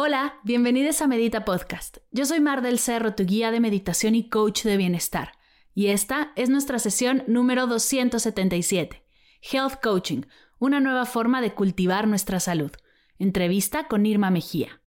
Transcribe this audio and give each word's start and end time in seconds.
Hola, 0.00 0.38
bienvenidos 0.44 1.02
a 1.02 1.08
Medita 1.08 1.44
Podcast. 1.44 1.96
Yo 2.12 2.24
soy 2.24 2.38
Mar 2.38 2.62
del 2.62 2.78
Cerro, 2.78 3.16
tu 3.16 3.24
guía 3.24 3.50
de 3.50 3.58
meditación 3.58 4.14
y 4.14 4.28
coach 4.28 4.62
de 4.62 4.76
bienestar. 4.76 5.32
Y 5.74 5.88
esta 5.88 6.30
es 6.36 6.50
nuestra 6.50 6.78
sesión 6.78 7.24
número 7.26 7.66
277, 7.66 9.02
Health 9.42 9.80
Coaching, 9.82 10.20
una 10.60 10.78
nueva 10.78 11.04
forma 11.04 11.40
de 11.40 11.52
cultivar 11.52 12.06
nuestra 12.06 12.38
salud. 12.38 12.70
Entrevista 13.18 13.88
con 13.88 14.06
Irma 14.06 14.30
Mejía. 14.30 14.80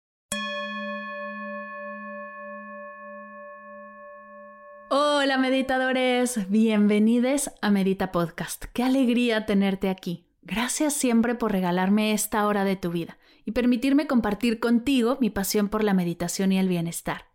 Hola 4.89 5.38
meditadores, 5.38 6.49
bienvenidos 6.49 7.52
a 7.61 7.69
Medita 7.69 8.13
Podcast. 8.13 8.63
Qué 8.71 8.83
alegría 8.83 9.45
tenerte 9.45 9.89
aquí. 9.89 10.30
Gracias 10.41 10.93
siempre 10.93 11.35
por 11.35 11.52
regalarme 11.52 12.13
esta 12.13 12.47
hora 12.47 12.63
de 12.63 12.77
tu 12.77 12.91
vida 12.91 13.17
y 13.45 13.52
permitirme 13.52 14.08
compartir 14.08 14.59
contigo 14.59 15.18
mi 15.20 15.30
pasión 15.30 15.70
por 15.70 15.84
la 15.84 15.94
meditación 15.94 16.52
y 16.52 16.59
el 16.59 16.67
bienestar. 16.67 17.25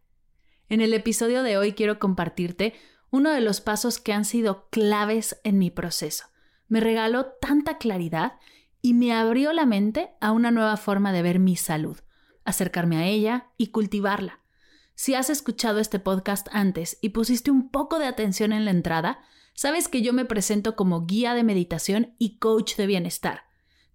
En 0.68 0.80
el 0.80 0.94
episodio 0.94 1.42
de 1.42 1.58
hoy 1.58 1.72
quiero 1.72 1.98
compartirte 1.98 2.74
uno 3.10 3.30
de 3.30 3.40
los 3.40 3.60
pasos 3.60 3.98
que 3.98 4.12
han 4.12 4.24
sido 4.24 4.68
claves 4.70 5.40
en 5.44 5.58
mi 5.58 5.70
proceso. 5.70 6.26
Me 6.68 6.80
regaló 6.80 7.26
tanta 7.40 7.78
claridad 7.78 8.34
y 8.82 8.94
me 8.94 9.12
abrió 9.12 9.52
la 9.52 9.66
mente 9.66 10.10
a 10.20 10.32
una 10.32 10.50
nueva 10.50 10.76
forma 10.76 11.12
de 11.12 11.22
ver 11.22 11.38
mi 11.38 11.56
salud, 11.56 11.98
acercarme 12.44 12.96
a 12.98 13.06
ella 13.06 13.50
y 13.56 13.68
cultivarla. 13.68 14.40
Si 14.94 15.14
has 15.14 15.30
escuchado 15.30 15.78
este 15.78 15.98
podcast 15.98 16.48
antes 16.52 16.98
y 17.00 17.10
pusiste 17.10 17.50
un 17.50 17.70
poco 17.70 17.98
de 17.98 18.06
atención 18.06 18.52
en 18.52 18.64
la 18.64 18.70
entrada, 18.70 19.20
sabes 19.54 19.88
que 19.88 20.02
yo 20.02 20.12
me 20.12 20.24
presento 20.24 20.74
como 20.74 21.06
guía 21.06 21.34
de 21.34 21.44
meditación 21.44 22.14
y 22.18 22.38
coach 22.38 22.76
de 22.76 22.86
bienestar. 22.86 23.42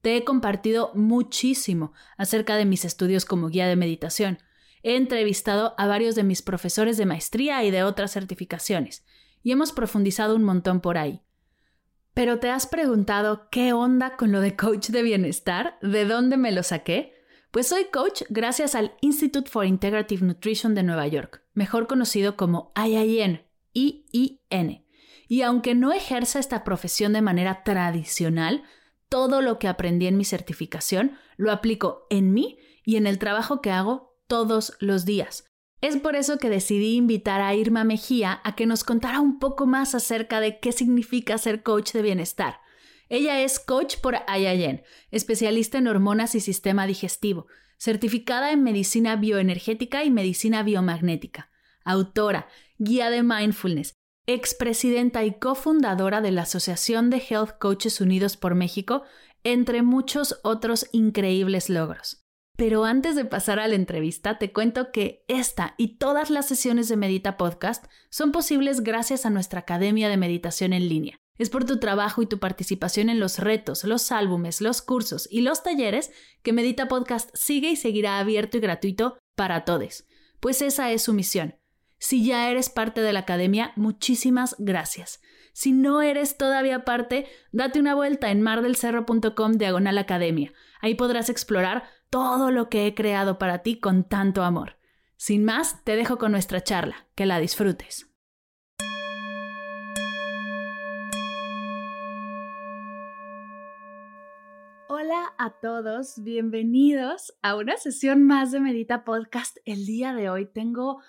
Te 0.02 0.17
he 0.17 0.23
compartido 0.23 0.91
muchísimo 0.95 1.94
acerca 2.17 2.55
de 2.55 2.66
mis 2.66 2.85
estudios 2.85 3.25
como 3.25 3.49
guía 3.49 3.67
de 3.67 3.75
meditación. 3.75 4.39
He 4.83 4.95
entrevistado 4.95 5.75
a 5.77 5.88
varios 5.88 6.16
de 6.16 6.23
mis 6.23 6.41
profesores 6.41 6.97
de 6.97 7.05
maestría 7.05 7.63
y 7.63 7.71
de 7.71 7.83
otras 7.83 8.11
certificaciones, 8.11 9.05
y 9.44 9.52
hemos 9.52 9.72
profundizado 9.72 10.35
un 10.35 10.44
montón 10.44 10.81
por 10.81 10.97
ahí. 10.97 11.22
Pero 12.13 12.39
te 12.39 12.49
has 12.49 12.67
preguntado 12.67 13.47
qué 13.52 13.73
onda 13.73 14.17
con 14.17 14.31
lo 14.31 14.41
de 14.41 14.55
coach 14.55 14.89
de 14.89 15.03
bienestar, 15.03 15.77
de 15.81 16.05
dónde 16.05 16.35
me 16.35 16.52
lo 16.52 16.63
saqué. 16.63 17.13
Pues 17.52 17.67
soy 17.67 17.85
coach 17.85 18.23
gracias 18.29 18.75
al 18.75 18.94
Institute 19.02 19.49
for 19.49 19.66
Integrative 19.66 20.25
Nutrition 20.25 20.73
de 20.73 20.83
Nueva 20.83 21.07
York, 21.07 21.44
mejor 21.53 21.88
conocido 21.88 22.35
como 22.35 22.73
IIN, 22.75 23.41
IIN. 23.73 24.85
Y 25.27 25.41
aunque 25.44 25.75
no 25.75 25.94
ejerza 25.94 26.39
esta 26.39 26.63
profesión 26.63 27.13
de 27.13 27.22
manera 27.22 27.63
tradicional, 27.63 28.63
todo 29.12 29.44
lo 29.44 29.59
que 29.59 29.67
aprendí 29.67 30.08
en 30.08 30.17
mi 30.17 30.26
certificación 30.26 31.20
lo 31.38 31.52
aplico 31.52 32.08
en 32.09 32.34
mí 32.34 32.58
y 32.84 32.95
en 32.95 33.06
el 33.06 33.20
trabajo 33.20 33.62
que 33.62 33.70
hago 33.70 34.18
todos 34.26 34.76
los 34.80 35.06
días. 35.06 35.45
Es 35.81 35.98
por 35.98 36.16
eso 36.16 36.40
que 36.40 36.50
decidí 36.50 36.95
invitar 36.95 37.42
a 37.42 37.53
Irma 37.53 37.84
Mejía 37.84 38.41
a 38.44 38.56
que 38.56 38.66
nos 38.66 38.84
contara 38.84 39.19
un 39.19 39.38
poco 39.38 39.68
más 39.68 39.94
acerca 39.94 40.40
de 40.40 40.59
qué 40.59 40.72
significa 40.72 41.38
ser 41.38 41.62
coach 41.62 41.91
de 41.91 42.02
bienestar 42.02 42.56
ella 43.12 43.41
es 43.41 43.59
coach 43.59 43.97
por 43.97 44.16
IIN, 44.34 44.84
especialista 45.12 45.78
en 45.78 45.90
hormonas 45.90 46.34
y 46.34 46.40
sistema 46.40 46.88
digestivo, 46.88 47.47
certificada 47.78 48.53
en 48.53 48.64
medicina 48.64 49.18
bioenergética 49.18 50.06
y 50.06 50.09
medicina 50.09 50.64
biomagnética, 50.64 51.52
autora, 51.84 52.47
guía 52.78 53.09
de 53.09 53.22
mindfulness, 53.22 53.96
expresidenta 54.28 55.24
y 55.26 55.34
cofundadora 55.40 56.22
de 56.22 56.32
la 56.32 56.44
Asociación 56.44 57.09
de 57.09 57.18
Health 57.18 57.58
Coaches 57.59 58.02
Unidos 58.02 58.38
por 58.38 58.56
México, 58.56 59.04
entre 59.44 59.82
muchos 59.82 60.40
otros 60.44 60.88
increíbles 60.92 61.70
logros. 61.70 62.24
Pero 62.58 62.86
antes 62.86 63.16
de 63.16 63.26
pasar 63.26 63.59
a 63.59 63.68
la 63.68 63.76
entrevista, 63.76 64.38
te 64.38 64.54
cuento 64.54 64.92
que 64.92 65.24
esta 65.28 65.74
y 65.78 65.98
todas 65.98 66.30
las 66.30 66.48
sesiones 66.48 66.90
de 66.90 66.98
Medita 66.98 67.38
Podcast 67.38 67.86
son 68.09 68.32
posibles 68.32 68.82
gracias 68.82 69.26
a 69.26 69.30
nuestra 69.30 69.62
Academia 69.62 70.09
de 70.09 70.18
Meditación 70.18 70.74
en 70.74 70.88
línea. 70.88 71.18
Es 71.40 71.50
por 71.50 71.66
tu 71.66 71.80
trabajo 71.80 72.22
y 72.22 72.28
tu 72.28 72.38
participación 72.38 73.09
en 73.09 73.20
los 73.20 73.40
retos, 73.40 73.84
los 73.84 74.12
álbumes, 74.12 74.62
los 74.62 74.84
cursos 74.84 75.28
y 75.32 75.42
los 75.42 75.64
talleres 75.64 76.12
que 76.44 76.53
Medita 76.53 76.88
Podcast 76.88 77.32
sigue 77.34 77.72
y 77.72 77.76
seguirá 77.76 78.20
abierto 78.20 78.58
y 78.58 78.59
gratuito 78.59 79.18
para 79.36 79.66
todos, 79.66 80.06
pues 80.40 80.62
esa 80.62 80.92
es 80.92 81.02
su 81.02 81.14
misión. 81.14 81.56
Si 82.03 82.25
ya 82.25 82.50
eres 82.50 82.72
parte 82.72 83.01
de 83.01 83.13
la 83.13 83.19
academia, 83.19 83.73
muchísimas 83.75 84.56
gracias. 84.57 85.22
Si 85.53 85.72
no 85.72 86.01
eres 86.01 86.35
todavía 86.35 86.84
parte, 86.84 87.28
date 87.51 87.79
una 87.79 87.94
vuelta 87.94 88.31
en 88.31 88.41
mardelcerro.com 88.41 89.51
diagonal 89.53 90.00
academia. 90.00 90.51
Ahí 90.81 90.95
podrás 90.95 91.29
explorar 91.29 91.84
todo 92.09 92.50
lo 92.50 92.69
que 92.69 92.88
he 92.88 92.95
creado 92.95 93.38
para 93.38 93.59
ti 93.59 93.79
con 93.79 94.03
tanto 94.03 94.41
amor. 94.41 94.79
Sin 95.16 95.45
más, 95.45 95.84
te 95.84 95.95
dejo 95.95 96.17
con 96.17 96.31
nuestra 96.31 96.63
charla. 96.63 97.06
Que 97.13 97.28
la 97.28 97.40
disfrutes. 97.40 98.07
Hola 104.90 105.34
a 105.38 105.51
todos, 105.61 106.16
bienvenidos 106.23 107.34
a 107.44 107.56
una 107.56 107.78
sesión 107.78 108.23
más 108.23 108.51
de 108.51 108.59
Medita 108.59 109.03
Podcast. 109.03 109.57
El 109.66 109.85
día 109.85 110.16
de 110.16 110.31
hoy 110.31 110.47
tengo 110.47 111.01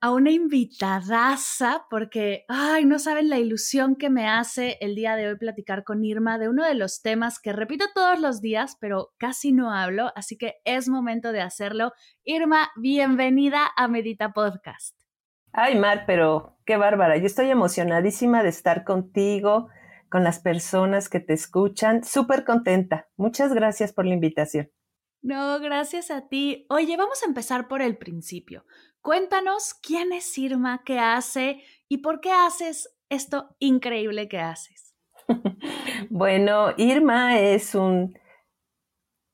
a 0.00 0.12
una 0.12 0.30
invitadaza 0.30 1.86
porque, 1.90 2.44
ay, 2.48 2.84
no 2.84 2.98
saben 2.98 3.28
la 3.28 3.38
ilusión 3.38 3.96
que 3.96 4.10
me 4.10 4.28
hace 4.28 4.78
el 4.80 4.94
día 4.94 5.16
de 5.16 5.28
hoy 5.28 5.36
platicar 5.36 5.84
con 5.84 6.04
Irma 6.04 6.38
de 6.38 6.48
uno 6.48 6.64
de 6.64 6.74
los 6.74 7.02
temas 7.02 7.38
que 7.40 7.52
repito 7.52 7.84
todos 7.94 8.20
los 8.20 8.40
días, 8.40 8.76
pero 8.80 9.12
casi 9.18 9.52
no 9.52 9.72
hablo, 9.72 10.12
así 10.16 10.36
que 10.36 10.54
es 10.64 10.88
momento 10.88 11.32
de 11.32 11.40
hacerlo. 11.40 11.92
Irma, 12.24 12.70
bienvenida 12.76 13.70
a 13.76 13.88
Medita 13.88 14.32
Podcast. 14.32 14.96
Ay, 15.52 15.78
Mar, 15.78 16.04
pero 16.06 16.56
qué 16.64 16.76
bárbara. 16.76 17.16
Yo 17.18 17.26
estoy 17.26 17.50
emocionadísima 17.50 18.42
de 18.42 18.48
estar 18.48 18.84
contigo 18.84 19.68
con 20.08 20.24
las 20.24 20.40
personas 20.40 21.08
que 21.08 21.20
te 21.20 21.34
escuchan. 21.34 22.04
Súper 22.04 22.44
contenta. 22.44 23.08
Muchas 23.16 23.52
gracias 23.52 23.92
por 23.92 24.06
la 24.06 24.14
invitación. 24.14 24.70
No, 25.22 25.60
gracias 25.60 26.10
a 26.10 26.28
ti. 26.28 26.66
Oye, 26.68 26.96
vamos 26.96 27.22
a 27.22 27.26
empezar 27.26 27.68
por 27.68 27.80
el 27.80 27.96
principio. 27.96 28.64
Cuéntanos 29.02 29.74
quién 29.74 30.12
es 30.12 30.38
Irma, 30.38 30.82
qué 30.84 31.00
hace 31.00 31.60
y 31.88 31.98
por 31.98 32.20
qué 32.20 32.30
haces 32.30 32.96
esto 33.08 33.56
increíble 33.58 34.28
que 34.28 34.38
haces. 34.38 34.94
bueno, 36.10 36.72
Irma 36.76 37.40
es 37.40 37.74
un, 37.74 38.16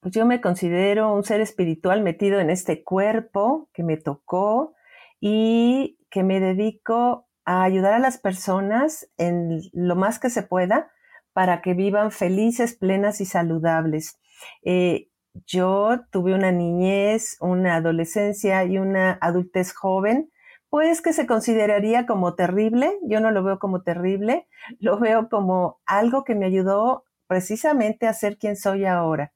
yo 0.02 0.24
me 0.24 0.40
considero 0.40 1.12
un 1.12 1.22
ser 1.22 1.42
espiritual 1.42 2.02
metido 2.02 2.40
en 2.40 2.48
este 2.48 2.82
cuerpo 2.82 3.68
que 3.74 3.82
me 3.82 3.98
tocó 3.98 4.74
y 5.20 5.98
que 6.10 6.22
me 6.22 6.40
dedico 6.40 7.28
a 7.44 7.62
ayudar 7.62 7.92
a 7.92 7.98
las 7.98 8.16
personas 8.16 9.10
en 9.18 9.60
lo 9.74 9.96
más 9.96 10.18
que 10.18 10.30
se 10.30 10.42
pueda 10.42 10.90
para 11.34 11.60
que 11.60 11.74
vivan 11.74 12.10
felices, 12.10 12.74
plenas 12.74 13.20
y 13.20 13.26
saludables. 13.26 14.18
Eh, 14.62 15.10
yo 15.46 16.00
tuve 16.10 16.34
una 16.34 16.52
niñez, 16.52 17.36
una 17.40 17.76
adolescencia 17.76 18.64
y 18.64 18.78
una 18.78 19.18
adultez 19.20 19.72
joven, 19.72 20.30
pues 20.68 21.00
que 21.00 21.12
se 21.12 21.26
consideraría 21.26 22.06
como 22.06 22.34
terrible. 22.34 22.98
Yo 23.02 23.20
no 23.20 23.30
lo 23.30 23.42
veo 23.42 23.58
como 23.58 23.82
terrible, 23.82 24.46
lo 24.80 24.98
veo 24.98 25.28
como 25.28 25.80
algo 25.86 26.24
que 26.24 26.34
me 26.34 26.46
ayudó 26.46 27.04
precisamente 27.26 28.06
a 28.06 28.14
ser 28.14 28.38
quien 28.38 28.56
soy 28.56 28.84
ahora. 28.84 29.32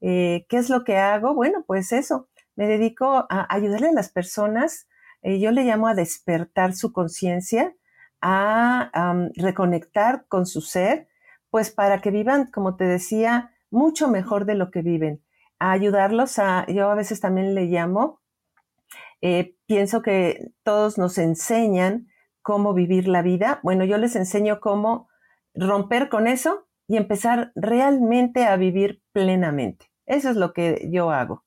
Eh, 0.00 0.46
¿Qué 0.48 0.58
es 0.58 0.70
lo 0.70 0.84
que 0.84 0.98
hago? 0.98 1.34
Bueno, 1.34 1.64
pues 1.66 1.92
eso, 1.92 2.28
me 2.54 2.66
dedico 2.66 3.26
a 3.28 3.46
ayudarle 3.48 3.88
a 3.88 3.92
las 3.92 4.10
personas 4.10 4.86
eh, 5.26 5.40
yo 5.40 5.50
le 5.50 5.64
llamo 5.64 5.88
a 5.88 5.94
despertar 5.94 6.72
su 6.74 6.92
conciencia, 6.92 7.74
a 8.20 8.90
reconectar 9.34 10.24
con 10.28 10.46
su 10.46 10.60
ser, 10.60 11.08
pues 11.50 11.72
para 11.72 12.00
que 12.00 12.12
vivan, 12.12 12.48
como 12.52 12.76
te 12.76 12.84
decía, 12.84 13.52
mucho 13.70 14.06
mejor 14.06 14.44
de 14.44 14.54
lo 14.54 14.70
que 14.70 14.82
viven, 14.82 15.22
a 15.58 15.72
ayudarlos 15.72 16.38
a, 16.38 16.66
yo 16.66 16.90
a 16.90 16.94
veces 16.94 17.20
también 17.20 17.54
le 17.54 17.66
llamo, 17.66 18.20
eh, 19.20 19.56
pienso 19.66 20.02
que 20.02 20.52
todos 20.62 20.98
nos 20.98 21.18
enseñan 21.18 22.08
cómo 22.42 22.74
vivir 22.74 23.08
la 23.08 23.22
vida, 23.22 23.60
bueno, 23.62 23.84
yo 23.84 23.98
les 23.98 24.14
enseño 24.16 24.60
cómo 24.60 25.08
romper 25.54 26.08
con 26.08 26.26
eso 26.26 26.68
y 26.86 26.96
empezar 26.96 27.52
realmente 27.54 28.44
a 28.44 28.56
vivir 28.56 29.02
plenamente. 29.12 29.90
Eso 30.04 30.30
es 30.30 30.36
lo 30.36 30.52
que 30.52 30.88
yo 30.92 31.10
hago. 31.10 31.44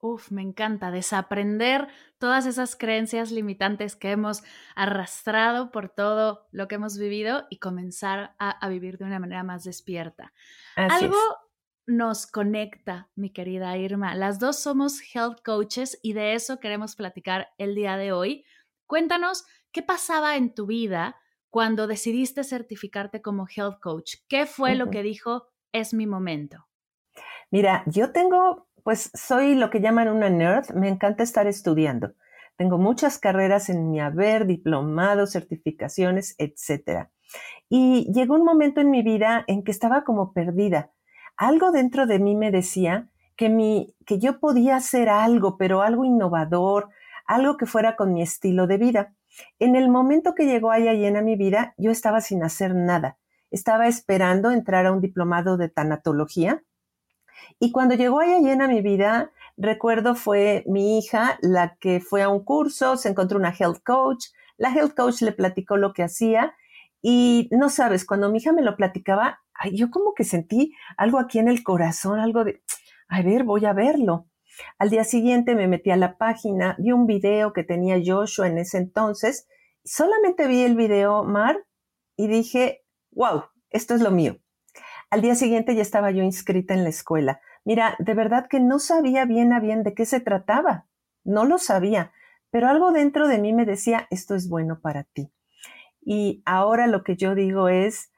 Uf, 0.00 0.30
me 0.30 0.42
encanta 0.42 0.92
desaprender 0.92 1.88
todas 2.18 2.46
esas 2.46 2.76
creencias 2.76 3.32
limitantes 3.32 3.96
que 3.96 4.12
hemos 4.12 4.44
arrastrado 4.76 5.72
por 5.72 5.88
todo 5.88 6.46
lo 6.52 6.68
que 6.68 6.76
hemos 6.76 6.96
vivido 6.98 7.46
y 7.50 7.58
comenzar 7.58 8.36
a, 8.38 8.68
vivir 8.68 8.96
de 8.98 9.06
una 9.06 9.18
manera 9.18 9.42
más 9.42 9.64
despierta. 9.64 10.32
Algo 10.76 11.16
nos 11.88 12.26
conecta, 12.26 13.08
mi 13.16 13.30
querida 13.30 13.76
Irma. 13.76 14.14
Las 14.14 14.38
dos 14.38 14.60
somos 14.60 15.00
health 15.14 15.40
coaches 15.44 15.98
y 16.02 16.12
de 16.12 16.34
eso 16.34 16.60
queremos 16.60 16.94
platicar 16.94 17.48
el 17.58 17.74
día 17.74 17.96
de 17.96 18.12
hoy. 18.12 18.44
Cuéntanos 18.86 19.44
qué 19.72 19.82
pasaba 19.82 20.36
en 20.36 20.54
tu 20.54 20.66
vida 20.66 21.16
cuando 21.50 21.86
decidiste 21.86 22.44
certificarte 22.44 23.22
como 23.22 23.46
health 23.48 23.80
coach. 23.80 24.16
¿Qué 24.28 24.46
fue 24.46 24.74
lo 24.74 24.90
que 24.90 25.02
dijo 25.02 25.48
es 25.72 25.94
mi 25.94 26.06
momento? 26.06 26.66
Mira, 27.50 27.82
yo 27.86 28.12
tengo 28.12 28.68
pues 28.88 29.10
soy 29.12 29.54
lo 29.54 29.68
que 29.68 29.80
llaman 29.80 30.08
una 30.08 30.30
nerd, 30.30 30.70
me 30.74 30.88
encanta 30.88 31.22
estar 31.22 31.46
estudiando. 31.46 32.14
Tengo 32.56 32.78
muchas 32.78 33.18
carreras 33.18 33.68
en 33.68 33.90
mi 33.90 34.00
haber, 34.00 34.46
diplomados, 34.46 35.32
certificaciones, 35.32 36.34
etc. 36.38 37.08
Y 37.68 38.10
llegó 38.14 38.34
un 38.34 38.44
momento 38.44 38.80
en 38.80 38.90
mi 38.90 39.02
vida 39.02 39.44
en 39.46 39.62
que 39.62 39.72
estaba 39.72 40.04
como 40.04 40.32
perdida. 40.32 40.90
Algo 41.38 41.70
dentro 41.70 42.06
de 42.06 42.18
mí 42.18 42.34
me 42.34 42.50
decía 42.50 43.08
que, 43.36 43.48
mi, 43.48 43.94
que 44.04 44.18
yo 44.18 44.40
podía 44.40 44.76
hacer 44.76 45.08
algo, 45.08 45.56
pero 45.56 45.82
algo 45.82 46.04
innovador, 46.04 46.90
algo 47.26 47.56
que 47.56 47.64
fuera 47.64 47.94
con 47.94 48.12
mi 48.12 48.22
estilo 48.22 48.66
de 48.66 48.76
vida. 48.76 49.14
En 49.60 49.76
el 49.76 49.88
momento 49.88 50.34
que 50.34 50.46
llegó 50.46 50.72
Ayayen 50.72 51.16
a 51.16 51.22
mi 51.22 51.36
vida, 51.36 51.74
yo 51.78 51.92
estaba 51.92 52.20
sin 52.20 52.42
hacer 52.42 52.74
nada. 52.74 53.18
Estaba 53.52 53.86
esperando 53.86 54.50
entrar 54.50 54.84
a 54.84 54.92
un 54.92 55.00
diplomado 55.00 55.56
de 55.56 55.68
tanatología 55.68 56.62
y 57.60 57.70
cuando 57.70 57.94
llegó 57.94 58.18
Ayayen 58.18 58.60
a 58.60 58.68
mi 58.68 58.82
vida, 58.82 59.30
recuerdo 59.56 60.16
fue 60.16 60.64
mi 60.66 60.98
hija 60.98 61.38
la 61.40 61.76
que 61.76 62.00
fue 62.00 62.22
a 62.22 62.28
un 62.28 62.44
curso, 62.44 62.96
se 62.96 63.08
encontró 63.08 63.38
una 63.38 63.54
health 63.56 63.82
coach, 63.84 64.26
la 64.56 64.70
health 64.70 64.94
coach 64.96 65.22
le 65.22 65.32
platicó 65.32 65.76
lo 65.76 65.92
que 65.92 66.02
hacía 66.02 66.54
y 67.00 67.48
no 67.52 67.68
sabes, 67.68 68.04
cuando 68.04 68.28
mi 68.28 68.38
hija 68.38 68.52
me 68.52 68.62
lo 68.62 68.76
platicaba, 68.76 69.40
yo 69.72 69.90
como 69.90 70.14
que 70.14 70.24
sentí 70.24 70.74
algo 70.96 71.18
aquí 71.18 71.38
en 71.38 71.48
el 71.48 71.62
corazón, 71.62 72.20
algo 72.20 72.44
de, 72.44 72.62
a 73.08 73.22
ver, 73.22 73.44
voy 73.44 73.64
a 73.66 73.72
verlo. 73.72 74.28
Al 74.78 74.90
día 74.90 75.04
siguiente 75.04 75.54
me 75.54 75.68
metí 75.68 75.90
a 75.90 75.96
la 75.96 76.16
página, 76.16 76.76
vi 76.78 76.92
un 76.92 77.06
video 77.06 77.52
que 77.52 77.64
tenía 77.64 78.00
Joshua 78.04 78.48
en 78.48 78.58
ese 78.58 78.78
entonces, 78.78 79.46
solamente 79.84 80.46
vi 80.46 80.62
el 80.62 80.76
video, 80.76 81.24
Mar, 81.24 81.64
y 82.16 82.26
dije, 82.26 82.84
wow, 83.12 83.44
esto 83.70 83.94
es 83.94 84.00
lo 84.00 84.10
mío. 84.10 84.38
Al 85.10 85.22
día 85.22 85.34
siguiente 85.34 85.74
ya 85.74 85.82
estaba 85.82 86.10
yo 86.10 86.22
inscrita 86.22 86.74
en 86.74 86.82
la 86.82 86.90
escuela. 86.90 87.40
Mira, 87.64 87.96
de 87.98 88.14
verdad 88.14 88.46
que 88.48 88.60
no 88.60 88.78
sabía 88.78 89.24
bien 89.24 89.52
a 89.52 89.60
bien 89.60 89.82
de 89.82 89.94
qué 89.94 90.04
se 90.04 90.20
trataba. 90.20 90.86
No 91.24 91.44
lo 91.44 91.58
sabía, 91.58 92.12
pero 92.50 92.68
algo 92.68 92.92
dentro 92.92 93.28
de 93.28 93.38
mí 93.38 93.52
me 93.52 93.64
decía, 93.64 94.06
esto 94.10 94.34
es 94.34 94.48
bueno 94.48 94.80
para 94.80 95.04
ti. 95.04 95.32
Y 96.00 96.42
ahora 96.44 96.86
lo 96.86 97.04
que 97.04 97.16
yo 97.16 97.34
digo 97.34 97.68
es, 97.68 98.10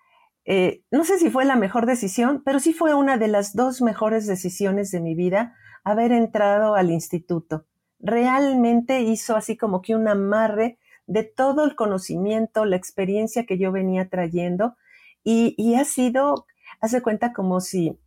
eh, 0.45 0.83
no 0.91 1.05
sé 1.05 1.19
si 1.19 1.31
fue 1.31 1.45
la 1.45 1.57
mejor 1.57 1.87
decisión, 1.87 2.43
pero 2.45 2.61
sí 2.61 2.73
fue 2.73 2.95
una 2.95 3.19
de 3.19 3.29
las 3.29 3.55
dos 3.55 3.83
mejores 3.83 4.27
decisiones 4.27 4.91
de 4.91 5.01
mi 5.01 5.15
vida 5.15 5.55
haber 5.85 6.13
entrado 6.13 6.75
al 6.75 6.91
instituto. 6.91 7.67
Realmente 7.99 9.03
hizo 9.03 9.37
así 9.37 9.57
como 9.57 9.83
que 9.83 9.95
un 9.95 10.09
amarre 10.09 10.79
de 11.07 11.25
todo 11.25 11.65
el 11.65 11.75
conocimiento, 11.75 12.65
la 12.65 12.77
experiencia 12.77 13.45
que 13.45 13.59
yo 13.59 13.73
venía 13.73 14.09
trayendo 14.09 14.77
y, 15.23 15.55
y 15.59 15.75
ha 15.75 15.85
sido 15.85 16.47
Haz 16.81 16.93
de 16.93 17.03
cuenta 17.03 17.33
como 17.33 17.61
si 17.61 17.99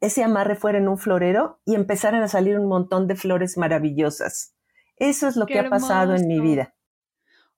ese 0.00 0.24
amarre 0.24 0.56
fuera 0.56 0.78
en 0.78 0.88
un 0.88 0.98
florero 0.98 1.60
y 1.64 1.74
empezaran 1.74 2.22
a 2.22 2.28
salir 2.28 2.58
un 2.58 2.68
montón 2.68 3.06
de 3.06 3.14
flores 3.14 3.56
maravillosas. 3.56 4.54
Eso 4.96 5.28
es 5.28 5.36
lo 5.36 5.46
que 5.46 5.58
ha 5.58 5.70
pasado 5.70 6.14
en 6.14 6.26
mi 6.26 6.40
vida. 6.40 6.74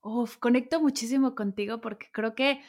Uf, 0.01 0.37
conecto 0.37 0.79
muchísimo 0.79 1.33
contigo 1.33 1.81
porque 1.81 2.07
creo 2.11 2.35
que 2.35 2.61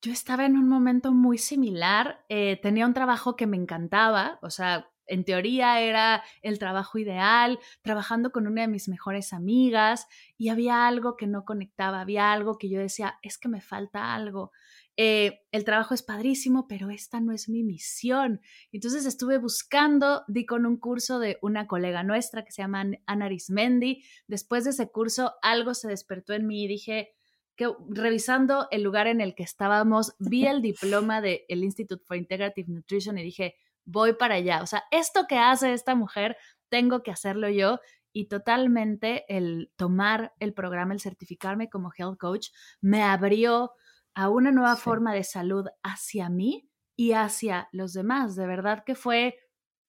yo 0.00 0.12
estaba 0.12 0.46
en 0.46 0.56
un 0.56 0.68
momento 0.68 1.12
muy 1.12 1.38
similar. 1.38 2.24
Eh, 2.28 2.58
tenía 2.62 2.86
un 2.86 2.94
trabajo 2.94 3.36
que 3.36 3.46
me 3.46 3.56
encantaba, 3.56 4.38
o 4.42 4.50
sea, 4.50 4.88
en 5.08 5.24
teoría 5.24 5.80
era 5.80 6.22
el 6.42 6.58
trabajo 6.58 6.98
ideal, 6.98 7.58
trabajando 7.82 8.30
con 8.30 8.46
una 8.46 8.62
de 8.62 8.68
mis 8.68 8.88
mejores 8.88 9.32
amigas 9.32 10.06
y 10.36 10.50
había 10.50 10.86
algo 10.86 11.16
que 11.16 11.26
no 11.26 11.44
conectaba, 11.44 12.00
había 12.00 12.32
algo 12.32 12.58
que 12.58 12.68
yo 12.68 12.78
decía, 12.78 13.18
es 13.22 13.38
que 13.38 13.48
me 13.48 13.62
falta 13.62 14.14
algo. 14.14 14.52
Eh, 15.00 15.40
el 15.52 15.64
trabajo 15.64 15.94
es 15.94 16.02
padrísimo, 16.02 16.66
pero 16.68 16.90
esta 16.90 17.20
no 17.20 17.32
es 17.32 17.48
mi 17.48 17.62
misión. 17.62 18.40
Entonces 18.72 19.06
estuve 19.06 19.38
buscando, 19.38 20.24
di 20.28 20.44
con 20.44 20.66
un 20.66 20.76
curso 20.76 21.20
de 21.20 21.38
una 21.40 21.66
colega 21.66 22.02
nuestra 22.02 22.44
que 22.44 22.52
se 22.52 22.62
llama 22.62 22.84
Ana 23.06 23.26
Arismendi. 23.26 24.02
Después 24.26 24.64
de 24.64 24.70
ese 24.70 24.90
curso, 24.90 25.34
algo 25.40 25.74
se 25.74 25.88
despertó 25.88 26.34
en 26.34 26.46
mí 26.46 26.64
y 26.64 26.68
dije, 26.68 27.17
que 27.58 27.66
revisando 27.88 28.68
el 28.70 28.84
lugar 28.84 29.08
en 29.08 29.20
el 29.20 29.34
que 29.34 29.42
estábamos, 29.42 30.14
vi 30.20 30.46
el 30.46 30.62
diploma 30.62 31.20
del 31.20 31.64
Institute 31.64 32.04
for 32.06 32.16
Integrative 32.16 32.70
Nutrition 32.72 33.18
y 33.18 33.24
dije, 33.24 33.56
voy 33.84 34.12
para 34.12 34.36
allá. 34.36 34.62
O 34.62 34.66
sea, 34.66 34.84
esto 34.92 35.26
que 35.28 35.38
hace 35.38 35.72
esta 35.72 35.96
mujer, 35.96 36.36
tengo 36.68 37.02
que 37.02 37.10
hacerlo 37.10 37.48
yo. 37.48 37.80
Y 38.12 38.28
totalmente 38.28 39.24
el 39.28 39.72
tomar 39.76 40.34
el 40.38 40.54
programa, 40.54 40.94
el 40.94 41.00
certificarme 41.00 41.68
como 41.68 41.90
health 41.96 42.18
coach, 42.18 42.48
me 42.80 43.02
abrió 43.02 43.72
a 44.14 44.28
una 44.28 44.52
nueva 44.52 44.76
forma 44.76 45.12
de 45.12 45.24
salud 45.24 45.66
hacia 45.82 46.30
mí 46.30 46.70
y 46.96 47.12
hacia 47.12 47.68
los 47.72 47.92
demás. 47.92 48.36
De 48.36 48.46
verdad 48.46 48.84
que 48.84 48.94
fue, 48.94 49.36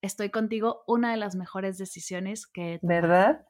estoy 0.01 0.31
contigo, 0.31 0.81
una 0.87 1.11
de 1.11 1.17
las 1.17 1.35
mejores 1.35 1.77
decisiones 1.77 2.47
que 2.47 2.73
he 2.73 2.79
tomado. 2.79 3.01
¿Verdad? 3.01 3.45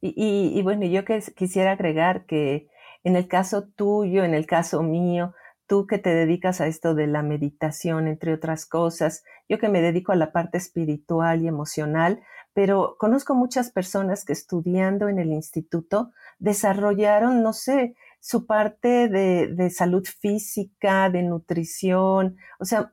Y, 0.00 0.60
bueno, 0.62 0.84
yo 0.84 1.02
quisiera 1.34 1.72
agregar 1.72 2.26
que 2.26 2.68
en 3.06 3.14
el 3.14 3.28
caso 3.28 3.62
tuyo, 3.68 4.24
en 4.24 4.34
el 4.34 4.46
caso 4.46 4.82
mío, 4.82 5.32
tú 5.68 5.86
que 5.86 5.98
te 5.98 6.10
dedicas 6.12 6.60
a 6.60 6.66
esto 6.66 6.96
de 6.96 7.06
la 7.06 7.22
meditación, 7.22 8.08
entre 8.08 8.34
otras 8.34 8.66
cosas, 8.66 9.22
yo 9.48 9.60
que 9.60 9.68
me 9.68 9.80
dedico 9.80 10.10
a 10.10 10.16
la 10.16 10.32
parte 10.32 10.58
espiritual 10.58 11.40
y 11.40 11.46
emocional, 11.46 12.20
pero 12.52 12.96
conozco 12.98 13.36
muchas 13.36 13.70
personas 13.70 14.24
que 14.24 14.32
estudiando 14.32 15.08
en 15.08 15.20
el 15.20 15.28
instituto 15.28 16.10
desarrollaron, 16.40 17.44
no 17.44 17.52
sé, 17.52 17.94
su 18.18 18.44
parte 18.44 19.06
de, 19.06 19.70
salud 19.70 20.04
física, 20.04 21.08
de 21.08 21.22
nutrición, 21.22 22.36
o 22.58 22.64
sea, 22.64 22.92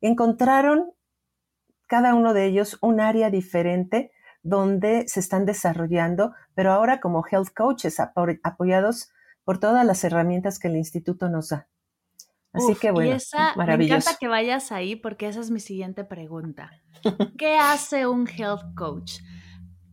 encontraron 0.00 0.90
cada 1.86 2.12
uno 2.16 2.34
de 2.34 2.46
ellos 2.46 2.76
un 2.82 3.00
área 3.00 3.30
diferente 3.30 4.10
donde 4.46 5.08
se 5.08 5.18
están 5.18 5.44
desarrollando, 5.44 6.32
pero 6.54 6.72
ahora 6.72 7.00
como 7.00 7.24
health 7.26 7.48
coaches 7.54 7.98
apoyados 7.98 9.10
por 9.44 9.58
todas 9.58 9.84
las 9.84 10.04
herramientas 10.04 10.60
que 10.60 10.68
el 10.68 10.76
instituto 10.76 11.28
nos 11.28 11.48
da. 11.48 11.68
Así 12.52 12.74
que 12.76 12.90
bueno, 12.92 13.16
maravilloso. 13.56 13.76
Me 13.76 13.98
encanta 13.98 14.18
que 14.18 14.28
vayas 14.28 14.72
ahí 14.72 14.96
porque 14.96 15.28
esa 15.28 15.40
es 15.40 15.50
mi 15.50 15.60
siguiente 15.60 16.04
pregunta. 16.04 16.70
¿Qué 17.36 17.58
hace 17.58 18.06
un 18.06 18.28
health 18.28 18.74
coach? 18.76 19.18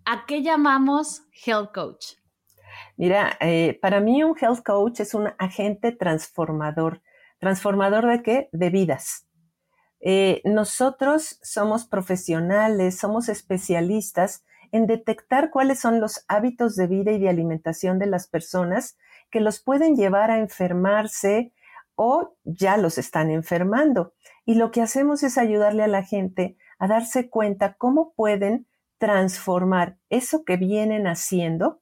¿A 0.06 0.26
qué 0.28 0.44
llamamos 0.44 1.24
health 1.46 1.74
coach? 1.74 2.06
Mira, 2.96 3.36
eh, 3.42 3.80
para 3.82 4.00
mí 4.00 4.24
un 4.24 4.36
health 4.40 4.64
coach 4.64 5.00
es 5.00 5.14
un 5.16 5.30
agente 5.40 5.92
transformador. 5.92 7.02
¿Transformador 7.40 8.06
de 8.08 8.22
qué? 8.22 8.50
De 8.52 8.70
vidas. 8.70 9.26
Eh, 10.06 10.42
nosotros 10.44 11.40
somos 11.42 11.86
profesionales, 11.86 13.00
somos 13.00 13.30
especialistas 13.30 14.44
en 14.74 14.86
detectar 14.86 15.50
cuáles 15.50 15.80
son 15.80 16.02
los 16.02 16.26
hábitos 16.28 16.76
de 16.76 16.88
vida 16.88 17.14
y 17.14 17.20
de 17.20 17.30
alimentación 17.30 18.00
de 18.00 18.08
las 18.08 18.28
personas 18.28 18.98
que 19.32 19.40
los 19.40 19.62
pueden 19.62 19.96
llevar 19.96 20.30
a 20.30 20.40
enfermarse 20.40 21.54
o 21.96 22.36
ya 22.44 22.76
los 22.76 22.98
están 22.98 23.32
enfermando. 23.32 24.14
Y 24.46 24.56
lo 24.56 24.72
que 24.72 24.82
hacemos 24.82 25.24
es 25.24 25.38
ayudarle 25.38 25.84
a 25.84 25.88
la 25.88 26.04
gente 26.04 26.58
a 26.80 26.88
darse 26.88 27.30
cuenta 27.30 27.76
cómo 27.76 28.14
pueden 28.14 28.68
transformar 28.98 29.98
eso 30.10 30.44
que 30.44 30.58
vienen 30.58 31.08
haciendo 31.08 31.82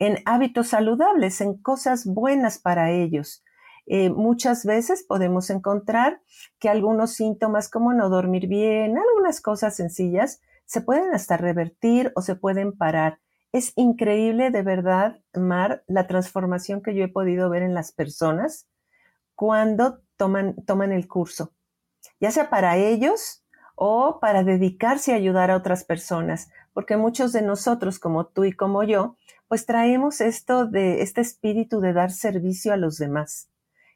en 0.00 0.18
hábitos 0.24 0.68
saludables, 0.68 1.40
en 1.40 1.56
cosas 1.56 2.04
buenas 2.04 2.58
para 2.58 2.90
ellos. 2.90 3.44
Eh, 3.86 4.10
muchas 4.10 4.64
veces 4.64 5.04
podemos 5.06 5.50
encontrar 5.50 6.20
que 6.58 6.68
algunos 6.68 7.12
síntomas 7.12 7.68
como 7.68 7.92
no 7.92 8.08
dormir 8.08 8.46
bien, 8.48 8.96
algunas 8.96 9.40
cosas 9.40 9.76
sencillas, 9.76 10.40
se 10.64 10.80
pueden 10.80 11.14
hasta 11.14 11.36
revertir 11.36 12.12
o 12.16 12.22
se 12.22 12.34
pueden 12.34 12.72
parar. 12.72 13.20
Es 13.52 13.72
increíble 13.76 14.50
de 14.50 14.62
verdad, 14.62 15.20
Mar, 15.34 15.84
la 15.86 16.06
transformación 16.06 16.82
que 16.82 16.94
yo 16.94 17.04
he 17.04 17.08
podido 17.08 17.50
ver 17.50 17.62
en 17.62 17.74
las 17.74 17.92
personas 17.92 18.66
cuando 19.34 20.00
toman, 20.16 20.56
toman 20.66 20.92
el 20.92 21.06
curso, 21.06 21.52
ya 22.20 22.30
sea 22.30 22.50
para 22.50 22.76
ellos 22.76 23.44
o 23.76 24.18
para 24.20 24.44
dedicarse 24.44 25.12
a 25.12 25.16
ayudar 25.16 25.50
a 25.50 25.56
otras 25.56 25.84
personas, 25.84 26.50
porque 26.72 26.96
muchos 26.96 27.32
de 27.32 27.42
nosotros, 27.42 27.98
como 27.98 28.26
tú 28.26 28.44
y 28.44 28.52
como 28.52 28.82
yo, 28.84 29.16
pues 29.48 29.66
traemos 29.66 30.20
esto 30.20 30.66
de 30.66 31.02
este 31.02 31.20
espíritu 31.20 31.80
de 31.80 31.92
dar 31.92 32.10
servicio 32.10 32.72
a 32.72 32.76
los 32.76 32.98
demás. 32.98 33.48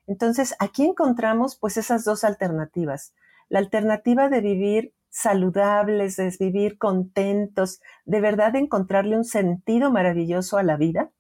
Entonces, 0.09 0.57
aquí 0.59 0.87
encontramos 0.87 1.57
pues 1.57 1.77
esas 1.77 2.03
dos 2.03 2.25
alternativas. 2.25 3.15
La 3.51 3.59
alternativa 3.59 4.31
de 4.31 4.41
vivir 4.41 4.95
saludables, 5.11 6.17
de 6.17 6.35
vivir 6.41 6.79
contentos, 6.79 7.81
de 8.07 8.21
verdad 8.23 8.57
encontrarle 8.57 9.17
un 9.17 9.25
sentido 9.25 9.91
maravilloso 9.93 10.57
a 10.57 10.63
la 10.63 10.79
vida. 10.79 11.13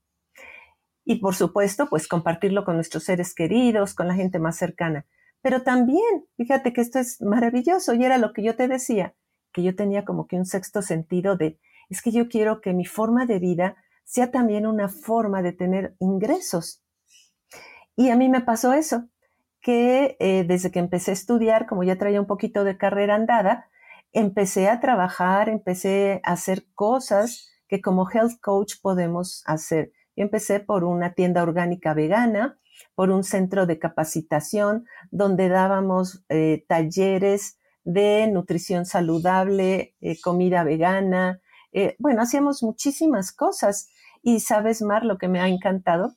Y 1.04 1.16
por 1.16 1.34
supuesto, 1.34 1.88
pues 1.90 2.08
compartirlo 2.08 2.64
con 2.64 2.76
nuestros 2.76 3.04
seres 3.04 3.34
queridos, 3.34 3.94
con 3.94 4.08
la 4.08 4.14
gente 4.14 4.38
más 4.38 4.56
cercana. 4.56 5.06
Pero 5.42 5.62
también, 5.62 6.26
fíjate 6.38 6.72
que 6.72 6.80
esto 6.80 6.98
es 6.98 7.20
maravilloso 7.20 7.92
y 7.92 8.04
era 8.04 8.16
lo 8.16 8.32
que 8.32 8.42
yo 8.42 8.56
te 8.56 8.68
decía, 8.68 9.14
que 9.52 9.62
yo 9.62 9.76
tenía 9.76 10.06
como 10.06 10.26
que 10.26 10.36
un 10.36 10.46
sexto 10.46 10.80
sentido 10.80 11.36
de, 11.36 11.58
es 11.90 12.00
que 12.00 12.10
yo 12.10 12.28
quiero 12.28 12.62
que 12.62 12.72
mi 12.72 12.86
forma 12.86 13.26
de 13.26 13.38
vida 13.38 13.76
sea 14.04 14.30
también 14.30 14.66
una 14.66 14.88
forma 14.88 15.42
de 15.42 15.52
tener 15.52 15.94
ingresos. 15.98 16.82
Y 17.98 18.10
a 18.10 18.16
mí 18.16 18.28
me 18.28 18.42
pasó 18.42 18.74
eso, 18.74 19.08
que 19.60 20.16
eh, 20.20 20.44
desde 20.46 20.70
que 20.70 20.78
empecé 20.78 21.10
a 21.10 21.14
estudiar, 21.14 21.66
como 21.66 21.82
ya 21.82 21.98
traía 21.98 22.20
un 22.20 22.28
poquito 22.28 22.62
de 22.62 22.78
carrera 22.78 23.16
andada, 23.16 23.68
empecé 24.12 24.68
a 24.68 24.78
trabajar, 24.78 25.48
empecé 25.48 26.20
a 26.22 26.34
hacer 26.34 26.64
cosas 26.76 27.50
que 27.66 27.80
como 27.80 28.08
health 28.08 28.38
coach 28.40 28.74
podemos 28.80 29.42
hacer. 29.46 29.90
Yo 30.14 30.22
empecé 30.22 30.60
por 30.60 30.84
una 30.84 31.14
tienda 31.14 31.42
orgánica 31.42 31.92
vegana, 31.92 32.60
por 32.94 33.10
un 33.10 33.24
centro 33.24 33.66
de 33.66 33.80
capacitación 33.80 34.86
donde 35.10 35.48
dábamos 35.48 36.24
eh, 36.28 36.64
talleres 36.68 37.58
de 37.82 38.28
nutrición 38.28 38.86
saludable, 38.86 39.96
eh, 40.00 40.20
comida 40.20 40.62
vegana. 40.62 41.40
Bueno, 41.98 42.22
hacíamos 42.22 42.62
muchísimas 42.62 43.32
cosas. 43.32 43.90
Y 44.22 44.38
sabes, 44.38 44.82
Mar, 44.82 45.04
lo 45.04 45.18
que 45.18 45.26
me 45.26 45.40
ha 45.40 45.48
encantado 45.48 46.14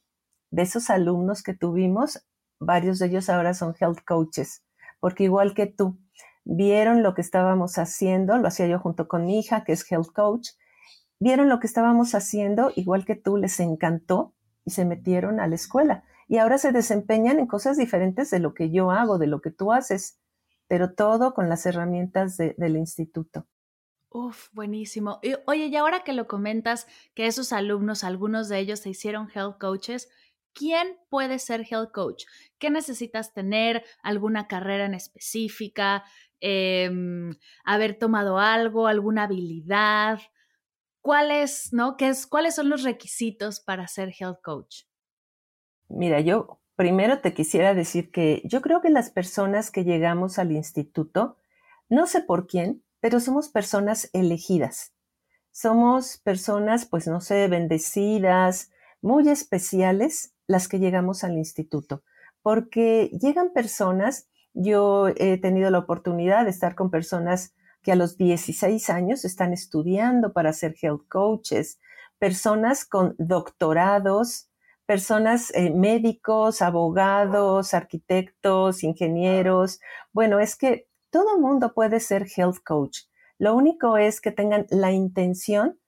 de 0.52 0.62
esos 0.62 0.90
alumnos 0.90 1.44
que 1.44 1.54
tuvimos, 1.54 2.26
varios 2.60 3.00
de 3.00 3.08
ellos 3.08 3.30
ahora 3.30 3.54
son 3.54 3.74
health 3.80 4.00
coaches, 4.06 4.64
porque 5.00 5.24
igual 5.24 5.54
que 5.54 5.66
tú, 5.66 5.98
vieron 6.44 7.04
lo 7.04 7.14
que 7.14 7.22
estábamos 7.22 7.78
haciendo, 7.78 8.38
lo 8.38 8.48
hacía 8.48 8.68
yo 8.68 8.80
junto 8.80 9.08
con 9.08 9.26
mi 9.26 9.40
hija, 9.40 9.64
que 9.64 9.72
es 9.72 9.90
health 9.92 10.12
coach, 10.14 10.50
vieron 11.20 11.50
lo 11.50 11.60
que 11.60 11.68
estábamos 11.68 12.16
haciendo, 12.16 12.72
igual 12.76 13.06
que 13.06 13.16
tú, 13.16 13.38
les 13.38 13.60
encantó 13.60 14.34
y 14.66 14.72
se 14.72 14.86
metieron 14.86 15.40
a 15.40 15.48
la 15.48 15.56
escuela. 15.56 16.04
Y 16.28 16.38
ahora 16.38 16.58
se 16.58 16.72
desempeñan 16.72 17.40
en 17.40 17.48
cosas 17.48 17.78
diferentes 17.78 18.30
de 18.32 18.40
lo 18.40 18.54
que 18.54 18.72
yo 18.72 18.92
hago, 18.92 19.18
de 19.18 19.28
lo 19.28 19.42
que 19.42 19.52
tú 19.52 19.72
haces, 19.72 20.20
pero 20.68 20.94
todo 20.94 21.34
con 21.34 21.50
las 21.50 21.66
herramientas 21.66 22.38
del 22.38 22.78
instituto. 22.78 23.48
Uf, 24.10 24.50
buenísimo. 24.54 25.20
oye, 25.46 25.68
y 25.68 25.76
ahora 25.76 26.04
que 26.04 26.14
lo 26.14 26.28
comentas, 26.28 26.88
que 27.14 27.28
esos 27.28 27.54
alumnos, 27.54 28.04
algunos 28.04 28.50
de 28.50 28.60
ellos 28.60 28.80
se 28.80 28.90
hicieron 28.90 29.30
health 29.34 29.58
coaches, 29.58 30.10
¿quién 30.54 30.98
puede 31.10 31.40
ser 31.40 31.66
health 31.70 31.92
coach? 31.92 32.26
¿Qué 32.58 32.70
necesitas 32.70 33.34
tener? 33.34 33.84
¿Alguna 34.04 34.48
carrera 34.48 34.86
en 34.86 34.94
específica? 34.94 36.04
Em, 36.40 37.36
haber 37.64 37.98
tomado 37.98 38.40
algo, 38.40 38.88
alguna 38.88 39.24
habilidad. 39.24 40.20
¿Cuáles, 41.02 41.74
no? 41.74 41.98
¿Qué 41.98 42.10
es, 42.10 42.28
¿Cuáles 42.28 42.56
son 42.56 42.70
los 42.70 42.84
requisitos 42.84 43.60
para 43.60 43.88
ser 43.88 44.14
health 44.20 44.42
coach? 44.44 44.84
Mira, 45.90 46.20
yo 46.20 46.60
primero 46.76 47.20
te 47.20 47.34
quisiera 47.34 47.74
decir 47.74 48.12
que 48.12 48.42
yo 48.46 48.62
creo 48.62 48.82
que 48.82 48.90
las 48.90 49.10
personas 49.10 49.72
que 49.72 49.84
llegamos 49.84 50.40
al 50.40 50.52
instituto, 50.52 51.38
no 51.90 52.08
sé 52.08 52.22
por 52.22 52.48
quién, 52.48 52.84
pero 53.00 53.20
somos 53.20 53.50
personas 53.50 54.10
elegidas. 54.14 54.94
Somos 55.52 56.18
personas, 56.18 56.86
pues 56.86 57.08
no 57.08 57.20
sé, 57.20 57.48
bendecidas, 57.48 58.72
muy 59.02 59.28
especiales 59.30 60.31
las 60.48 60.68
que 60.68 60.80
llegamos 60.80 61.24
al 61.24 61.38
instituto, 61.38 62.04
porque 62.42 63.10
llegan 63.20 63.54
personas 63.54 64.28
yo 64.54 65.08
he 65.08 65.38
tenido 65.38 65.70
la 65.70 65.80
oportunidad 65.80 66.44
de 66.44 66.52
estar 66.52 66.76
con 66.76 66.92
personas 66.92 67.54
que 67.82 67.92
a 67.92 67.96
los 67.96 68.18
16 68.18 68.90
años 68.90 69.26
están 69.26 69.54
estudiando 69.54 70.34
para 70.34 70.54
ser 70.54 70.76
health 70.82 71.08
coaches, 71.08 71.80
personas 72.20 72.86
con 72.86 73.16
doctorados, 73.18 74.50
personas 74.86 75.52
eh, 75.56 75.72
médicos, 75.72 76.62
abogados, 76.62 77.74
arquitectos, 77.74 78.84
ingenieros. 78.84 79.80
Bueno, 80.12 80.40
es 80.40 80.56
que 80.56 80.88
todo 81.10 81.40
mundo 81.40 81.74
puede 81.74 82.00
ser 82.00 82.28
health 82.36 82.58
coach. 82.64 83.00
Lo 83.40 83.56
único 83.56 83.98
es 83.98 84.22
que 84.22 84.32
tengan 84.32 84.68
la 84.70 84.92
intención, 84.92 85.80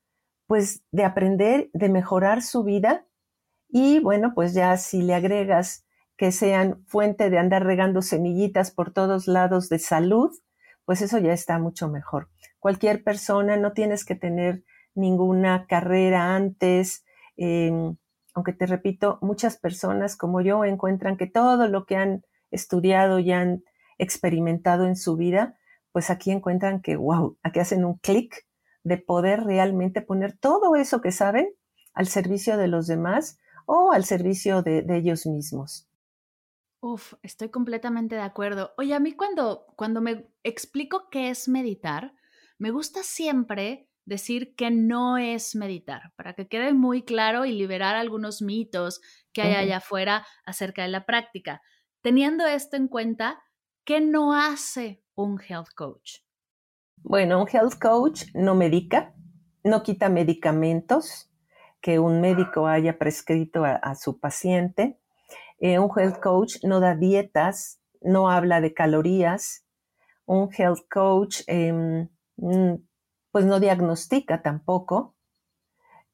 pues, 0.48 0.84
de 0.92 1.04
aprender, 1.04 1.70
de 1.74 1.90
mejorar 1.90 2.42
su 2.42 2.64
vida. 2.64 3.06
Y 3.75 3.98
bueno, 3.98 4.34
pues 4.36 4.53
ya 4.53 4.77
si 4.77 5.01
le 5.01 5.15
agregas 5.15 5.84
que 6.15 6.32
sean 6.32 6.86
fuente 6.86 7.32
de 7.32 7.39
andar 7.39 7.65
regando 7.65 8.03
semillitas 8.03 8.70
por 8.70 8.94
todos 8.94 9.27
lados 9.27 9.68
de 9.68 9.80
salud, 9.80 10.30
pues 10.86 11.01
eso 11.01 11.18
ya 11.18 11.34
está 11.34 11.58
mucho 11.58 11.89
mejor. 11.89 12.30
Cualquier 12.60 13.03
persona, 13.03 13.58
no 13.58 13.74
tienes 13.74 14.06
que 14.06 14.13
tener 14.13 14.63
ninguna 14.94 15.65
carrera 15.65 16.36
antes, 16.36 17.03
em, 17.36 17.98
aunque 18.36 18.53
te 18.53 18.68
repito, 18.68 19.18
muchas 19.24 19.58
personas 19.58 20.18
como 20.18 20.42
yo 20.42 20.63
encuentran 20.65 21.18
que 21.18 21.25
todo 21.25 21.68
lo 21.68 21.88
que 21.88 21.96
han 21.96 22.24
estudiado 22.51 23.18
y 23.18 23.32
han 23.32 23.63
experimentado 23.98 24.86
en 24.86 24.96
su 24.96 25.18
vida, 25.18 25.58
pues 25.92 26.12
aquí 26.12 26.30
encuentran 26.30 26.80
que, 26.80 26.96
wow, 26.96 27.39
aquí 27.42 27.60
hacen 27.60 27.86
un 27.86 27.98
clic 27.98 28.46
de 28.84 29.00
poder 29.00 29.46
realmente 29.46 30.03
poner 30.03 30.38
todo 30.38 30.75
eso 30.75 31.01
que 31.01 31.12
saben 31.12 31.50
al 31.96 32.06
servicio 32.06 32.56
de 32.58 32.68
los 32.68 32.86
demás 32.86 33.39
o 33.65 33.91
al 33.91 34.05
servicio 34.05 34.62
de 34.62 34.86
ellos 34.89 35.25
mismos. 35.25 35.88
Uf, 36.84 37.13
estoy 37.24 37.48
completamente 37.48 38.15
de 38.15 38.22
acuerdo. 38.22 38.74
Oye, 38.77 38.93
a 38.93 39.00
mí 39.00 39.13
cuando, 39.13 39.67
cuando 39.77 40.01
me 40.01 40.27
explico 40.43 41.08
qué 41.10 41.29
es 41.29 41.48
meditar, 41.48 42.13
me 42.58 42.72
gusta 42.72 43.03
siempre 43.03 43.88
decir 44.03 44.53
que 44.55 44.70
no 44.70 45.17
es 45.17 45.55
meditar, 45.55 46.12
para 46.17 46.34
que 46.34 46.50
quede 46.50 46.74
muy 46.74 47.03
claro 47.03 47.46
y 47.46 47.53
liberar 47.53 47.96
algunos 47.96 48.41
mitos 48.41 49.00
que 49.32 49.43
hay 49.43 49.53
allá 49.53 49.77
afuera 49.77 50.27
acerca 50.46 50.82
de 50.82 50.89
la 50.89 51.05
práctica. 51.05 51.62
Teniendo 52.01 52.46
esto 52.46 52.75
en 52.75 52.89
cuenta, 52.89 53.41
¿qué 53.86 54.01
no 54.01 54.34
hace 54.34 55.01
un 55.15 55.39
health 55.39 55.74
coach? 55.77 56.17
Bueno, 56.98 57.41
un 57.41 57.48
health 57.48 57.79
coach 57.82 58.24
no 58.34 58.55
medica, 58.55 59.15
no 59.63 59.84
quita 59.84 60.10
medicamentos 60.10 61.33
que 61.84 62.00
un 62.00 62.22
médico 62.22 62.66
haya 62.66 62.98
prescrito 62.98 63.63
a 63.66 63.94
su 63.96 64.20
paciente, 64.20 64.98
eh, 65.60 65.80
un 65.80 65.90
health 65.98 66.20
coach 66.20 66.58
no 66.63 66.82
da 66.82 66.94
dietas, 66.94 67.80
no 68.02 68.30
habla 68.30 68.60
de 68.60 68.74
calorías. 68.74 69.66
Un 70.25 70.50
health 70.52 70.86
coach 70.90 71.42
em, 71.48 72.10
mm, 72.36 72.75
pues 73.32 73.46
no 73.46 73.62
diagnostica 73.62 74.42
tampoco. 74.42 75.16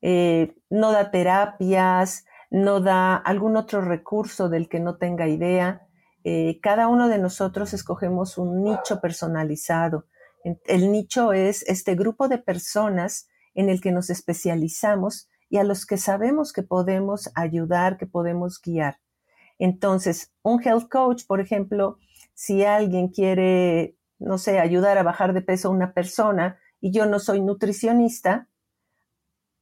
Eh, 0.02 0.56
no 0.70 0.92
da 0.92 1.10
terapias, 1.10 2.26
no 2.52 2.80
da 2.80 3.16
algún 3.16 3.58
otro 3.58 3.82
recurso 3.82 4.50
del 4.50 4.70
que 4.70 4.80
no 4.80 4.98
tenga 4.98 5.28
idea. 5.28 5.88
Eh, 6.24 6.60
cada 6.62 6.88
uno 6.88 7.08
de 7.08 7.18
nosotros 7.18 7.74
escogemos 7.74 8.38
un 8.38 8.64
nicho 8.64 9.02
personalizado. 9.02 10.06
El 10.44 10.92
nicho 10.92 11.34
es 11.34 11.64
este 11.64 11.96
grupo 11.96 12.28
de 12.28 12.38
personas 12.38 13.28
en 13.56 13.70
el 13.70 13.82
que 13.82 13.92
nos 13.92 14.10
especializamos 14.10 15.29
y 15.50 15.58
a 15.58 15.64
los 15.64 15.86
que 15.86 15.98
sabemos 15.98 16.54
que 16.54 16.64
podemos 16.64 17.32
ayudar, 17.36 17.98
que 17.98 18.06
podemos 18.06 18.62
guiar. 18.62 19.00
Entonces, 19.58 20.32
un 20.42 20.62
health 20.64 20.90
coach, 20.90 21.26
por 21.28 21.42
ejemplo, 21.42 21.98
si 22.34 22.64
alguien 22.64 23.10
quiere, 23.10 23.98
no 24.20 24.38
sé, 24.38 24.60
ayudar 24.60 24.98
a 24.98 25.04
bajar 25.04 25.34
de 25.34 25.42
peso 25.42 25.68
a 25.68 25.72
una 25.72 25.94
persona 25.94 26.58
y 26.80 26.92
yo 26.92 27.06
no 27.06 27.20
soy 27.20 27.42
nutricionista, 27.42 28.48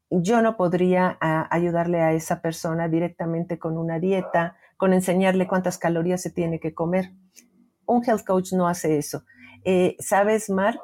yo 0.09 0.41
no 0.41 0.55
podría 0.55 1.17
ayudarle 1.19 2.01
a 2.01 2.13
esa 2.13 2.41
persona 2.41 2.87
directamente 2.87 3.59
con 3.59 3.77
una 3.77 3.99
dieta, 3.99 4.55
con 4.77 4.93
enseñarle 4.93 5.47
cuántas 5.47 5.77
calorías 5.77 6.21
se 6.21 6.29
tiene 6.29 6.59
que 6.59 6.73
comer. 6.73 7.11
Un 7.85 8.03
health 8.07 8.23
coach 8.25 8.53
no 8.53 8.67
hace 8.67 8.97
eso. 8.97 9.23
Eh, 9.65 9.95
¿Sabes, 9.99 10.49
Mar? 10.49 10.79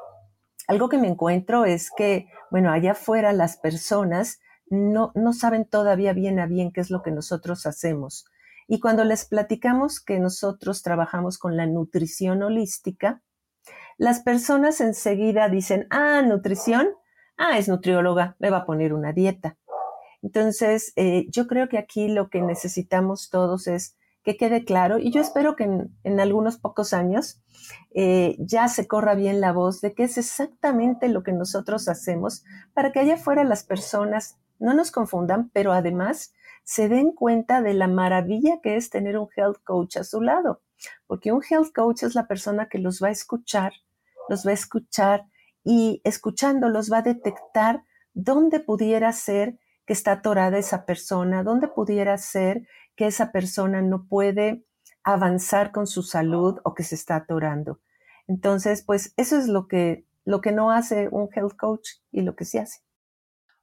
Algo 0.66 0.88
que 0.88 0.98
me 0.98 1.08
encuentro 1.08 1.64
es 1.64 1.90
que, 1.90 2.28
bueno, 2.50 2.70
allá 2.70 2.92
afuera 2.92 3.32
las 3.32 3.56
personas 3.56 4.40
no, 4.68 5.12
no 5.14 5.32
saben 5.32 5.64
todavía 5.64 6.12
bien 6.12 6.38
a 6.38 6.46
bien 6.46 6.72
qué 6.72 6.80
es 6.80 6.90
lo 6.90 7.02
que 7.02 7.10
nosotros 7.10 7.66
hacemos. 7.66 8.26
Y 8.66 8.80
cuando 8.80 9.04
les 9.04 9.26
platicamos 9.26 10.00
que 10.00 10.18
nosotros 10.18 10.82
trabajamos 10.82 11.38
con 11.38 11.56
la 11.56 11.66
nutrición 11.66 12.42
holística, 12.42 13.22
las 13.98 14.20
personas 14.20 14.80
enseguida 14.80 15.48
dicen, 15.48 15.86
ah, 15.90 16.22
nutrición, 16.22 16.88
ah, 17.36 17.58
es 17.58 17.68
nutrióloga, 17.68 18.36
me 18.38 18.50
va 18.50 18.58
a 18.58 18.66
poner 18.66 18.92
una 18.92 19.12
dieta. 19.12 19.56
Entonces, 20.22 20.92
eh, 20.96 21.26
yo 21.30 21.46
creo 21.46 21.68
que 21.68 21.78
aquí 21.78 22.08
lo 22.08 22.30
que 22.30 22.40
necesitamos 22.40 23.28
todos 23.30 23.66
es 23.66 23.96
que 24.24 24.38
quede 24.38 24.64
claro, 24.64 24.98
y 24.98 25.10
yo 25.10 25.20
espero 25.20 25.54
que 25.54 25.64
en, 25.64 26.20
algunos 26.20 26.56
pocos 26.56 26.94
años 26.94 27.42
eh, 27.94 28.36
ya 28.38 28.68
se 28.68 28.86
corra 28.88 29.14
bien 29.14 29.42
la 29.42 29.52
voz 29.52 29.82
de 29.82 29.92
que 29.92 30.04
es 30.04 30.16
exactamente 30.16 31.08
lo 31.10 31.22
que 31.22 31.32
nosotros 31.32 31.88
hacemos 31.88 32.42
para 32.72 32.90
que 32.90 33.00
allá 33.00 33.14
afuera 33.14 33.44
las 33.44 33.64
personas 33.64 34.38
no 34.64 34.74
nos 34.74 34.90
confundan, 34.90 35.50
pero 35.50 35.72
además 35.72 36.32
se 36.64 36.88
den 36.88 37.12
cuenta 37.12 37.60
de 37.60 37.74
la 37.74 37.86
maravilla 37.86 38.60
que 38.62 38.76
es 38.76 38.90
tener 38.90 39.18
un 39.18 39.28
health 39.36 39.58
coach 39.62 39.98
a 39.98 40.04
su 40.04 40.20
lado, 40.20 40.62
porque 41.06 41.32
un 41.32 41.42
health 41.48 41.72
coach 41.74 42.02
es 42.02 42.14
la 42.14 42.26
persona 42.26 42.68
que 42.68 42.78
los 42.78 43.02
va 43.02 43.08
a 43.08 43.12
escuchar, 43.12 43.72
los 44.28 44.46
va 44.46 44.50
a 44.50 44.54
escuchar 44.54 45.26
y 45.62 46.00
escuchándolos 46.04 46.90
va 46.90 46.98
a 46.98 47.02
detectar 47.02 47.84
dónde 48.14 48.60
pudiera 48.60 49.12
ser 49.12 49.58
que 49.86 49.92
está 49.92 50.12
atorada 50.12 50.56
esa 50.56 50.86
persona, 50.86 51.42
dónde 51.42 51.68
pudiera 51.68 52.16
ser 52.16 52.66
que 52.96 53.06
esa 53.06 53.32
persona 53.32 53.82
no 53.82 54.06
puede 54.06 54.64
avanzar 55.02 55.72
con 55.72 55.86
su 55.86 56.02
salud 56.02 56.58
o 56.64 56.74
que 56.74 56.84
se 56.84 56.94
está 56.94 57.16
atorando. 57.16 57.80
Entonces, 58.26 58.82
pues 58.82 59.12
eso 59.18 59.36
es 59.36 59.48
lo 59.48 59.68
que, 59.68 60.06
lo 60.24 60.40
que 60.40 60.52
no 60.52 60.70
hace 60.70 61.08
un 61.10 61.28
health 61.34 61.56
coach 61.56 61.88
y 62.10 62.22
lo 62.22 62.34
que 62.34 62.46
sí 62.46 62.56
hace. 62.56 62.83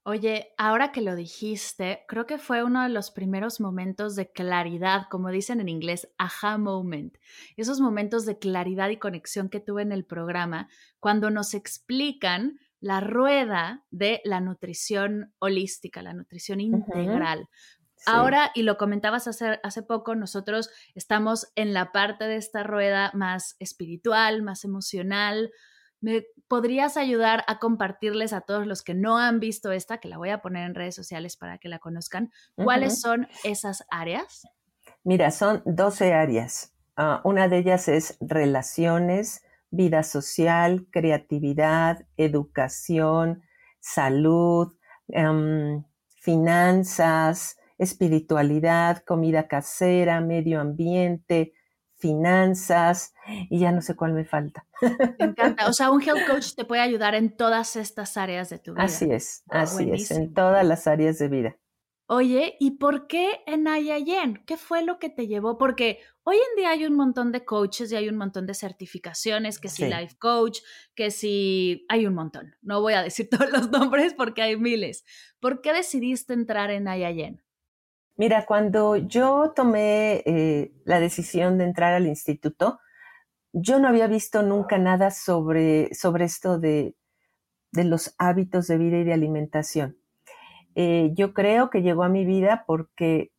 Oye, 0.04 0.52
ahora 0.58 0.92
que 0.92 1.02
lo 1.02 1.16
dijiste, 1.16 2.06
creo 2.08 2.26
que 2.26 2.40
fue 2.40 2.64
uno 2.64 2.82
de 2.82 2.90
los 2.90 3.12
primeros 3.12 3.60
momentos 3.60 4.16
de 4.16 4.32
claridad, 4.32 5.04
como 5.12 5.30
dicen 5.30 5.60
en 5.60 5.70
inglés, 5.70 6.10
aha 6.18 6.58
moment. 6.58 7.18
Esos 7.56 7.80
momentos 7.80 8.26
de 8.26 8.40
claridad 8.40 8.90
y 8.90 8.98
conexión 8.98 9.48
que 9.48 9.60
tuve 9.60 9.84
en 9.84 9.92
el 9.92 10.04
programa 10.04 10.70
cuando 11.00 11.30
nos 11.30 11.54
explican 11.54 12.60
la 12.80 13.00
rueda 13.00 13.86
de 13.92 14.22
la 14.26 14.42
nutrición 14.42 15.36
holística, 15.38 16.02
la 16.02 16.14
nutrición 16.14 16.62
integral. 16.62 17.48
Ahora, 18.08 18.52
y 18.56 18.64
lo 18.64 18.78
comentabas 18.78 19.28
hace, 19.28 19.60
hace 19.62 19.84
poco, 19.84 20.16
nosotros 20.16 20.72
estamos 20.96 21.52
en 21.56 21.74
la 21.74 21.92
parte 21.92 22.24
de 22.24 22.38
esta 22.38 22.64
rueda 22.64 23.12
más 23.14 23.56
espiritual, 23.60 24.42
más 24.42 24.64
emocional, 24.64 25.52
¿Me 26.02 26.26
podrías 26.48 26.98
ayudar 26.98 27.44
a 27.48 27.60
compartirles 27.60 28.34
a 28.34 28.42
todos 28.42 28.68
los 28.68 28.82
que 28.82 28.94
no 28.94 29.18
han 29.18 29.40
visto 29.40 29.72
esta, 29.72 30.00
que 30.00 30.10
la 30.10 30.18
voy 30.18 30.30
a 30.30 30.42
poner 30.42 30.66
en 30.66 30.76
redes 30.76 30.96
sociales 30.96 31.38
para 31.38 31.60
que 31.60 31.70
la 31.70 31.80
conozcan? 31.80 32.32
¿Cuáles 32.56 33.00
son 33.00 33.28
esas 33.44 33.86
áreas? 33.90 34.48
Mira, 35.04 35.32
son 35.32 35.62
12 35.66 36.14
áreas. 36.14 36.74
Ah, 36.98 37.22
una 37.24 37.48
de 37.48 37.60
ellas 37.60 37.88
es 37.88 38.18
relaciones, 38.20 39.44
vida 39.70 40.04
social, 40.04 40.88
creatividad, 40.92 42.06
educación, 42.18 43.44
salud, 43.80 44.74
em, 45.08 45.84
finanzas, 46.20 47.58
espiritualidad, 47.78 49.04
comida 49.04 49.48
casera, 49.48 50.22
medio 50.22 50.60
ambiente, 50.60 51.54
finanzas 52.02 53.14
y 53.50 53.60
ya 53.60 53.72
no 53.72 53.82
sé 53.82 53.96
cuál 53.96 54.14
me 54.14 54.26
falta. 54.26 54.66
Me 55.20 55.26
encanta. 55.26 55.68
O 55.68 55.74
sea, 55.74 55.92
un 55.92 56.02
health 56.02 56.26
coach 56.28 56.56
te 56.56 56.66
puede 56.66 56.82
ayudar 56.82 57.16
en 57.16 57.36
todas 57.38 57.76
estas 57.76 58.18
áreas 58.18 58.50
de 58.50 58.60
tu 58.60 58.74
vida. 58.74 58.84
Así 58.84 59.10
es, 59.10 59.44
así 59.50 59.90
es, 59.92 60.12
en 60.12 60.34
todas 60.34 60.66
las 60.66 60.88
áreas 60.88 61.20
de 61.20 61.30
vida. 61.30 61.58
Oye, 62.08 62.58
¿y 62.60 62.72
por 62.72 63.08
qué 63.08 63.40
en 63.46 63.70
Ayayen? 63.70 64.44
¿Qué 64.46 64.58
fue 64.58 64.84
lo 64.84 65.00
que 65.00 65.10
te 65.10 65.28
llevó? 65.28 65.58
Porque 65.58 66.00
hoy 66.24 66.36
en 66.36 66.58
día 66.58 66.72
hay 66.72 66.86
un 66.86 66.94
montón 66.94 67.32
de 67.32 67.46
coaches 67.46 67.90
y 67.90 67.96
hay 67.96 68.10
un 68.10 68.18
montón 68.18 68.46
de 68.46 68.54
certificaciones, 68.54 69.60
que 69.60 69.70
si 69.70 69.86
life 69.86 70.18
coach, 70.20 70.60
que 70.94 71.10
si 71.10 71.86
hay 71.88 72.06
un 72.06 72.14
montón. 72.14 72.54
No 72.62 72.82
voy 72.82 72.96
a 72.96 73.02
decir 73.02 73.30
todos 73.32 73.50
los 73.50 73.72
nombres 73.72 74.14
porque 74.14 74.42
hay 74.42 74.58
miles. 74.58 75.06
¿Por 75.40 75.62
qué 75.62 75.72
decidiste 75.72 76.34
entrar 76.34 76.70
en 76.70 76.90
Ayayen? 76.90 77.42
Mira, 78.22 78.46
cuando 78.46 78.98
yo 78.98 79.52
tomé 79.56 80.22
eh, 80.28 80.72
la 80.86 81.00
decisión 81.00 81.58
de 81.58 81.64
entrar 81.64 81.96
al 81.96 82.06
instituto, 82.06 82.80
yo 83.52 83.80
no 83.80 83.88
había 83.88 84.06
visto 84.06 84.44
nunca 84.44 84.78
nada 84.78 85.10
sobre, 85.10 85.92
sobre 85.96 86.26
esto 86.26 86.60
de, 86.60 86.96
de 87.72 87.84
los 87.84 88.14
hábitos 88.20 88.68
de 88.68 88.78
vida 88.78 89.00
y 89.00 89.06
de 89.06 89.14
alimentación. 89.14 89.98
Eh, 90.76 91.10
yo 91.16 91.34
creo 91.34 91.72
que 91.72 91.82
llegó 91.82 92.04
a 92.04 92.10
mi 92.10 92.24
vida 92.24 92.64
porque 92.68 93.32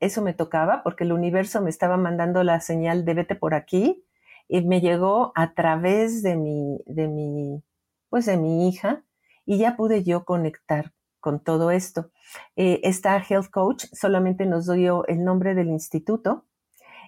eso 0.00 0.22
me 0.22 0.32
tocaba, 0.32 0.82
porque 0.82 1.04
el 1.04 1.12
universo 1.12 1.60
me 1.60 1.68
estaba 1.68 1.98
mandando 1.98 2.42
la 2.42 2.60
señal 2.60 3.04
de 3.04 3.12
vete 3.12 3.34
por 3.34 3.52
aquí 3.52 4.02
y 4.48 4.62
me 4.62 4.80
llegó 4.80 5.32
a 5.34 5.52
través 5.52 6.22
de 6.22 6.36
mi, 6.36 6.78
de 6.86 7.06
mi, 7.06 7.62
pues 8.08 8.24
de 8.24 8.38
mi 8.38 8.66
hija 8.66 9.04
y 9.44 9.58
ya 9.58 9.76
pude 9.76 10.04
yo 10.04 10.24
conectar 10.24 10.94
con 11.22 11.40
todo 11.40 11.70
esto. 11.70 12.10
Eh, 12.56 12.80
esta 12.82 13.16
health 13.16 13.48
coach 13.50 13.86
solamente 13.92 14.44
nos 14.44 14.70
dio 14.70 15.06
el 15.06 15.24
nombre 15.24 15.54
del 15.54 15.68
instituto 15.68 16.44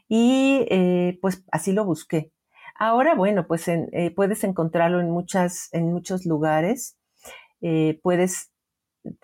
y 0.09 0.66
eh, 0.70 1.18
pues 1.20 1.44
así 1.53 1.72
lo 1.72 1.85
busqué. 1.85 2.33
Ahora, 2.77 3.14
bueno, 3.14 3.46
pues 3.46 3.68
eh, 3.68 4.12
puedes 4.16 4.42
encontrarlo 4.44 5.00
en, 5.00 5.11
muchas, 5.11 5.68
en 5.72 5.92
muchos 5.92 6.24
lugares. 6.24 6.96
puedes, 8.03 8.53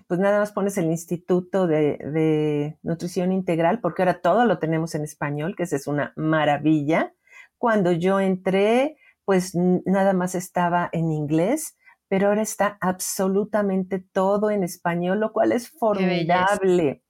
pues 0.07 0.21
nada 0.21 0.39
más 0.41 0.53
pones 0.53 0.77
el 0.79 0.87
Instituto 0.87 1.67
de, 1.67 1.99
de, 1.99 2.79
Nutrición 2.83 3.33
Integral, 3.33 3.81
porque 3.81 4.03
ahora 4.03 4.21
todo 4.21 4.45
lo 4.45 4.59
tenemos 4.59 4.95
en 4.95 5.05
español, 5.05 5.55
que 5.57 5.65
es 5.65 5.87
una 5.87 6.13
maravilla. 6.17 7.15
Cuando 7.59 7.93
yo 7.93 8.21
entré, 8.21 8.97
pues 9.25 9.55
nada 9.55 10.13
más 10.13 10.35
estaba 10.35 10.89
en 10.93 11.13
inglés 11.13 11.77
pero 12.11 12.27
ahora 12.27 12.43
está 12.43 12.77
absolutamente 12.81 14.01
todo 14.01 14.51
en 14.51 14.65
español, 14.65 15.21
lo 15.21 15.33
cual 15.33 15.53
es 15.53 15.71
formidable. 15.71 17.05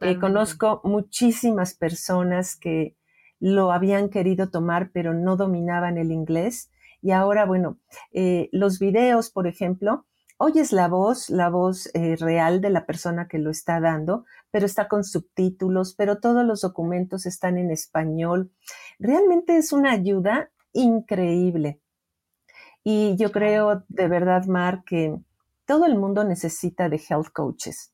Eh, 0.00 0.18
conozco 0.18 0.80
muchísimas 0.84 1.74
personas 1.74 2.56
que 2.56 2.96
lo 3.38 3.72
habían 3.72 4.08
querido 4.08 4.48
tomar, 4.48 4.90
pero 4.90 5.12
no 5.12 5.36
dominaban 5.36 5.98
el 5.98 6.12
inglés. 6.12 6.70
Y 7.02 7.10
ahora, 7.10 7.44
bueno, 7.44 7.78
eh, 8.10 8.48
los 8.50 8.78
videos, 8.78 9.28
por 9.28 9.46
ejemplo, 9.46 10.06
oyes 10.38 10.72
la 10.72 10.88
voz, 10.88 11.28
la 11.28 11.50
voz 11.50 11.90
eh, 11.94 12.16
real 12.16 12.62
de 12.62 12.70
la 12.70 12.86
persona 12.86 13.28
que 13.28 13.38
lo 13.38 13.50
está 13.50 13.80
dando, 13.80 14.24
pero 14.50 14.64
está 14.64 14.88
con 14.88 15.04
subtítulos, 15.04 15.94
pero 15.94 16.20
todos 16.20 16.46
los 16.46 16.62
documentos 16.62 17.26
están 17.26 17.58
en 17.58 17.70
español. 17.70 18.50
Realmente 18.98 19.58
es 19.58 19.74
una 19.74 19.92
ayuda 19.92 20.50
increíble. 20.72 21.82
Y 22.90 23.16
yo 23.16 23.32
creo 23.32 23.84
de 23.88 24.08
verdad, 24.08 24.46
Mar, 24.46 24.82
que 24.82 25.14
todo 25.66 25.84
el 25.84 25.98
mundo 25.98 26.24
necesita 26.24 26.88
de 26.88 26.96
health 26.96 27.28
coaches. 27.34 27.92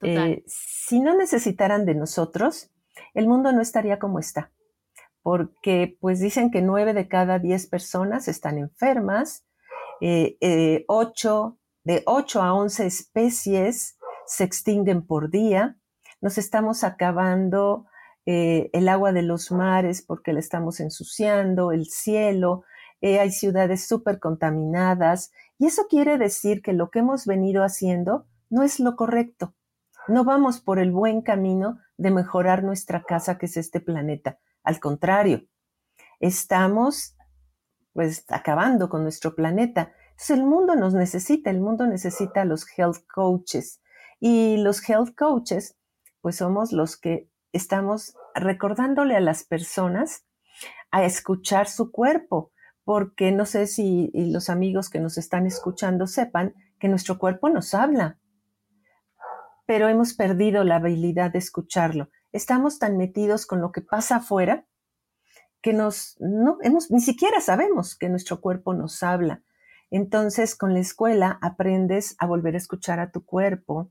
Eh, 0.00 0.42
si 0.46 1.00
no 1.00 1.14
necesitaran 1.14 1.84
de 1.84 1.94
nosotros, 1.94 2.70
el 3.12 3.28
mundo 3.28 3.52
no 3.52 3.60
estaría 3.60 3.98
como 3.98 4.18
está, 4.18 4.50
porque 5.20 5.98
pues 6.00 6.20
dicen 6.20 6.50
que 6.50 6.62
nueve 6.62 6.94
de 6.94 7.06
cada 7.06 7.38
diez 7.38 7.66
personas 7.66 8.26
están 8.26 8.56
enfermas, 8.56 9.44
eh, 10.00 10.38
eh, 10.40 10.86
ocho, 10.88 11.58
de 11.82 12.02
ocho 12.06 12.40
a 12.40 12.54
once 12.54 12.86
especies 12.86 13.98
se 14.24 14.44
extinguen 14.44 15.06
por 15.06 15.28
día, 15.28 15.76
nos 16.22 16.38
estamos 16.38 16.82
acabando 16.82 17.84
el 18.24 18.88
agua 18.88 19.12
de 19.12 19.20
los 19.20 19.52
mares 19.52 20.00
porque 20.00 20.32
la 20.32 20.40
estamos 20.40 20.80
ensuciando, 20.80 21.72
el 21.72 21.84
cielo, 21.84 22.64
eh, 23.04 23.20
hay 23.20 23.32
ciudades 23.32 23.86
súper 23.86 24.18
contaminadas 24.18 25.30
y 25.58 25.66
eso 25.66 25.88
quiere 25.90 26.16
decir 26.16 26.62
que 26.62 26.72
lo 26.72 26.90
que 26.90 27.00
hemos 27.00 27.26
venido 27.26 27.62
haciendo 27.62 28.24
no 28.48 28.62
es 28.62 28.80
lo 28.80 28.96
correcto. 28.96 29.52
No 30.08 30.24
vamos 30.24 30.62
por 30.62 30.78
el 30.78 30.90
buen 30.90 31.20
camino 31.20 31.78
de 31.98 32.10
mejorar 32.10 32.64
nuestra 32.64 33.02
casa 33.02 33.36
que 33.36 33.44
es 33.44 33.58
este 33.58 33.80
planeta. 33.80 34.38
Al 34.62 34.80
contrario, 34.80 35.44
estamos 36.18 37.14
pues 37.92 38.24
acabando 38.28 38.88
con 38.88 39.02
nuestro 39.02 39.34
planeta. 39.34 39.92
El 40.30 40.44
mundo 40.44 40.74
nos 40.74 40.94
necesita, 40.94 41.50
el 41.50 41.60
mundo 41.60 41.86
necesita 41.86 42.40
a 42.40 42.46
los 42.46 42.66
health 42.74 43.06
coaches 43.14 43.82
y 44.18 44.56
los 44.56 44.80
health 44.88 45.14
coaches 45.14 45.76
pues 46.22 46.36
somos 46.36 46.72
los 46.72 46.96
que 46.96 47.28
estamos 47.52 48.16
recordándole 48.34 49.14
a 49.14 49.20
las 49.20 49.44
personas 49.44 50.24
a 50.90 51.04
escuchar 51.04 51.68
su 51.68 51.92
cuerpo, 51.92 52.53
porque 52.84 53.32
no 53.32 53.46
sé 53.46 53.66
si 53.66 54.10
los 54.14 54.50
amigos 54.50 54.90
que 54.90 55.00
nos 55.00 55.18
están 55.18 55.46
escuchando 55.46 56.06
sepan 56.06 56.54
que 56.78 56.88
nuestro 56.88 57.18
cuerpo 57.18 57.48
nos 57.48 57.74
habla, 57.74 58.18
pero 59.66 59.88
hemos 59.88 60.12
perdido 60.14 60.64
la 60.64 60.76
habilidad 60.76 61.32
de 61.32 61.38
escucharlo. 61.38 62.10
Estamos 62.32 62.78
tan 62.78 62.96
metidos 62.96 63.46
con 63.46 63.60
lo 63.60 63.72
que 63.72 63.80
pasa 63.80 64.16
afuera 64.16 64.66
que 65.62 65.72
nos, 65.72 66.16
no, 66.20 66.58
hemos, 66.60 66.90
ni 66.90 67.00
siquiera 67.00 67.40
sabemos 67.40 67.96
que 67.96 68.10
nuestro 68.10 68.42
cuerpo 68.42 68.74
nos 68.74 69.02
habla. 69.02 69.42
Entonces, 69.90 70.54
con 70.54 70.74
la 70.74 70.80
escuela 70.80 71.38
aprendes 71.40 72.16
a 72.18 72.26
volver 72.26 72.54
a 72.54 72.58
escuchar 72.58 73.00
a 73.00 73.10
tu 73.10 73.24
cuerpo. 73.24 73.90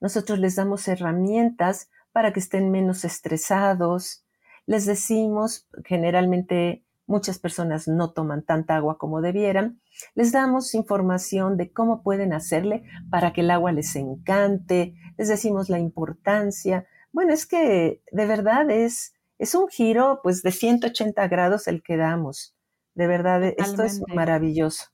Nosotros 0.00 0.40
les 0.40 0.56
damos 0.56 0.88
herramientas 0.88 1.90
para 2.10 2.32
que 2.32 2.40
estén 2.40 2.72
menos 2.72 3.04
estresados. 3.04 4.24
Les 4.66 4.84
decimos 4.84 5.68
generalmente 5.84 6.84
Muchas 7.06 7.38
personas 7.38 7.86
no 7.86 8.12
toman 8.12 8.42
tanta 8.42 8.76
agua 8.76 8.96
como 8.96 9.20
debieran. 9.20 9.80
Les 10.14 10.32
damos 10.32 10.74
información 10.74 11.56
de 11.56 11.70
cómo 11.70 12.02
pueden 12.02 12.32
hacerle 12.32 12.84
para 13.10 13.32
que 13.32 13.42
el 13.42 13.50
agua 13.50 13.72
les 13.72 13.94
encante. 13.94 14.94
Les 15.18 15.28
decimos 15.28 15.68
la 15.68 15.78
importancia. 15.78 16.86
Bueno, 17.12 17.32
es 17.32 17.46
que 17.46 18.02
de 18.10 18.26
verdad 18.26 18.70
es, 18.70 19.14
es 19.38 19.54
un 19.54 19.68
giro 19.68 20.20
pues 20.22 20.42
de 20.42 20.50
180 20.50 21.28
grados 21.28 21.68
el 21.68 21.82
que 21.82 21.96
damos. 21.96 22.56
De 22.94 23.06
verdad, 23.06 23.42
esto 23.44 23.82
es 23.82 24.00
maravilloso. 24.08 24.86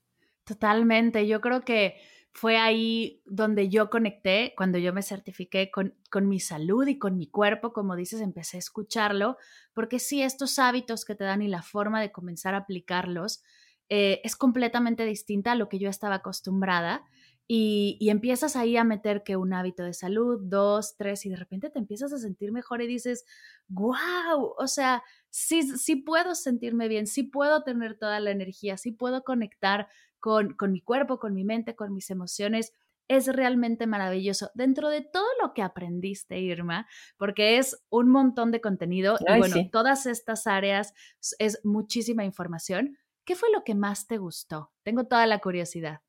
Totalmente. 0.43 1.27
Yo 1.27 1.39
creo 1.39 1.61
que 1.61 1.95
fue 2.33 2.57
ahí 2.57 3.21
donde 3.25 3.69
yo 3.69 3.89
conecté, 3.89 4.53
cuando 4.55 4.77
yo 4.77 4.93
me 4.93 5.03
certifiqué 5.03 5.69
con, 5.69 5.95
con, 6.09 6.29
mi 6.29 6.39
salud 6.39 6.87
y 6.87 6.97
con 6.97 7.17
mi 7.17 7.27
cuerpo, 7.27 7.73
como 7.73 7.95
dices, 7.95 8.21
empecé 8.21 8.57
a 8.57 8.59
escucharlo, 8.59 9.37
porque 9.73 9.99
sí, 9.99 10.21
estos 10.21 10.57
hábitos 10.57 11.03
que 11.03 11.15
te 11.15 11.25
dan 11.25 11.41
y 11.41 11.47
la 11.47 11.61
forma 11.61 11.99
de 11.99 12.11
comenzar 12.11 12.53
a 12.53 12.59
aplicarlos 12.59 13.43
eh, 13.89 14.21
es 14.23 14.37
completamente 14.37 15.05
distinta 15.05 15.51
a 15.51 15.55
lo 15.55 15.67
que 15.67 15.77
yo 15.77 15.89
estaba 15.89 16.15
acostumbrada. 16.15 17.03
Y, 17.47 17.97
y, 17.99 18.11
empiezas 18.11 18.55
ahí 18.55 18.77
a 18.77 18.85
meter 18.85 19.23
que 19.23 19.35
un 19.35 19.51
hábito 19.51 19.83
de 19.83 19.93
salud, 19.93 20.39
dos, 20.41 20.95
tres, 20.95 21.25
y 21.25 21.29
de 21.29 21.35
repente 21.35 21.69
te 21.69 21.79
empiezas 21.79 22.13
a 22.13 22.17
sentir 22.17 22.53
mejor 22.53 22.81
y 22.81 22.87
dices, 22.87 23.25
wow, 23.67 24.53
o 24.57 24.67
sea, 24.67 25.03
sí, 25.29 25.63
sí 25.63 25.97
puedo 25.97 26.33
sentirme 26.35 26.87
bien, 26.87 27.07
sí 27.07 27.23
puedo 27.23 27.63
tener 27.63 27.97
toda 27.97 28.21
la 28.21 28.31
energía, 28.31 28.77
sí 28.77 28.93
puedo 28.93 29.25
conectar 29.25 29.89
con, 30.21 30.53
con 30.53 30.71
mi 30.71 30.79
cuerpo, 30.79 31.19
con 31.19 31.33
mi 31.33 31.43
mente, 31.43 31.75
con 31.75 31.93
mis 31.93 32.09
emociones 32.09 32.73
es 33.11 33.27
realmente 33.27 33.87
maravilloso. 33.87 34.51
Dentro 34.53 34.89
de 34.89 35.01
todo 35.01 35.27
lo 35.41 35.53
que 35.53 35.61
aprendiste, 35.61 36.39
Irma, 36.39 36.87
porque 37.17 37.57
es 37.57 37.83
un 37.89 38.09
montón 38.09 38.51
de 38.51 38.61
contenido 38.61 39.17
y 39.19 39.37
bueno, 39.37 39.57
todas 39.69 40.05
estas 40.05 40.47
áreas 40.47 40.93
es 41.37 41.59
muchísima 41.65 42.23
información. 42.23 42.97
¿Qué 43.25 43.35
fue 43.35 43.51
lo 43.51 43.65
que 43.65 43.75
más 43.75 44.07
te 44.07 44.17
gustó? 44.17 44.71
Tengo 44.83 45.07
toda 45.07 45.27
la 45.27 45.39
curiosidad. 45.39 45.99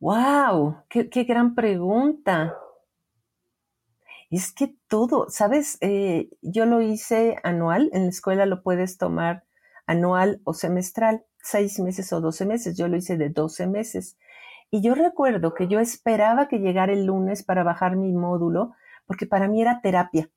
¡Wow! 0.00 0.84
¡Qué, 0.90 1.24
gran 1.24 1.54
pregunta! 1.54 2.54
Es 4.30 4.52
que 4.52 4.76
todo, 4.88 5.30
¿sabes? 5.30 5.78
Eh, 5.80 6.28
yo 6.42 6.66
lo 6.66 6.82
hice 6.82 7.36
anual, 7.42 7.88
en 7.94 8.02
la 8.04 8.10
escuela 8.10 8.44
lo 8.44 8.62
puedes 8.62 8.98
tomar 8.98 9.44
anual 9.86 10.42
o 10.44 10.52
semestral, 10.52 11.24
seis 11.42 11.78
meses 11.80 12.12
o 12.12 12.20
doce 12.20 12.46
meses, 12.46 12.76
yo 12.76 12.88
lo 12.88 12.96
hice 12.96 13.16
de 13.16 13.30
doce 13.30 13.66
meses. 13.66 14.16
Y 14.70 14.82
yo 14.82 14.94
recuerdo 14.94 15.54
que 15.54 15.66
yo 15.68 15.80
esperaba 15.80 16.48
que 16.48 16.58
llegara 16.58 16.92
el 16.92 17.06
lunes 17.06 17.42
para 17.42 17.64
bajar 17.64 17.96
mi 17.96 18.12
módulo, 18.12 18.72
porque 19.06 19.26
para 19.26 19.48
mí 19.48 19.62
era 19.62 19.80
terapia. 19.80 20.30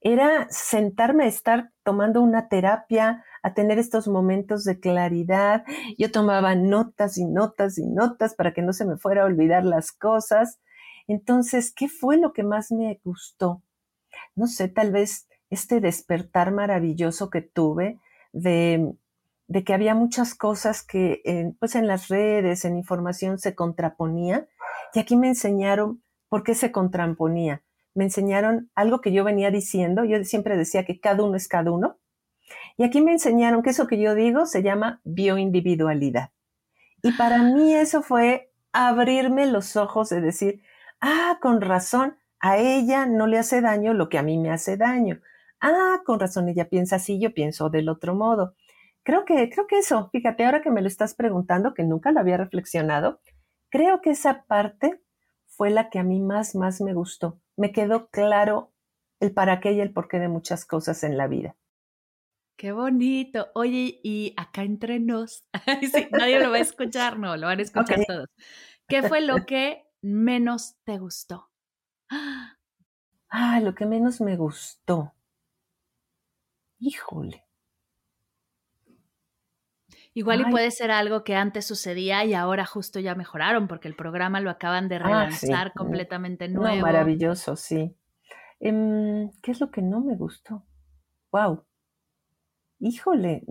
Era 0.00 0.46
sentarme 0.50 1.24
a 1.24 1.28
estar 1.28 1.72
tomando 1.82 2.22
una 2.22 2.48
terapia, 2.48 3.24
a 3.42 3.54
tener 3.54 3.78
estos 3.78 4.08
momentos 4.08 4.64
de 4.64 4.80
claridad. 4.80 5.64
Yo 5.98 6.10
tomaba 6.10 6.54
notas 6.54 7.18
y 7.18 7.26
notas 7.26 7.76
y 7.78 7.86
notas 7.86 8.34
para 8.34 8.52
que 8.52 8.62
no 8.62 8.72
se 8.72 8.86
me 8.86 8.96
fuera 8.96 9.22
a 9.22 9.26
olvidar 9.26 9.64
las 9.64 9.92
cosas. 9.92 10.58
Entonces, 11.06 11.72
¿qué 11.74 11.88
fue 11.88 12.16
lo 12.16 12.32
que 12.32 12.44
más 12.44 12.70
me 12.70 13.00
gustó? 13.04 13.62
No 14.34 14.46
sé, 14.46 14.68
tal 14.68 14.92
vez 14.92 15.28
este 15.50 15.80
despertar 15.80 16.52
maravilloso 16.52 17.28
que 17.28 17.42
tuve 17.42 17.98
de 18.32 18.94
de 19.50 19.64
que 19.64 19.74
había 19.74 19.96
muchas 19.96 20.36
cosas 20.36 20.84
que 20.84 21.22
en, 21.24 21.54
pues 21.54 21.74
en 21.74 21.88
las 21.88 22.06
redes, 22.06 22.64
en 22.64 22.76
información 22.76 23.36
se 23.36 23.56
contraponía 23.56 24.46
y 24.94 25.00
aquí 25.00 25.16
me 25.16 25.26
enseñaron 25.26 26.04
por 26.28 26.44
qué 26.44 26.54
se 26.54 26.70
contraponía. 26.70 27.60
Me 27.92 28.04
enseñaron 28.04 28.70
algo 28.76 29.00
que 29.00 29.10
yo 29.10 29.24
venía 29.24 29.50
diciendo, 29.50 30.04
yo 30.04 30.22
siempre 30.22 30.56
decía 30.56 30.84
que 30.84 31.00
cada 31.00 31.24
uno 31.24 31.34
es 31.34 31.48
cada 31.48 31.72
uno 31.72 31.98
y 32.76 32.84
aquí 32.84 33.00
me 33.00 33.10
enseñaron 33.10 33.64
que 33.64 33.70
eso 33.70 33.88
que 33.88 34.00
yo 34.00 34.14
digo 34.14 34.46
se 34.46 34.62
llama 34.62 35.00
bioindividualidad. 35.02 36.30
Y 37.02 37.10
para 37.12 37.42
mí 37.42 37.74
eso 37.74 38.02
fue 38.02 38.52
abrirme 38.72 39.46
los 39.46 39.74
ojos 39.74 40.10
de 40.10 40.20
decir, 40.20 40.62
ah, 41.00 41.38
con 41.42 41.60
razón, 41.60 42.16
a 42.38 42.56
ella 42.58 43.04
no 43.04 43.26
le 43.26 43.38
hace 43.38 43.60
daño 43.62 43.94
lo 43.94 44.08
que 44.08 44.18
a 44.18 44.22
mí 44.22 44.38
me 44.38 44.52
hace 44.52 44.76
daño. 44.76 45.20
Ah, 45.60 46.02
con 46.06 46.20
razón, 46.20 46.48
ella 46.48 46.68
piensa 46.68 46.96
así, 46.96 47.18
yo 47.18 47.34
pienso 47.34 47.68
del 47.68 47.88
otro 47.88 48.14
modo. 48.14 48.54
Creo 49.02 49.24
que, 49.24 49.48
creo 49.50 49.66
que 49.66 49.78
eso, 49.78 50.10
fíjate, 50.10 50.44
ahora 50.44 50.62
que 50.62 50.70
me 50.70 50.82
lo 50.82 50.88
estás 50.88 51.14
preguntando, 51.14 51.74
que 51.74 51.84
nunca 51.84 52.12
lo 52.12 52.20
había 52.20 52.36
reflexionado, 52.36 53.20
creo 53.70 54.00
que 54.00 54.10
esa 54.10 54.44
parte 54.44 55.02
fue 55.46 55.70
la 55.70 55.90
que 55.90 55.98
a 55.98 56.04
mí 56.04 56.20
más, 56.20 56.54
más 56.54 56.80
me 56.80 56.94
gustó. 56.94 57.40
Me 57.56 57.72
quedó 57.72 58.08
claro 58.08 58.72
el 59.20 59.32
para 59.32 59.60
qué 59.60 59.72
y 59.72 59.80
el 59.80 59.92
por 59.92 60.08
qué 60.08 60.18
de 60.18 60.28
muchas 60.28 60.64
cosas 60.64 61.02
en 61.02 61.16
la 61.16 61.28
vida. 61.28 61.56
Qué 62.56 62.72
bonito. 62.72 63.48
Oye, 63.54 64.00
y 64.02 64.34
acá 64.36 64.64
entre 64.64 65.00
nos, 65.00 65.44
nadie 66.12 66.40
lo 66.40 66.50
va 66.50 66.56
a 66.58 66.60
escuchar, 66.60 67.18
no, 67.18 67.36
lo 67.36 67.46
van 67.46 67.58
a 67.58 67.62
escuchar 67.62 68.04
todos. 68.06 68.28
¿Qué 68.86 69.02
fue 69.02 69.22
lo 69.22 69.46
que 69.46 69.86
menos 70.02 70.76
te 70.84 70.98
gustó? 70.98 71.50
Ah, 73.32 73.60
lo 73.60 73.76
que 73.76 73.86
menos 73.86 74.20
me 74.20 74.36
gustó. 74.36 75.14
Híjole. 76.80 77.46
Igual 80.12 80.40
y 80.40 80.50
puede 80.50 80.70
ser 80.72 80.90
algo 80.90 81.22
que 81.22 81.36
antes 81.36 81.66
sucedía 81.66 82.24
y 82.24 82.34
ahora 82.34 82.66
justo 82.66 82.98
ya 82.98 83.14
mejoraron 83.14 83.68
porque 83.68 83.86
el 83.86 83.94
programa 83.94 84.40
lo 84.40 84.50
acaban 84.50 84.88
de 84.88 84.96
ah, 84.96 84.98
relanzar 84.98 85.72
completamente 85.72 86.48
nuevo. 86.48 86.82
maravilloso, 86.82 87.54
sí. 87.54 87.96
Em, 88.58 89.30
¿Qué 89.42 89.52
es 89.52 89.60
lo 89.60 89.70
que 89.70 89.82
no 89.82 90.00
me 90.00 90.16
gustó? 90.16 90.64
Wow. 91.30 91.64
Híjole, 92.80 93.44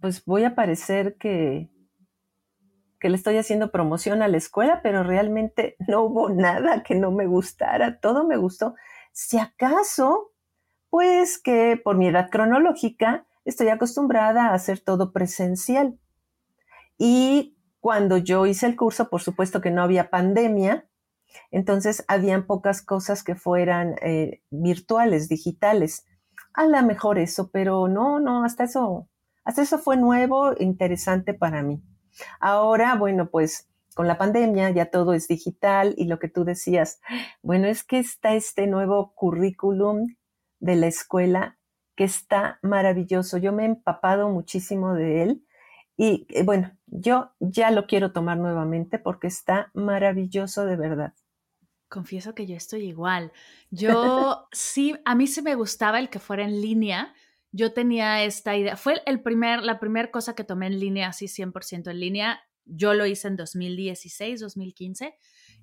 pues 0.00 0.24
voy 0.24 0.44
a 0.44 0.54
parecer 0.54 1.16
que, 1.18 1.70
que 2.98 3.10
le 3.10 3.16
estoy 3.16 3.36
haciendo 3.36 3.70
promoción 3.70 4.22
a 4.22 4.28
la 4.28 4.38
escuela, 4.38 4.80
pero 4.82 5.02
realmente 5.02 5.76
no 5.86 6.02
hubo 6.02 6.30
nada 6.30 6.82
que 6.82 6.94
no 6.94 7.10
me 7.10 7.26
gustara, 7.26 8.00
todo 8.00 8.26
me 8.26 8.38
gustó. 8.38 8.74
Si 9.12 9.38
acaso, 9.38 10.32
pues 10.88 11.38
que 11.38 11.78
por 11.82 11.98
mi 11.98 12.08
edad 12.08 12.30
cronológica 12.30 13.26
estoy 13.44 13.68
acostumbrada 13.68 14.46
a 14.46 14.54
hacer 14.54 14.80
todo 14.80 15.12
presencial. 15.12 15.98
Y 16.98 17.56
cuando 17.80 18.18
yo 18.18 18.46
hice 18.46 18.66
el 18.66 18.76
curso, 18.76 19.08
por 19.08 19.22
supuesto 19.22 19.60
que 19.60 19.70
no 19.70 19.82
había 19.82 20.10
pandemia, 20.10 20.88
entonces 21.50 22.04
habían 22.08 22.46
pocas 22.46 22.82
cosas 22.82 23.22
que 23.22 23.34
fueran 23.34 23.96
eh, 24.02 24.42
virtuales, 24.50 25.28
digitales. 25.28 26.04
A 26.54 26.66
lo 26.66 26.82
mejor 26.82 27.18
eso, 27.18 27.50
pero 27.52 27.88
no, 27.88 28.18
no, 28.18 28.44
hasta 28.44 28.64
eso, 28.64 29.08
hasta 29.44 29.62
eso 29.62 29.78
fue 29.78 29.96
nuevo, 29.96 30.54
interesante 30.58 31.34
para 31.34 31.62
mí. 31.62 31.82
Ahora, 32.40 32.94
bueno, 32.94 33.28
pues 33.30 33.68
con 33.94 34.08
la 34.08 34.18
pandemia 34.18 34.70
ya 34.70 34.90
todo 34.90 35.14
es 35.14 35.28
digital 35.28 35.94
y 35.96 36.06
lo 36.06 36.18
que 36.18 36.28
tú 36.28 36.44
decías, 36.44 37.00
bueno, 37.42 37.66
es 37.66 37.82
que 37.82 37.98
está 37.98 38.34
este 38.34 38.66
nuevo 38.66 39.14
currículum 39.14 40.16
de 40.60 40.76
la 40.76 40.86
escuela 40.86 41.58
que 41.94 42.04
está 42.04 42.58
maravilloso. 42.62 43.38
Yo 43.38 43.52
me 43.52 43.62
he 43.62 43.66
empapado 43.66 44.28
muchísimo 44.28 44.94
de 44.94 45.22
él 45.22 45.46
y 45.96 46.26
eh, 46.30 46.42
bueno, 46.42 46.75
yo 46.86 47.32
ya 47.40 47.70
lo 47.70 47.86
quiero 47.86 48.12
tomar 48.12 48.38
nuevamente 48.38 48.98
porque 48.98 49.26
está 49.26 49.70
maravilloso 49.74 50.66
de 50.66 50.76
verdad. 50.76 51.14
Confieso 51.88 52.34
que 52.34 52.46
yo 52.46 52.56
estoy 52.56 52.86
igual. 52.86 53.32
Yo 53.70 54.48
sí, 54.52 54.94
a 55.04 55.14
mí 55.14 55.26
sí 55.26 55.42
me 55.42 55.54
gustaba 55.54 55.98
el 55.98 56.10
que 56.10 56.18
fuera 56.18 56.44
en 56.44 56.60
línea. 56.60 57.14
Yo 57.52 57.72
tenía 57.72 58.24
esta 58.24 58.56
idea. 58.56 58.76
Fue 58.76 59.00
el 59.06 59.22
primer, 59.22 59.62
la 59.62 59.78
primera 59.78 60.10
cosa 60.10 60.34
que 60.34 60.44
tomé 60.44 60.66
en 60.66 60.80
línea, 60.80 61.08
así 61.08 61.26
100% 61.26 61.90
en 61.90 62.00
línea. 62.00 62.40
Yo 62.64 62.94
lo 62.94 63.06
hice 63.06 63.28
en 63.28 63.36
2016, 63.36 64.40
2015. 64.40 65.14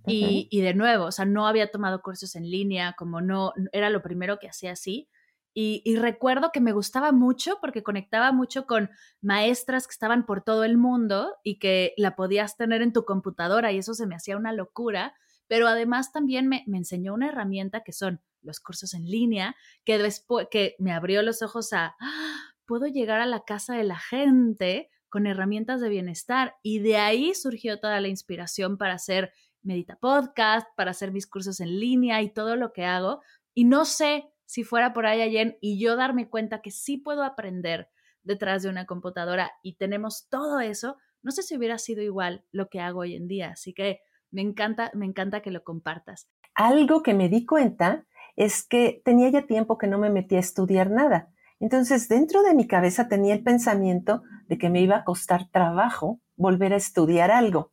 Y, 0.07 0.47
y 0.49 0.61
de 0.61 0.73
nuevo, 0.73 1.05
o 1.05 1.11
sea, 1.11 1.25
no 1.25 1.47
había 1.47 1.71
tomado 1.71 2.01
cursos 2.01 2.35
en 2.35 2.49
línea, 2.49 2.93
como 2.97 3.21
no, 3.21 3.53
era 3.71 3.89
lo 3.89 4.01
primero 4.01 4.37
que 4.39 4.49
hacía 4.49 4.71
así. 4.73 5.09
Y, 5.55 5.95
recuerdo 5.97 6.51
que 6.51 6.61
me 6.61 6.71
gustaba 6.71 7.11
mucho 7.11 7.59
porque 7.61 7.83
conectaba 7.83 8.31
mucho 8.31 8.65
con 8.65 8.89
maestras 9.21 9.85
que 9.85 9.91
estaban 9.91 10.25
por 10.25 10.41
todo 10.41 10.63
el 10.63 10.77
mundo 10.77 11.35
y 11.43 11.59
que 11.59 11.93
la 11.95 12.15
podías 12.15 12.57
tener 12.57 12.81
en 12.81 12.91
tu 12.91 13.05
computadora 13.05 13.71
y 13.71 13.77
eso 13.77 13.93
se 13.93 14.07
me 14.07 14.15
hacía 14.15 14.35
una 14.35 14.51
locura, 14.51 15.13
pero 15.47 15.67
además 15.67 16.11
también 16.11 16.47
me, 16.47 16.63
enseñó 16.65 17.13
una 17.13 17.27
herramienta 17.27 17.83
que 17.83 17.93
son 17.93 18.21
los 18.41 18.59
cursos 18.59 18.95
en 18.95 19.05
línea, 19.05 19.55
que 19.85 19.99
después 19.99 20.47
que 20.49 20.75
me 20.79 20.91
abrió 20.91 21.21
los 21.21 21.43
ojos 21.43 21.71
a, 21.71 21.95
¡ah! 21.99 22.53
puedo 22.65 22.87
llegar 22.87 23.21
a 23.21 23.27
la 23.27 23.43
casa 23.43 23.75
de 23.75 23.83
la 23.83 23.99
gente 23.99 24.89
con 25.09 25.27
herramientas 25.27 25.81
de 25.81 25.89
bienestar 25.89 26.55
y 26.63 26.79
de 26.79 26.97
ahí 26.97 27.35
surgió 27.35 27.79
toda 27.79 28.01
la 28.01 28.07
inspiración 28.07 28.79
para 28.79 28.95
hacer 28.95 29.31
Medita 29.61 29.97
Podcast, 29.97 30.67
para 30.75 30.91
hacer 30.91 31.11
mis 31.11 31.27
cursos 31.27 31.59
en 31.59 31.79
línea 31.79 32.21
y 32.23 32.33
todo 32.33 32.55
lo 32.55 32.73
que 32.73 32.85
hago. 32.85 33.21
Y 33.53 33.65
no 33.65 33.85
sé 33.85 34.32
si 34.53 34.63
fuera 34.63 34.93
por 34.93 35.07
ahí 35.07 35.19
ayer 35.19 35.57
y 35.61 35.79
yo 35.79 35.95
darme 35.95 36.29
cuenta 36.29 36.61
que 36.61 36.69
sí 36.69 36.97
puedo 36.97 37.23
aprender 37.23 37.89
detrás 38.21 38.61
de 38.61 38.69
una 38.69 38.85
computadora 38.85 39.51
y 39.63 39.77
tenemos 39.77 40.27
todo 40.29 40.59
eso, 40.59 40.97
no 41.23 41.31
sé 41.31 41.41
si 41.41 41.57
hubiera 41.57 41.79
sido 41.79 42.03
igual 42.03 42.45
lo 42.51 42.69
que 42.69 42.79
hago 42.79 42.99
hoy 42.99 43.15
en 43.15 43.27
día. 43.27 43.49
Así 43.49 43.73
que 43.73 44.01
me 44.29 44.43
encanta, 44.43 44.91
me 44.93 45.07
encanta 45.07 45.41
que 45.41 45.49
lo 45.49 45.63
compartas. 45.63 46.29
Algo 46.53 47.01
que 47.01 47.15
me 47.15 47.29
di 47.29 47.47
cuenta 47.47 48.05
es 48.35 48.63
que 48.63 49.01
tenía 49.03 49.27
ya 49.29 49.47
tiempo 49.47 49.79
que 49.79 49.87
no 49.87 49.97
me 49.97 50.11
metía 50.11 50.37
a 50.37 50.41
estudiar 50.41 50.91
nada. 50.91 51.33
Entonces, 51.59 52.07
dentro 52.07 52.43
de 52.43 52.53
mi 52.53 52.67
cabeza 52.67 53.07
tenía 53.07 53.33
el 53.33 53.41
pensamiento 53.41 54.21
de 54.47 54.59
que 54.59 54.69
me 54.69 54.81
iba 54.81 54.97
a 54.97 55.03
costar 55.03 55.49
trabajo 55.49 56.21
volver 56.35 56.73
a 56.73 56.77
estudiar 56.77 57.31
algo. 57.31 57.72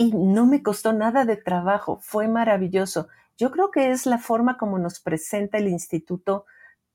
Y 0.00 0.12
no 0.14 0.46
me 0.46 0.62
costó 0.62 0.94
nada 0.94 1.26
de 1.26 1.36
trabajo, 1.36 1.98
fue 2.00 2.26
maravilloso. 2.26 3.08
Yo 3.36 3.50
creo 3.50 3.70
que 3.70 3.90
es 3.90 4.06
la 4.06 4.16
forma 4.16 4.56
como 4.56 4.78
nos 4.78 4.98
presenta 4.98 5.58
el 5.58 5.68
instituto 5.68 6.46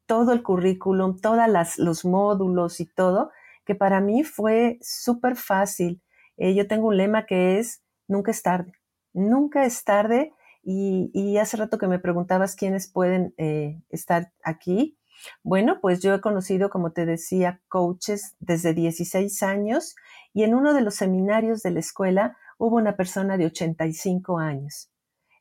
todo 0.07 0.33
el 0.33 0.41
currículum, 0.41 1.19
todos 1.19 1.37
los 1.77 2.03
módulos 2.03 2.79
y 2.79 2.87
todo, 2.87 3.29
que 3.63 3.75
para 3.75 3.99
mí 3.99 4.23
fue 4.23 4.79
súper 4.81 5.35
fácil. 5.35 6.01
Eh, 6.37 6.55
yo 6.55 6.67
tengo 6.67 6.87
un 6.87 6.97
lema 6.97 7.27
que 7.27 7.59
es, 7.59 7.83
nunca 8.07 8.31
es 8.31 8.41
tarde, 8.41 8.73
nunca 9.13 9.65
es 9.65 9.83
tarde. 9.83 10.33
Y, 10.63 11.37
hace 11.37 11.57
rato 11.57 11.77
que 11.77 11.87
me 11.87 11.99
preguntabas 11.99 12.55
quiénes 12.55 12.91
pueden 12.91 13.35
eh, 13.37 13.79
estar 13.91 14.31
aquí, 14.43 14.97
Bueno, 15.43 15.79
pues 15.79 16.01
yo 16.01 16.15
he 16.15 16.21
conocido, 16.21 16.71
como 16.71 16.91
te 16.91 17.05
decía, 17.05 17.61
coaches 17.67 18.35
desde 18.39 18.73
16 18.73 19.43
años 19.43 19.95
y 20.33 20.43
en 20.43 20.55
uno 20.55 20.73
de 20.73 20.81
los 20.81 20.95
seminarios 20.95 21.61
de 21.61 21.69
la 21.69 21.81
escuela 21.81 22.35
hubo 22.57 22.77
una 22.77 22.95
persona 22.95 23.37
de 23.37 23.45
85 23.45 24.39
años. 24.39 24.89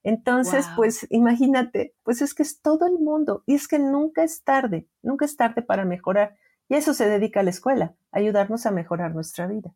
Entonces, 0.03 0.67
pues 0.77 1.07
imagínate, 1.11 1.95
pues 2.03 2.21
es 2.21 2.35
que 2.35 2.43
es 2.43 2.61
todo 2.61 2.87
el 2.87 2.99
mundo 2.99 3.43
y 3.47 3.55
es 3.55 3.67
que 3.67 3.79
nunca 3.79 4.23
es 4.23 4.45
tarde, 4.45 4.87
nunca 5.03 5.25
es 5.25 5.37
tarde 5.37 5.63
para 5.63 5.87
mejorar. 5.87 6.37
Y 6.69 6.75
eso 6.75 6.93
se 6.93 7.09
dedica 7.09 7.41
a 7.41 7.43
la 7.43 7.51
escuela, 7.51 7.95
ayudarnos 8.13 8.67
a 8.67 8.71
mejorar 8.71 9.15
nuestra 9.15 9.47
vida. 9.47 9.75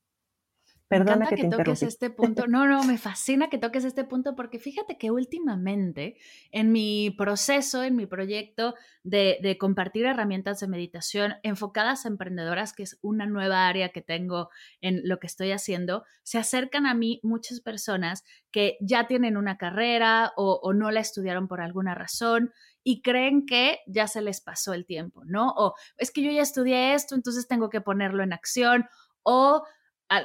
Perdona 0.88 1.26
que, 1.26 1.36
te 1.36 1.48
toques 1.50 1.82
este 1.82 2.08
punto. 2.08 2.46
No, 2.46 2.66
no, 2.66 2.82
me 2.84 2.96
fascina 2.96 3.50
que 3.50 3.58
toques 3.58 3.84
este 3.84 4.04
punto 4.04 4.34
porque 4.34 4.58
fíjate 4.58 4.96
que 4.96 5.10
últimamente 5.10 6.16
en 6.50 6.72
mi 6.72 7.10
proceso, 7.10 7.82
en 7.82 7.94
mi 7.94 8.06
proyecto 8.06 8.74
de, 9.02 9.38
de, 9.42 9.58
compartir 9.58 10.06
herramientas 10.06 10.60
de 10.60 10.68
meditación 10.68 11.34
enfocadas 11.42 12.06
a 12.06 12.08
emprendedoras, 12.08 12.72
que 12.72 12.84
es 12.84 12.98
una 13.02 13.26
nueva 13.26 13.68
área 13.68 13.90
que 13.90 14.00
tengo 14.00 14.48
en 14.80 15.02
lo 15.04 15.18
que 15.18 15.26
estoy 15.26 15.52
haciendo, 15.52 16.04
se 16.22 16.38
acercan 16.38 16.86
a 16.86 16.94
mí 16.94 17.20
muchas 17.22 17.60
personas 17.60 18.24
que 18.50 18.78
ya 18.80 19.06
tienen 19.06 19.36
una 19.36 19.58
carrera 19.58 20.32
o, 20.36 20.58
o 20.62 20.72
no 20.72 20.90
la 20.90 21.00
estudiaron 21.00 21.48
por 21.48 21.60
alguna 21.60 21.94
razón 21.94 22.50
y 22.82 23.02
creen 23.02 23.44
que 23.44 23.80
ya 23.86 24.08
se 24.08 24.22
les 24.22 24.40
pasó 24.40 24.72
el 24.72 24.86
tiempo, 24.86 25.22
¿no? 25.26 25.50
O 25.50 25.74
es 25.98 26.10
que 26.10 26.22
yo 26.22 26.30
ya 26.30 26.40
estudié 26.40 26.94
esto, 26.94 27.14
entonces 27.14 27.46
tengo 27.46 27.68
que 27.68 27.82
ponerlo 27.82 28.22
en 28.22 28.32
acción. 28.32 28.86
O 29.22 29.64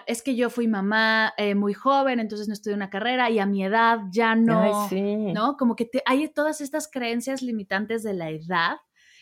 es 0.08 0.22
que 0.22 0.36
yo 0.36 0.50
fui 0.50 0.68
mamá 0.68 1.34
eh, 1.38 1.56
muy 1.56 1.74
joven, 1.74 2.20
entonces 2.20 2.48
no 2.48 2.54
estudié 2.54 2.76
una 2.76 2.90
carrera 2.90 3.30
y 3.30 3.40
a 3.40 3.46
mi 3.46 3.64
edad 3.64 4.00
ya 4.12 4.36
no, 4.36 4.90
¿no? 4.92 5.58
Como 5.58 5.76
que 5.76 5.90
hay 6.06 6.28
todas 6.30 6.62
estas 6.62 6.90
creencias 6.90 7.42
limitantes 7.42 8.04
de 8.04 8.14
la 8.14 8.30
edad, 8.30 8.78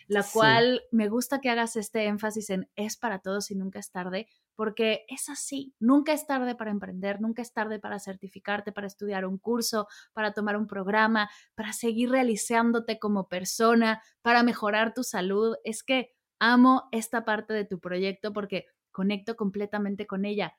la 0.07 0.23
cual 0.23 0.81
me 0.91 1.07
gusta 1.07 1.39
que 1.39 1.49
hagas 1.49 1.77
este 1.77 2.05
énfasis 2.05 2.49
en 2.49 2.69
es 2.75 2.97
para 2.97 3.19
todos 3.19 3.49
y 3.49 3.55
nunca 3.55 3.79
es 3.79 3.91
tarde, 3.91 4.27
porque 4.55 5.05
es 5.07 5.29
así, 5.29 5.73
nunca 5.79 6.11
es 6.11 6.27
tarde 6.27 6.53
para 6.53 6.69
emprender, 6.69 7.21
nunca 7.21 7.41
es 7.41 7.53
tarde 7.53 7.79
para 7.79 7.97
certificarte, 7.97 8.71
para 8.71 8.87
estudiar 8.87 9.25
un 9.25 9.37
curso, 9.37 9.87
para 10.13 10.33
tomar 10.33 10.57
un 10.57 10.67
programa, 10.67 11.29
para 11.55 11.73
seguir 11.73 12.11
realizándote 12.11 12.99
como 12.99 13.27
persona, 13.27 14.01
para 14.21 14.43
mejorar 14.43 14.93
tu 14.93 15.03
salud. 15.03 15.55
Es 15.63 15.81
que 15.81 16.11
amo 16.39 16.89
esta 16.91 17.23
parte 17.23 17.53
de 17.53 17.65
tu 17.65 17.79
proyecto 17.79 18.33
porque 18.33 18.65
conecto 18.91 19.35
completamente 19.35 20.07
con 20.07 20.25
ella. 20.25 20.55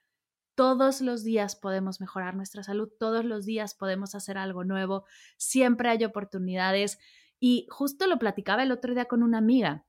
Todos 0.54 1.00
los 1.00 1.24
días 1.24 1.56
podemos 1.56 2.00
mejorar 2.00 2.36
nuestra 2.36 2.62
salud, 2.62 2.90
todos 2.98 3.24
los 3.24 3.46
días 3.46 3.74
podemos 3.74 4.14
hacer 4.14 4.36
algo 4.36 4.64
nuevo, 4.64 5.04
siempre 5.38 5.88
hay 5.88 6.04
oportunidades. 6.04 6.98
Y 7.40 7.66
justo 7.70 8.06
lo 8.06 8.18
platicaba 8.18 8.62
el 8.62 8.70
otro 8.70 8.94
día 8.94 9.06
con 9.06 9.22
una 9.22 9.38
amiga. 9.38 9.84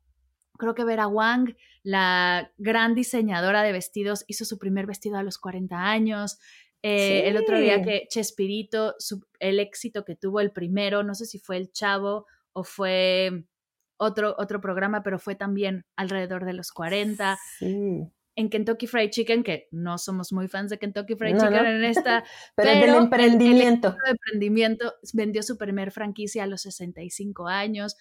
Creo 0.58 0.73
que 0.73 0.86
Vera 0.86 1.08
Wang, 1.08 1.56
la 1.84 2.51
gran 2.58 2.95
diseñadora 2.95 3.62
de 3.63 3.73
vestidos, 3.73 4.23
hizo 4.27 4.45
su 4.45 4.58
primer 4.58 4.86
vestido 4.86 5.17
a 5.17 5.23
los 5.23 5.38
40 5.38 5.75
años. 5.75 6.39
Eh, 6.82 7.27
el 7.27 7.38
otro 7.38 7.60
día 7.60 7.82
que 7.82 8.08
Chespirito, 8.10 8.95
el 9.39 9.60
éxito 9.60 10.06
que 10.06 10.15
tuvo 10.15 10.39
el 10.39 10.51
primero, 10.51 11.03
no 11.03 11.13
sé 11.13 11.25
si 11.25 11.39
fue 11.39 11.58
el 11.58 11.71
Chavo 11.71 12.25
o 12.53 12.63
fue 12.63 13.45
otro, 13.97 14.36
otro 14.38 14.62
programa, 14.62 15.03
pero 15.03 15.19
fue 15.19 15.36
también 15.36 15.86
alrededor 15.95 16.45
de 16.45 16.53
los 16.53 16.71
40. 16.71 17.38
Sí 17.60 18.12
en 18.36 18.50
Kentucky 18.50 18.88
Fried 18.88 19.10
Chicken, 19.12 19.43
que 19.43 19.67
no 19.72 19.98
somos 19.98 20.32
muy 20.34 20.48
fans 20.48 20.69
de 20.72 20.80
Kentucky 20.80 21.15
Fried 21.15 21.38
Chicken 21.38 21.65
en 21.65 21.84
esta, 21.84 22.24
pero, 22.56 22.72
pero 22.74 22.93
del 22.93 23.04
emprendimiento. 23.04 23.96
El, 24.06 24.12
emprendimiento 24.12 24.93
vendió 25.13 25.43
su 25.43 25.58
primer 25.58 25.91
franquicia 25.91 26.43
a 26.43 26.48
los 26.48 26.62
65 26.62 27.48
años. 27.48 27.96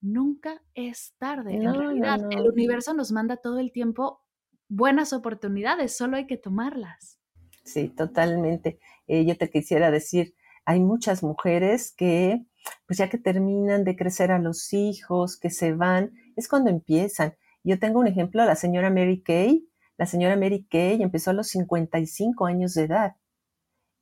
Nunca 0.00 0.62
es 0.74 1.14
tarde. 1.18 1.54
en 1.54 1.74
realidad, 1.74 2.20
el 2.30 2.48
universo 2.48 2.94
nos 2.94 3.12
manda 3.12 3.36
todo 3.36 3.58
el 3.58 3.72
tiempo 3.72 4.24
buenas 4.68 5.12
oportunidades, 5.12 5.96
solo 5.96 6.16
hay 6.16 6.26
que 6.26 6.36
tomarlas. 6.36 7.18
Sí, 7.64 7.88
totalmente. 7.88 8.78
Eh, 9.06 9.26
yo 9.26 9.36
te 9.36 9.50
quisiera 9.50 9.90
decir, 9.90 10.34
hay 10.64 10.80
muchas 10.80 11.22
mujeres 11.22 11.92
que, 11.96 12.44
pues 12.86 12.98
ya 12.98 13.08
que 13.08 13.18
terminan 13.18 13.84
de 13.84 13.96
crecer 13.96 14.30
a 14.30 14.38
los 14.38 14.72
hijos, 14.72 15.38
que 15.38 15.50
se 15.50 15.72
van, 15.72 16.12
es 16.36 16.48
cuando 16.48 16.70
empiezan 16.70 17.34
yo 17.64 17.78
tengo 17.78 18.00
un 18.00 18.06
ejemplo, 18.06 18.44
la 18.44 18.56
señora 18.56 18.90
Mary 18.90 19.22
Kay. 19.22 19.68
La 19.96 20.06
señora 20.06 20.36
Mary 20.36 20.66
Kay 20.70 21.02
empezó 21.02 21.30
a 21.30 21.34
los 21.34 21.48
55 21.48 22.46
años 22.46 22.74
de 22.74 22.84
edad 22.84 23.16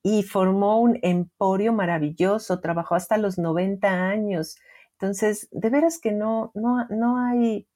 y 0.02 0.22
formó 0.22 0.80
un 0.80 0.98
emporio 1.02 1.72
maravilloso, 1.72 2.60
trabajó 2.60 2.94
hasta 2.94 3.18
los 3.18 3.38
90 3.38 3.88
años. 3.88 4.56
Entonces, 4.92 5.48
de 5.50 5.68
veras 5.68 5.98
que 5.98 6.12
no, 6.12 6.52
no, 6.54 6.86
no, 6.90 7.18
hay, 7.18 7.66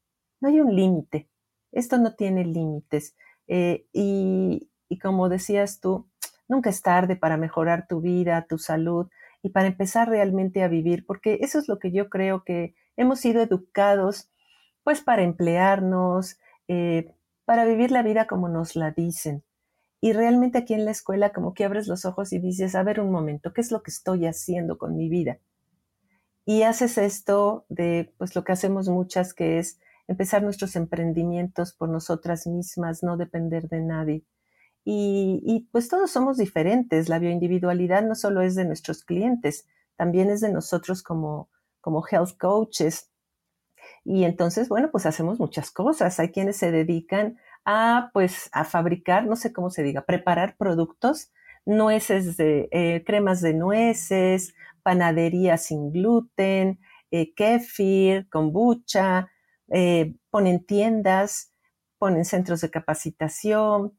no 0.40 0.48
hay 0.48 0.60
un 0.60 0.76
límite. 0.76 1.28
Esto 1.72 1.98
no 1.98 2.14
tiene 2.14 2.44
límites. 2.44 3.16
Eh, 3.48 3.86
y, 3.92 4.70
y 4.88 4.98
como 4.98 5.28
decías 5.28 5.80
tú, 5.80 6.08
nunca 6.46 6.70
es 6.70 6.82
tarde 6.82 7.16
para 7.16 7.36
mejorar 7.36 7.86
tu 7.88 8.00
vida, 8.00 8.46
tu 8.48 8.58
salud 8.58 9.08
y 9.42 9.50
para 9.50 9.66
empezar 9.66 10.08
realmente 10.08 10.62
a 10.62 10.68
vivir, 10.68 11.06
porque 11.06 11.38
eso 11.40 11.58
es 11.58 11.68
lo 11.68 11.78
que 11.78 11.90
yo 11.90 12.08
creo 12.10 12.44
que 12.44 12.74
hemos 12.96 13.20
sido 13.20 13.42
educados 13.42 14.30
pues 14.84 15.00
para 15.00 15.22
emplearnos, 15.22 16.38
eh, 16.68 17.12
para 17.44 17.64
vivir 17.64 17.90
la 17.90 18.02
vida 18.02 18.26
como 18.26 18.48
nos 18.48 18.76
la 18.76 18.90
dicen. 18.92 19.44
Y 20.00 20.12
realmente 20.12 20.58
aquí 20.58 20.74
en 20.74 20.84
la 20.84 20.92
escuela 20.92 21.32
como 21.32 21.52
que 21.52 21.64
abres 21.64 21.86
los 21.86 22.04
ojos 22.04 22.32
y 22.32 22.38
dices, 22.38 22.74
a 22.74 22.82
ver 22.82 23.00
un 23.00 23.10
momento, 23.10 23.52
¿qué 23.52 23.60
es 23.60 23.70
lo 23.70 23.82
que 23.82 23.90
estoy 23.90 24.26
haciendo 24.26 24.78
con 24.78 24.96
mi 24.96 25.08
vida? 25.08 25.38
Y 26.46 26.62
haces 26.62 26.96
esto 26.96 27.66
de, 27.68 28.14
pues 28.16 28.34
lo 28.34 28.44
que 28.44 28.52
hacemos 28.52 28.88
muchas, 28.88 29.34
que 29.34 29.58
es 29.58 29.78
empezar 30.08 30.42
nuestros 30.42 30.74
emprendimientos 30.74 31.74
por 31.74 31.88
nosotras 31.88 32.46
mismas, 32.46 33.02
no 33.02 33.16
depender 33.16 33.68
de 33.68 33.82
nadie. 33.82 34.24
Y, 34.84 35.42
y, 35.44 35.68
pues 35.70 35.88
todos 35.88 36.10
somos 36.10 36.38
diferentes. 36.38 37.08
La 37.10 37.18
bioindividualidad 37.18 38.02
no 38.02 38.14
solo 38.14 38.40
es 38.40 38.54
de 38.54 38.64
nuestros 38.64 39.04
clientes, 39.04 39.66
también 39.96 40.30
es 40.30 40.40
de 40.40 40.50
nosotros 40.50 41.02
como, 41.02 41.50
como 41.82 42.02
health 42.10 42.38
coaches, 42.38 43.09
y 44.12 44.24
entonces, 44.24 44.68
bueno, 44.68 44.90
pues 44.90 45.06
hacemos 45.06 45.38
muchas 45.38 45.70
cosas. 45.70 46.18
Hay 46.18 46.30
quienes 46.32 46.56
se 46.56 46.72
dedican 46.72 47.38
a, 47.64 48.10
pues, 48.12 48.50
a 48.52 48.64
fabricar, 48.64 49.24
no 49.24 49.36
sé 49.36 49.52
cómo 49.52 49.70
se 49.70 49.84
diga, 49.84 50.04
preparar 50.04 50.56
productos, 50.56 51.30
nueces 51.64 52.36
de, 52.36 52.68
eh, 52.72 53.04
cremas 53.06 53.40
de 53.40 53.54
nueces, 53.54 54.52
panadería 54.82 55.58
sin 55.58 55.92
gluten, 55.92 56.80
eh, 57.12 57.32
kefir, 57.34 58.28
kombucha, 58.30 59.30
eh, 59.68 60.16
ponen 60.30 60.66
tiendas, 60.66 61.52
ponen 61.98 62.24
centros 62.24 62.62
de 62.62 62.70
capacitación, 62.70 63.96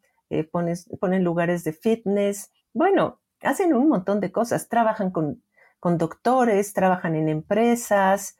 ponen, 0.51 0.75
ponen 0.99 1.23
lugares 1.23 1.63
de 1.63 1.71
fitness. 1.71 2.51
Bueno, 2.73 3.21
hacen 3.39 3.73
un 3.73 3.87
montón 3.87 4.19
de 4.19 4.33
cosas. 4.33 4.67
Trabajan 4.67 5.11
con, 5.11 5.41
con 5.79 5.97
doctores, 5.97 6.73
trabajan 6.73 7.15
en 7.15 7.29
empresas. 7.29 8.37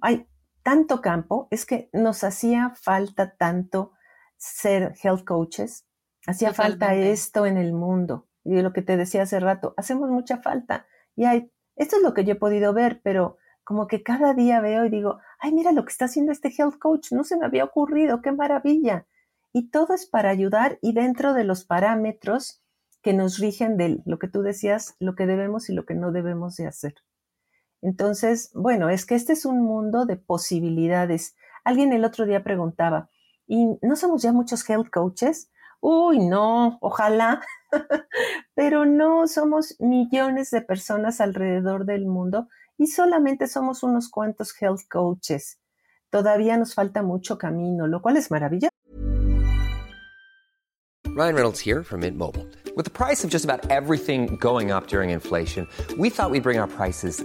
Hay 0.00 0.28
tanto 0.68 1.00
campo, 1.00 1.48
es 1.50 1.64
que 1.64 1.88
nos 1.94 2.24
hacía 2.24 2.74
falta 2.74 3.34
tanto 3.36 3.92
ser 4.36 4.92
health 5.02 5.24
coaches, 5.24 5.86
hacía 6.26 6.52
falta 6.52 6.94
esto 6.94 7.46
en 7.46 7.56
el 7.56 7.72
mundo. 7.72 8.28
Y 8.44 8.60
lo 8.60 8.74
que 8.74 8.82
te 8.82 8.98
decía 8.98 9.22
hace 9.22 9.40
rato, 9.40 9.72
hacemos 9.78 10.10
mucha 10.10 10.42
falta. 10.42 10.86
Y 11.16 11.24
hay, 11.24 11.50
esto 11.74 11.96
es 11.96 12.02
lo 12.02 12.12
que 12.12 12.26
yo 12.26 12.32
he 12.32 12.38
podido 12.38 12.74
ver, 12.74 13.00
pero 13.02 13.38
como 13.64 13.86
que 13.86 14.02
cada 14.02 14.34
día 14.34 14.60
veo 14.60 14.84
y 14.84 14.90
digo, 14.90 15.20
ay, 15.38 15.54
mira 15.54 15.72
lo 15.72 15.86
que 15.86 15.92
está 15.92 16.04
haciendo 16.04 16.32
este 16.32 16.52
health 16.54 16.78
coach, 16.78 17.12
no 17.12 17.24
se 17.24 17.38
me 17.38 17.46
había 17.46 17.64
ocurrido, 17.64 18.20
qué 18.20 18.32
maravilla. 18.32 19.06
Y 19.54 19.70
todo 19.70 19.94
es 19.94 20.04
para 20.04 20.28
ayudar 20.28 20.78
y 20.82 20.92
dentro 20.92 21.32
de 21.32 21.44
los 21.44 21.64
parámetros 21.64 22.62
que 23.00 23.14
nos 23.14 23.38
rigen 23.38 23.78
de 23.78 24.02
lo 24.04 24.18
que 24.18 24.28
tú 24.28 24.42
decías, 24.42 24.96
lo 24.98 25.14
que 25.14 25.24
debemos 25.24 25.70
y 25.70 25.72
lo 25.72 25.86
que 25.86 25.94
no 25.94 26.12
debemos 26.12 26.56
de 26.56 26.66
hacer. 26.66 26.96
Entonces, 27.82 28.50
bueno, 28.54 28.88
es 28.90 29.06
que 29.06 29.14
este 29.14 29.32
es 29.32 29.44
un 29.44 29.62
mundo 29.62 30.04
de 30.06 30.16
posibilidades. 30.16 31.36
Alguien 31.64 31.92
el 31.92 32.04
otro 32.04 32.26
día 32.26 32.42
preguntaba, 32.42 33.10
¿y 33.46 33.78
no 33.82 33.96
somos 33.96 34.22
ya 34.22 34.32
muchos 34.32 34.68
health 34.68 34.90
coaches? 34.90 35.50
Uy, 35.80 36.18
no, 36.18 36.78
ojalá, 36.80 37.40
pero 38.54 38.84
no 38.84 39.28
somos 39.28 39.76
millones 39.78 40.50
de 40.50 40.60
personas 40.60 41.20
alrededor 41.20 41.84
del 41.84 42.06
mundo 42.06 42.48
y 42.76 42.88
solamente 42.88 43.46
somos 43.46 43.82
unos 43.82 44.08
cuantos 44.08 44.52
health 44.60 44.82
coaches. 44.90 45.60
Todavía 46.10 46.56
nos 46.56 46.74
falta 46.74 47.02
mucho 47.02 47.38
camino, 47.38 47.86
lo 47.86 48.02
cual 48.02 48.16
es 48.16 48.30
maravilloso. 48.30 48.70
Ryan 51.14 51.34
Reynolds 51.34 51.60
here 51.60 51.82
from 51.82 52.00
Mint 52.00 52.16
Mobile. 52.16 52.46
With 52.76 52.84
the 52.84 52.90
price 52.90 53.24
of 53.24 53.30
just 53.30 53.44
about 53.44 53.68
everything 53.70 54.36
going 54.36 54.70
up 54.70 54.86
during 54.86 55.10
inflation, 55.10 55.66
we 55.98 56.10
thought 56.10 56.30
we'd 56.30 56.44
bring 56.44 56.60
our 56.60 56.68
prices 56.68 57.24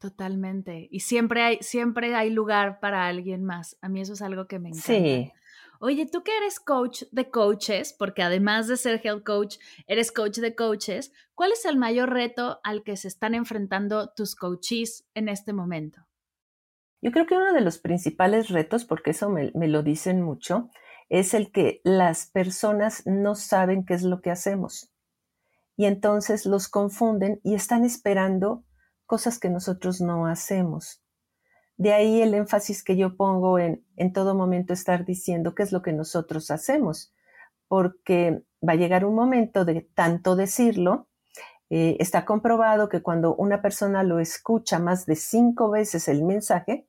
Totalmente. 0.00 0.88
Y 0.90 1.00
siempre 1.00 1.42
hay, 1.42 1.58
siempre 1.60 2.14
hay 2.14 2.30
lugar 2.30 2.80
para 2.80 3.06
alguien 3.06 3.44
más. 3.44 3.76
A 3.80 3.88
mí 3.88 4.00
eso 4.00 4.12
es 4.12 4.22
algo 4.22 4.46
que 4.46 4.58
me 4.58 4.68
encanta. 4.68 4.86
Sí, 4.86 5.32
Oye, 5.78 6.06
tú 6.06 6.22
que 6.22 6.34
eres 6.34 6.58
coach 6.58 7.02
de 7.12 7.30
coaches, 7.30 7.92
porque 7.92 8.22
además 8.22 8.66
de 8.66 8.78
ser 8.78 8.98
health 9.04 9.24
coach, 9.24 9.58
eres 9.86 10.10
coach 10.10 10.38
de 10.38 10.54
coaches, 10.54 11.12
¿cuál 11.34 11.52
es 11.52 11.66
el 11.66 11.76
mayor 11.76 12.14
reto 12.14 12.60
al 12.64 12.82
que 12.82 12.96
se 12.96 13.08
están 13.08 13.34
enfrentando 13.34 14.08
tus 14.16 14.34
coaches 14.34 15.06
en 15.14 15.28
este 15.28 15.52
momento? 15.52 16.06
yo 17.02 17.12
creo 17.12 17.26
que 17.26 17.36
uno 17.36 17.52
de 17.52 17.60
los 17.60 17.78
principales 17.78 18.48
retos, 18.48 18.84
porque 18.84 19.10
eso 19.10 19.30
me, 19.30 19.52
me 19.54 19.68
lo 19.68 19.84
dicen 19.84 20.22
mucho, 20.22 20.70
es 21.08 21.34
el 21.34 21.52
que 21.52 21.80
las 21.84 22.26
personas 22.26 23.06
no 23.06 23.36
saben 23.36 23.84
qué 23.84 23.94
es 23.94 24.02
lo 24.02 24.20
que 24.20 24.32
hacemos. 24.32 24.90
Y 25.76 25.84
entonces 25.84 26.46
los 26.46 26.66
confunden 26.66 27.38
y 27.44 27.54
están 27.54 27.84
esperando 27.84 28.64
cosas 29.06 29.38
que 29.38 29.48
nosotros 29.50 30.00
no 30.00 30.26
hacemos. 30.26 31.02
De 31.76 31.92
ahí 31.92 32.22
el 32.22 32.34
énfasis 32.34 32.82
que 32.82 32.96
yo 32.96 33.16
pongo 33.16 33.58
en 33.58 33.84
en 33.96 34.12
todo 34.12 34.34
momento 34.34 34.72
estar 34.72 35.04
diciendo 35.04 35.54
qué 35.54 35.62
es 35.62 35.72
lo 35.72 35.82
que 35.82 35.92
nosotros 35.92 36.50
hacemos, 36.50 37.12
porque 37.68 38.42
va 38.66 38.74
a 38.74 38.76
llegar 38.76 39.04
un 39.04 39.14
momento 39.14 39.64
de 39.64 39.82
tanto 39.94 40.36
decirlo. 40.36 41.08
eh, 41.70 41.96
está 42.00 42.24
comprobado 42.24 42.88
que 42.88 43.02
cuando 43.02 43.34
una 43.36 43.60
persona 43.62 44.02
lo 44.04 44.20
escucha 44.20 44.78
más 44.78 45.06
de 45.06 45.16
cinco 45.16 45.70
veces 45.70 46.08
el 46.08 46.24
mensaje, 46.24 46.86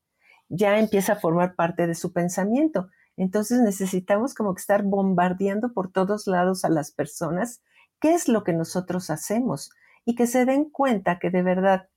ya 0.50 0.80
empieza 0.80 1.14
a 1.14 1.20
formar 1.20 1.56
parte 1.56 1.88
de 1.88 1.96
su 1.96 2.14
pensamiento. 2.14 2.90
Entonces 3.18 3.62
necesitamos 3.62 4.34
como 4.36 4.54
que 4.54 4.62
estar 4.62 4.84
bombardeando 4.84 5.74
por 5.74 5.92
todos 5.92 6.28
lados 6.28 6.64
a 6.66 6.70
las 6.70 6.92
personas 6.92 7.62
qué 8.00 8.14
es 8.14 8.28
lo 8.28 8.44
que 8.44 8.54
nosotros 8.54 9.10
hacemos 9.10 9.72
y 10.06 10.16
que 10.16 10.28
se 10.28 10.46
den 10.46 10.70
cuenta 10.70 11.20
que 11.20 11.32
de 11.32 11.42
verdad 11.44 11.90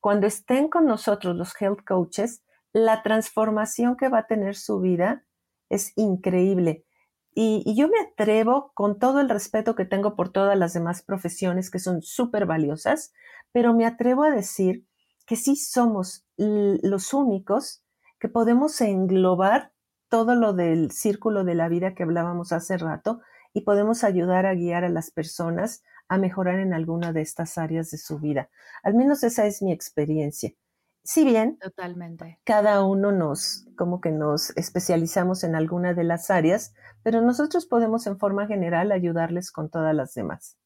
cuando 0.00 0.26
estén 0.26 0.68
con 0.68 0.86
nosotros 0.86 1.36
los 1.36 1.54
health 1.60 1.84
coaches, 1.86 2.42
la 2.72 3.02
transformación 3.02 3.96
que 3.96 4.08
va 4.08 4.20
a 4.20 4.26
tener 4.26 4.56
su 4.56 4.80
vida 4.80 5.24
es 5.68 5.92
increíble. 5.96 6.84
Y, 7.32 7.74
yo 7.76 7.88
me 7.88 8.00
atrevo, 8.00 8.72
con 8.74 8.98
todo 8.98 9.20
el 9.20 9.28
respeto 9.28 9.74
que 9.74 9.84
tengo 9.84 10.16
por 10.16 10.30
todas 10.30 10.58
las 10.58 10.72
demás 10.72 11.02
profesiones 11.02 11.70
que 11.70 11.78
son 11.78 12.02
súper 12.02 12.44
valiosas, 12.46 13.12
pero 13.52 13.72
me 13.72 13.86
atrevo 13.86 14.24
a 14.24 14.30
decir 14.30 14.84
que 15.26 15.36
sí 15.36 15.54
somos 15.54 16.26
los 16.36 17.14
únicos 17.14 17.84
que 18.18 18.28
podemos 18.28 18.80
englobar 18.80 19.72
todo 20.08 20.34
lo 20.34 20.52
del 20.52 20.90
círculo 20.90 21.44
de 21.44 21.54
la 21.54 21.68
vida 21.68 21.94
que 21.94 22.02
hablábamos 22.02 22.52
hace 22.52 22.76
rato 22.76 23.20
y 23.52 23.60
podemos 23.60 24.02
ayudar 24.02 24.44
a 24.44 24.54
guiar 24.54 24.84
a 24.84 24.88
las 24.88 25.12
personas 25.12 25.82
a 26.10 26.18
mejorar 26.18 26.58
en 26.58 26.74
alguna 26.74 27.12
de 27.12 27.22
estas 27.22 27.56
áreas 27.56 27.90
de 27.90 27.96
su 27.96 28.18
vida. 28.18 28.50
Al 28.82 28.94
menos 28.94 29.22
esa 29.22 29.46
es 29.46 29.62
mi 29.62 29.72
experiencia. 29.72 30.52
Si 31.04 31.24
bien 31.24 31.56
Totalmente. 31.58 32.40
cada 32.44 32.84
uno 32.84 33.12
nos, 33.12 33.66
como 33.76 34.00
que 34.00 34.10
nos 34.10 34.50
especializamos 34.56 35.44
en 35.44 35.54
alguna 35.54 35.94
de 35.94 36.02
las 36.02 36.30
áreas, 36.30 36.74
pero 37.04 37.22
nosotros 37.22 37.64
podemos 37.64 38.08
en 38.08 38.18
forma 38.18 38.48
general 38.48 38.90
ayudarles 38.90 39.52
con 39.52 39.70
todas 39.70 39.94
las 39.94 40.12
demás. 40.12 40.58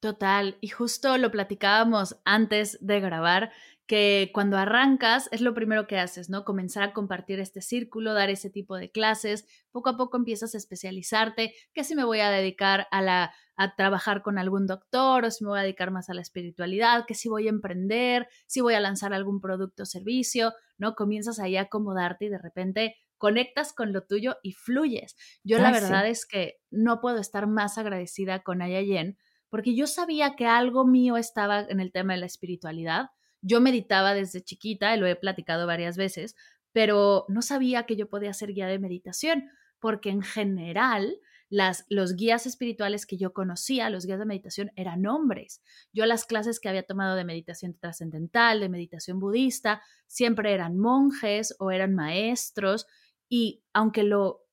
Total. 0.00 0.58
Y 0.60 0.68
justo 0.68 1.16
lo 1.16 1.30
platicábamos 1.30 2.20
antes 2.24 2.76
de 2.80 2.98
grabar, 2.98 3.52
que 3.92 4.30
cuando 4.32 4.56
arrancas 4.56 5.28
es 5.32 5.42
lo 5.42 5.52
primero 5.52 5.86
que 5.86 5.98
haces, 5.98 6.30
¿no? 6.30 6.46
Comenzar 6.46 6.82
a 6.82 6.92
compartir 6.94 7.40
este 7.40 7.60
círculo, 7.60 8.14
dar 8.14 8.30
ese 8.30 8.48
tipo 8.48 8.78
de 8.78 8.90
clases, 8.90 9.46
poco 9.70 9.90
a 9.90 9.98
poco 9.98 10.16
empiezas 10.16 10.54
a 10.54 10.56
especializarte, 10.56 11.54
que 11.74 11.84
si 11.84 11.94
me 11.94 12.02
voy 12.02 12.20
a 12.20 12.30
dedicar 12.30 12.86
a 12.90 13.02
la 13.02 13.34
a 13.54 13.76
trabajar 13.76 14.22
con 14.22 14.38
algún 14.38 14.66
doctor 14.66 15.26
o 15.26 15.30
si 15.30 15.44
me 15.44 15.50
voy 15.50 15.58
a 15.58 15.64
dedicar 15.64 15.90
más 15.90 16.08
a 16.08 16.14
la 16.14 16.22
espiritualidad, 16.22 17.04
que 17.06 17.12
si 17.12 17.28
voy 17.28 17.48
a 17.48 17.50
emprender, 17.50 18.28
si 18.46 18.62
voy 18.62 18.72
a 18.72 18.80
lanzar 18.80 19.12
algún 19.12 19.42
producto 19.42 19.82
o 19.82 19.86
servicio, 19.86 20.54
¿no? 20.78 20.94
Comienzas 20.94 21.38
ahí 21.38 21.58
a 21.58 21.64
acomodarte 21.64 22.24
y 22.24 22.28
de 22.30 22.38
repente 22.38 22.96
conectas 23.18 23.74
con 23.74 23.92
lo 23.92 24.04
tuyo 24.04 24.38
y 24.42 24.52
fluyes. 24.52 25.16
Yo 25.44 25.58
la 25.58 25.68
sí. 25.68 25.82
verdad 25.82 26.08
es 26.08 26.24
que 26.24 26.54
no 26.70 27.02
puedo 27.02 27.18
estar 27.18 27.46
más 27.46 27.76
agradecida 27.76 28.42
con 28.42 28.62
Ayayen 28.62 29.18
porque 29.50 29.74
yo 29.74 29.86
sabía 29.86 30.34
que 30.34 30.46
algo 30.46 30.86
mío 30.86 31.18
estaba 31.18 31.60
en 31.60 31.78
el 31.80 31.92
tema 31.92 32.14
de 32.14 32.20
la 32.20 32.26
espiritualidad. 32.26 33.10
Yo 33.42 33.60
meditaba 33.60 34.14
desde 34.14 34.42
chiquita, 34.42 34.94
y 34.94 34.98
lo 34.98 35.06
he 35.06 35.16
platicado 35.16 35.66
varias 35.66 35.96
veces, 35.96 36.36
pero 36.72 37.26
no 37.28 37.42
sabía 37.42 37.84
que 37.84 37.96
yo 37.96 38.08
podía 38.08 38.32
ser 38.32 38.52
guía 38.54 38.66
de 38.66 38.78
meditación, 38.78 39.50
porque 39.78 40.10
en 40.10 40.22
general 40.22 41.18
las, 41.50 41.84
los 41.90 42.16
guías 42.16 42.46
espirituales 42.46 43.04
que 43.04 43.18
yo 43.18 43.34
conocía, 43.34 43.90
los 43.90 44.06
guías 44.06 44.18
de 44.18 44.24
meditación, 44.24 44.72
eran 44.74 45.04
hombres. 45.06 45.60
Yo 45.92 46.06
las 46.06 46.24
clases 46.24 46.60
que 46.60 46.70
había 46.70 46.84
tomado 46.84 47.14
de 47.14 47.24
meditación 47.24 47.74
trascendental, 47.74 48.60
de 48.60 48.70
meditación 48.70 49.18
budista, 49.18 49.82
siempre 50.06 50.54
eran 50.54 50.78
monjes 50.78 51.54
o 51.58 51.70
eran 51.70 51.94
maestros, 51.94 52.86
y 53.28 53.62
aunque 53.74 54.02
lo 54.02 54.46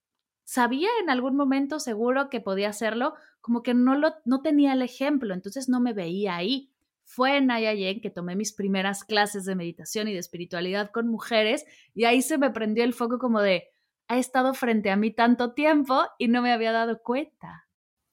sabía 0.43 0.89
en 1.01 1.09
algún 1.09 1.35
momento 1.35 1.79
seguro 1.79 2.29
que 2.29 2.41
podía 2.41 2.69
hacerlo, 2.69 3.13
como 3.39 3.61
que 3.61 3.73
no, 3.73 3.95
lo, 3.95 4.15
no 4.25 4.41
tenía 4.41 4.73
el 4.73 4.81
ejemplo, 4.81 5.33
entonces 5.33 5.69
no 5.69 5.79
me 5.79 5.93
veía 5.93 6.35
ahí. 6.35 6.71
Fue 7.11 7.37
en 7.37 7.49
Ayayen 7.49 8.01
que 8.01 8.11
tomé 8.11 8.35
mis 8.35 8.53
primeras 8.53 9.03
clases 9.03 9.43
de 9.43 9.55
meditación 9.55 10.07
y 10.07 10.13
de 10.13 10.19
espiritualidad 10.19 10.91
con 10.91 11.07
mujeres 11.07 11.65
y 11.95 12.05
ahí 12.05 12.21
se 12.21 12.37
me 12.37 12.51
prendió 12.51 12.83
el 12.83 12.93
foco 12.93 13.17
como 13.17 13.41
de, 13.41 13.63
ha 14.07 14.19
estado 14.19 14.53
frente 14.53 14.91
a 14.91 14.95
mí 14.95 15.09
tanto 15.09 15.55
tiempo 15.55 16.03
y 16.19 16.27
no 16.27 16.43
me 16.43 16.53
había 16.53 16.71
dado 16.71 17.01
cuenta. 17.01 17.65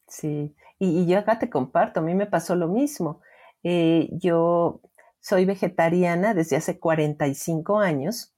Sí, 0.08 0.56
y, 0.78 1.06
yo 1.06 1.18
acá 1.18 1.38
te 1.38 1.50
comparto, 1.50 2.00
a 2.00 2.02
mí 2.02 2.14
me 2.14 2.24
pasó 2.24 2.56
lo 2.56 2.68
mismo. 2.68 3.20
Eh, 3.62 4.08
yo 4.12 4.80
soy 5.20 5.44
vegetariana 5.44 6.32
desde 6.32 6.56
hace 6.56 6.78
45 6.78 7.78
años 7.78 8.34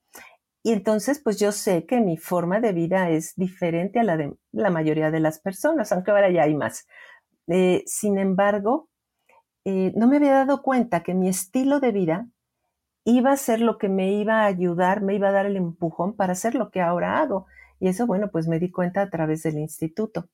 y 0.64 0.73
entonces 0.73 1.21
pues 1.23 1.38
yo 1.38 1.53
sé 1.53 1.87
que 1.87 2.01
mi 2.01 2.16
forma 2.16 2.59
de 2.59 2.73
vida 2.73 3.11
es 3.11 3.37
diferente 3.37 4.01
a 4.01 4.03
la 4.03 4.16
de 4.16 4.35
la 4.51 4.71
mayoría 4.71 5.12
de 5.12 5.21
las 5.21 5.38
personas, 5.38 5.92
aunque 5.92 6.11
ahora 6.11 6.33
ya 6.33 6.42
hay 6.42 6.57
más. 6.57 6.88
Eh, 7.47 7.85
sin 7.87 8.18
embargo, 8.18 8.88
eh, 9.71 9.93
no 9.95 10.07
me 10.09 10.17
había 10.17 10.33
dado 10.33 10.63
cuenta 10.63 11.03
que 11.03 11.13
mi 11.13 11.29
estilo 11.29 11.79
de 11.79 11.93
vida 11.93 12.27
iba 13.05 13.33
a 13.33 13.37
ser 13.37 13.61
lo 13.61 13.77
que 13.77 13.91
me 13.91 14.13
iba 14.13 14.41
a 14.41 14.47
ayudar, 14.47 15.03
me 15.03 15.15
iba 15.15 15.29
a 15.29 15.33
dar 15.33 15.45
el 15.45 15.57
empujón 15.57 16.17
para 16.17 16.33
hacer 16.33 16.55
lo 16.55 16.71
que 16.71 16.81
ahora 16.81 17.21
hago. 17.21 17.45
Y 17.79 17.89
eso, 17.89 18.07
bueno, 18.07 18.31
pues 18.33 18.49
me 18.49 18.59
di 18.59 18.71
cuenta 18.71 19.03
a 19.03 19.11
través 19.11 19.43
del 19.43 19.59
instituto. 19.59 20.31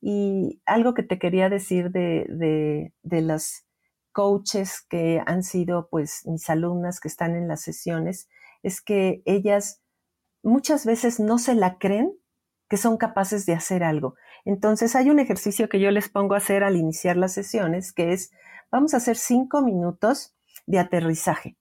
Y 0.00 0.62
algo 0.64 0.94
que 0.94 1.02
te 1.02 1.18
quería 1.18 1.50
decir 1.50 1.90
de, 1.90 2.24
de, 2.30 2.94
de 3.02 3.20
las 3.20 3.66
coaches 4.12 4.80
que 4.88 5.22
han 5.26 5.42
sido 5.42 5.88
pues 5.90 6.22
mis 6.24 6.48
alumnas 6.48 6.98
que 6.98 7.08
están 7.08 7.36
en 7.36 7.46
las 7.46 7.60
sesiones, 7.60 8.26
es 8.62 8.80
que 8.80 9.22
ellas 9.26 9.82
muchas 10.42 10.86
veces 10.86 11.20
no 11.20 11.36
se 11.36 11.54
la 11.54 11.76
creen 11.76 12.14
que 12.70 12.78
son 12.78 12.96
capaces 12.96 13.44
de 13.44 13.52
hacer 13.52 13.84
algo. 13.84 14.14
Entonces 14.44 14.96
hay 14.96 15.10
un 15.10 15.18
ejercicio 15.18 15.68
que 15.68 15.80
yo 15.80 15.90
les 15.90 16.08
pongo 16.08 16.34
a 16.34 16.38
hacer 16.38 16.64
al 16.64 16.76
iniciar 16.76 17.16
las 17.16 17.32
sesiones, 17.32 17.92
que 17.92 18.12
es, 18.12 18.30
vamos 18.70 18.94
a 18.94 18.98
hacer 18.98 19.16
cinco 19.16 19.62
minutos 19.62 20.34
de 20.66 20.78
aterrizaje. 20.78 21.56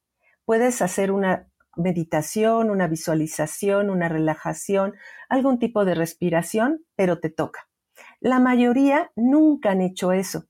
Puedes 0.46 0.82
hacer 0.82 1.12
una 1.12 1.48
meditación, 1.76 2.70
una 2.70 2.88
visualización, 2.88 3.90
una 3.90 4.10
relajación, 4.10 4.96
algún 5.30 5.60
tipo 5.60 5.86
de 5.86 5.96
respiración, 5.96 6.86
pero 6.96 7.20
te 7.20 7.30
toca. 7.30 7.68
La 8.20 8.40
mayoría 8.40 9.12
nunca 9.16 9.72
han 9.72 9.82
hecho 9.82 10.12
eso. 10.12 10.46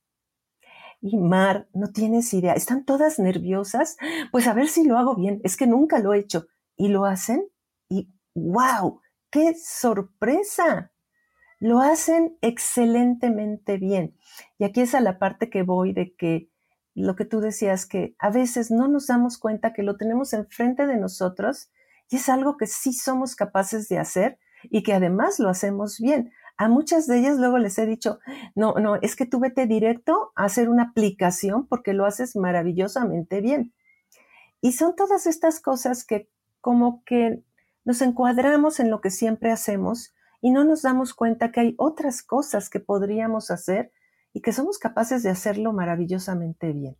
Y 1.01 1.17
Mar, 1.17 1.67
no 1.73 1.91
tienes 1.91 2.33
idea, 2.33 2.53
están 2.53 2.85
todas 2.85 3.19
nerviosas. 3.19 3.97
Pues 4.31 4.47
a 4.47 4.53
ver 4.53 4.67
si 4.67 4.83
lo 4.83 4.97
hago 4.97 5.15
bien, 5.15 5.41
es 5.43 5.57
que 5.57 5.67
nunca 5.67 5.99
lo 5.99 6.13
he 6.13 6.19
hecho. 6.19 6.47
Y 6.75 6.89
lo 6.89 7.05
hacen 7.05 7.47
y 7.89 8.09
wow, 8.35 9.01
qué 9.29 9.55
sorpresa. 9.55 10.91
Lo 11.59 11.79
hacen 11.79 12.37
excelentemente 12.41 13.77
bien. 13.77 14.15
Y 14.59 14.63
aquí 14.63 14.81
es 14.81 14.93
a 14.95 15.01
la 15.01 15.19
parte 15.19 15.49
que 15.49 15.63
voy 15.63 15.93
de 15.93 16.13
que 16.15 16.49
lo 16.93 17.15
que 17.15 17.25
tú 17.25 17.39
decías, 17.39 17.85
que 17.85 18.15
a 18.19 18.29
veces 18.29 18.71
no 18.71 18.87
nos 18.87 19.07
damos 19.07 19.37
cuenta 19.37 19.73
que 19.73 19.83
lo 19.83 19.97
tenemos 19.97 20.33
enfrente 20.33 20.87
de 20.87 20.97
nosotros 20.97 21.69
y 22.09 22.15
es 22.15 22.29
algo 22.29 22.57
que 22.57 22.67
sí 22.67 22.93
somos 22.93 23.35
capaces 23.35 23.87
de 23.87 23.99
hacer 23.99 24.39
y 24.63 24.83
que 24.83 24.93
además 24.93 25.39
lo 25.39 25.49
hacemos 25.49 25.99
bien. 25.99 26.31
A 26.57 26.69
muchas 26.69 27.05
de 27.05 27.19
ellas 27.19 27.37
luego 27.37 27.59
les 27.59 27.77
he 27.77 27.85
dicho, 27.85 28.19
no, 28.55 28.73
no, 28.75 28.95
es 28.95 29.15
que 29.15 29.27
tú 29.27 29.39
vete 29.39 29.67
directo 29.67 30.31
a 30.35 30.45
hacer 30.45 30.69
una 30.69 30.83
aplicación 30.83 31.67
porque 31.67 31.93
lo 31.93 32.05
haces 32.05 32.35
maravillosamente 32.35 33.41
bien. 33.41 33.73
Y 34.61 34.71
son 34.71 34.95
todas 34.95 35.27
estas 35.27 35.59
cosas 35.59 36.03
que 36.03 36.29
como 36.61 37.03
que 37.03 37.43
nos 37.85 38.01
encuadramos 38.01 38.79
en 38.79 38.89
lo 38.89 39.01
que 39.01 39.11
siempre 39.11 39.51
hacemos 39.51 40.15
y 40.47 40.51
no 40.51 40.63
nos 40.63 40.83
damos 40.83 41.13
cuenta 41.13 41.51
que 41.51 41.59
hay 41.59 41.75
otras 41.77 42.23
cosas 42.23 42.69
que 42.69 42.79
podríamos 42.79 43.51
hacer 43.51 43.91
y 44.31 44.41
que 44.41 44.53
somos 44.53 44.77
capaces 44.77 45.21
de 45.21 45.29
hacerlo 45.29 45.73
maravillosamente 45.73 46.71
bien. 46.71 46.95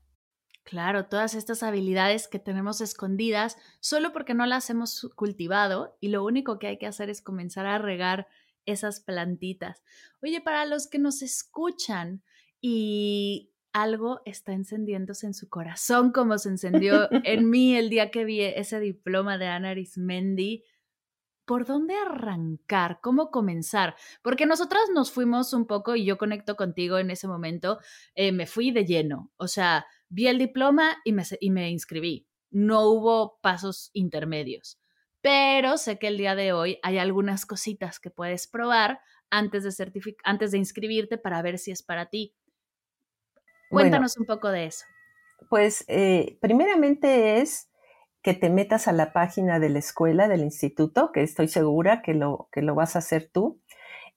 Claro, 0.66 1.06
todas 1.06 1.34
estas 1.34 1.64
habilidades 1.64 2.28
que 2.28 2.40
tenemos 2.40 2.82
escondidas 2.82 3.56
solo 3.80 4.12
porque 4.12 4.34
no 4.34 4.46
las 4.46 4.70
hemos 4.70 5.10
cultivado 5.16 5.96
y 6.02 6.10
lo 6.10 6.26
único 6.26 6.60
que 6.60 6.68
hay 6.68 6.78
que 6.78 6.88
hacer 6.88 7.10
es 7.10 7.22
comenzar 7.22 7.68
a 7.68 7.78
regar 7.78 8.28
esas 8.66 9.00
plantitas. 9.00 9.82
Oye, 10.22 10.42
para 10.42 10.66
los 10.66 10.88
que 10.88 11.00
nos 11.00 11.22
escuchan 11.22 12.22
y 12.60 13.54
algo 13.72 14.20
está 14.26 14.52
encendiéndose 14.52 15.26
en 15.26 15.34
su 15.34 15.48
corazón 15.48 16.12
como 16.12 16.38
se 16.38 16.50
encendió 16.50 17.08
en 17.24 17.50
mí 17.50 17.78
el 17.78 17.90
día 17.90 18.12
que 18.12 18.26
vi 18.26 18.42
ese 18.42 18.82
diploma 18.82 19.38
de 19.38 19.48
Ana 19.48 19.70
Arismendi, 19.70 20.66
¿por 21.48 21.66
dónde 21.66 21.96
arrancar? 21.96 23.00
¿Cómo 23.02 23.32
comenzar? 23.32 23.96
Porque 24.22 24.46
nosotras 24.46 24.84
nos 24.94 25.12
fuimos 25.12 25.54
un 25.54 25.66
poco, 25.66 25.96
y 25.96 26.04
yo 26.04 26.18
conecto 26.18 26.58
contigo 26.58 27.00
en 27.00 27.10
ese 27.10 27.28
momento, 27.28 27.80
eh, 28.16 28.34
me 28.34 28.46
fui 28.46 28.72
de 28.72 28.86
lleno. 28.86 29.32
O 29.38 29.48
sea, 29.48 29.88
vi 30.10 30.28
el 30.28 30.38
diploma 30.38 30.98
y 31.06 31.14
me, 31.14 31.24
y 31.40 31.50
me 31.50 31.72
inscribí. 31.72 32.28
No 32.52 32.90
hubo 32.90 33.40
pasos 33.40 33.92
intermedios. 33.94 34.78
Pero 35.22 35.78
sé 35.78 35.98
que 35.98 36.08
el 36.08 36.18
día 36.18 36.36
de 36.36 36.52
hoy 36.52 36.80
hay 36.84 36.98
algunas 36.98 37.46
cositas 37.46 38.00
que 38.02 38.12
puedes 38.12 38.48
probar 38.48 39.00
antes 39.30 39.64
de, 39.64 40.16
antes 40.26 40.52
de 40.52 40.58
inscribirte 40.58 41.18
para 41.18 41.42
ver 41.42 41.60
si 41.60 41.72
es 41.72 41.82
para 41.82 42.08
ti. 42.08 42.36
Cuéntanos 43.70 44.18
un 44.18 44.26
poco 44.26 44.50
de 44.50 44.66
eso. 44.66 44.86
Pues 45.50 45.86
eh, 45.88 46.38
primeramente 46.42 47.40
es 47.40 47.67
que 48.28 48.34
te 48.34 48.50
metas 48.50 48.90
a 48.90 48.92
la 48.92 49.14
página 49.14 49.58
de 49.58 49.70
la 49.70 49.80
escuela, 49.80 50.28
del 50.28 50.42
instituto, 50.42 51.14
que 51.14 51.24
estoy 51.24 51.48
segura 51.48 52.02
que 52.02 52.14
lo, 52.14 52.50
que 52.52 52.62
lo 52.62 52.76
vas 52.76 52.98
a 52.98 53.00
hacer 53.00 53.30
tú. 53.32 53.62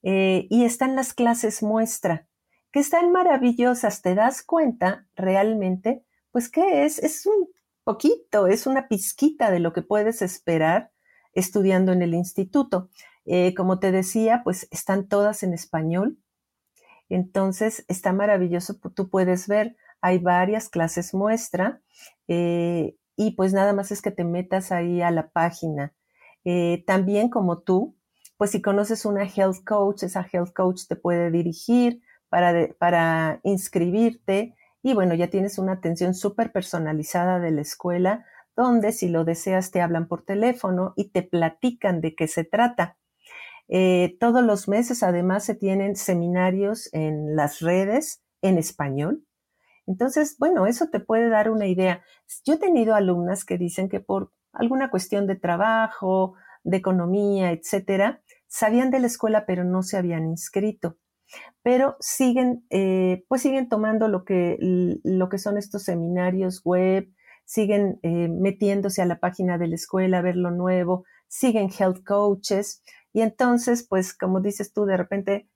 Eh, 0.03 0.49
y 0.51 0.65
están 0.65 0.97
las 0.97 1.15
clases 1.15 1.63
muestra 1.63 2.27
que 2.73 2.81
están 2.81 3.13
maravillosas, 3.13 4.03
te 4.03 4.17
das 4.17 4.43
cuenta 4.43 5.07
realmente, 5.15 6.03
pues 6.33 6.49
que 6.49 6.85
es, 6.85 6.99
es 6.99 7.25
un 7.25 7.51
poquito, 7.85 8.49
es 8.49 8.67
una 8.67 8.89
pizquita 8.89 9.53
de 9.53 9.61
lo 9.61 9.73
que 9.73 9.83
puedes 9.83 10.23
esperar 10.23 10.91
estudiando 11.33 11.93
en 11.93 12.03
el 12.03 12.13
instituto. 12.13 12.89
Eh, 13.27 13.55
como 13.55 13.79
te 13.79 13.93
decía, 13.93 14.41
pues 14.43 14.67
están 14.73 15.07
todas 15.07 15.45
en 15.45 15.55
español. 15.55 16.19
Entonces, 17.09 17.85
está 17.87 18.13
maravilloso, 18.13 18.75
tú 18.93 19.09
puedes 19.09 19.47
ver, 19.47 19.77
hay 20.01 20.19
varias 20.19 20.69
clases 20.69 21.15
muestra 21.15 21.81
eh, 22.27 22.97
y 23.21 23.33
pues 23.33 23.53
nada 23.53 23.75
más 23.75 23.93
es 23.93 24.01
que 24.01 24.11
te 24.11 24.25
metas 24.25 24.73
ahí 24.73 25.03
a 25.03 25.11
la 25.11 25.29
página. 25.29 25.93
Eh, 26.47 26.85
también 26.87 27.29
como 27.29 27.59
tú, 27.59 27.95
pues 28.39 28.53
si 28.53 28.62
conoces 28.62 29.05
una 29.05 29.25
health 29.25 29.62
coach, 29.62 30.05
esa 30.05 30.27
health 30.33 30.55
coach 30.55 30.87
te 30.89 30.97
puede 30.97 31.31
dirigir, 31.31 32.01
para, 32.31 33.41
inscribirte 33.43 34.55
y 34.83 34.95
bueno, 34.95 35.14
ya 35.14 35.29
tienes 35.29 35.59
una 35.59 35.73
atención 35.73 36.14
súper 36.14 36.51
personalizada 36.51 37.41
de 37.41 37.51
la 37.51 37.61
escuela 37.61 38.25
donde 38.57 38.91
si 38.93 39.11
lo 39.11 39.25
deseas 39.25 39.71
te 39.71 39.83
hablan 39.83 40.09
por 40.09 40.25
teléfono 40.25 40.95
y 40.97 41.11
te 41.11 41.23
platican 41.23 42.01
de 42.01 42.14
qué 42.14 42.27
se 42.27 42.45
trata. 42.45 42.97
Eh, 43.68 44.16
todos 44.18 44.43
los 44.43 44.66
meses 44.66 45.03
además 45.03 45.45
se 45.45 45.55
tienen 45.55 45.95
seminarios 45.95 46.89
en 46.95 47.37
las 47.37 47.61
redes 47.61 48.23
en 48.41 48.57
español. 48.57 49.27
Entonces, 49.91 50.36
bueno, 50.38 50.66
eso 50.66 50.88
te 50.88 51.01
puede 51.01 51.28
dar 51.28 51.51
una 51.51 51.66
idea. 51.66 52.03
Yo 52.47 52.55
he 52.55 52.59
tenido 52.59 52.95
alumnas 52.95 53.45
que 53.45 53.59
dicen 53.59 53.88
que 53.88 54.01
por 54.01 54.32
alguna 54.53 54.91
cuestión 54.91 55.26
de 55.26 55.36
trabajo, 55.36 56.34
de 56.62 56.76
economía, 56.76 57.53
etcétera, 57.53 58.22
sabían 58.47 58.91
de 58.91 59.01
la 59.01 59.09
escuela 59.09 59.45
pero 59.47 59.64
no 59.64 59.82
se 59.82 59.97
habían 59.97 60.26
inscrito 60.26 60.97
pero 61.62 61.97
siguen, 62.01 62.64
eh, 62.70 63.24
pues 63.28 63.43
siguen 63.43 63.68
tomando 63.68 64.09
lo 64.09 64.24
que, 64.24 64.57
lo 65.05 65.28
que 65.28 65.38
son 65.38 65.59
estos 65.59 65.84
seminarios 65.84 66.62
web, 66.64 67.09
siguen 67.45 67.99
eh, 68.03 68.28
metiéndose 68.28 69.03
a 69.03 69.07
la 69.07 69.20
página 69.20 69.59
de 69.59 69.68
la 69.68 69.74
escuela 69.74 70.18
a 70.18 70.22
ver 70.22 70.36
lo 70.36 70.51
nuevo, 70.51 71.05
siguen 71.28 71.70
health 71.76 72.05
coaches 72.05 72.82
y 73.12 73.22
entonces, 73.22 73.86
pues 73.88 74.16
como 74.16 74.41
dices 74.41 74.72
tú, 74.72 74.84
de 74.84 74.97
repente 74.97 75.49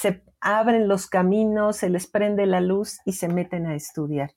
se 0.00 0.22
abren 0.40 0.88
los 0.88 1.06
caminos, 1.06 1.78
se 1.78 1.88
les 1.88 2.06
prende 2.06 2.46
la 2.46 2.60
luz 2.60 2.98
y 3.04 3.12
se 3.12 3.28
meten 3.28 3.66
a 3.66 3.74
estudiar. 3.74 4.32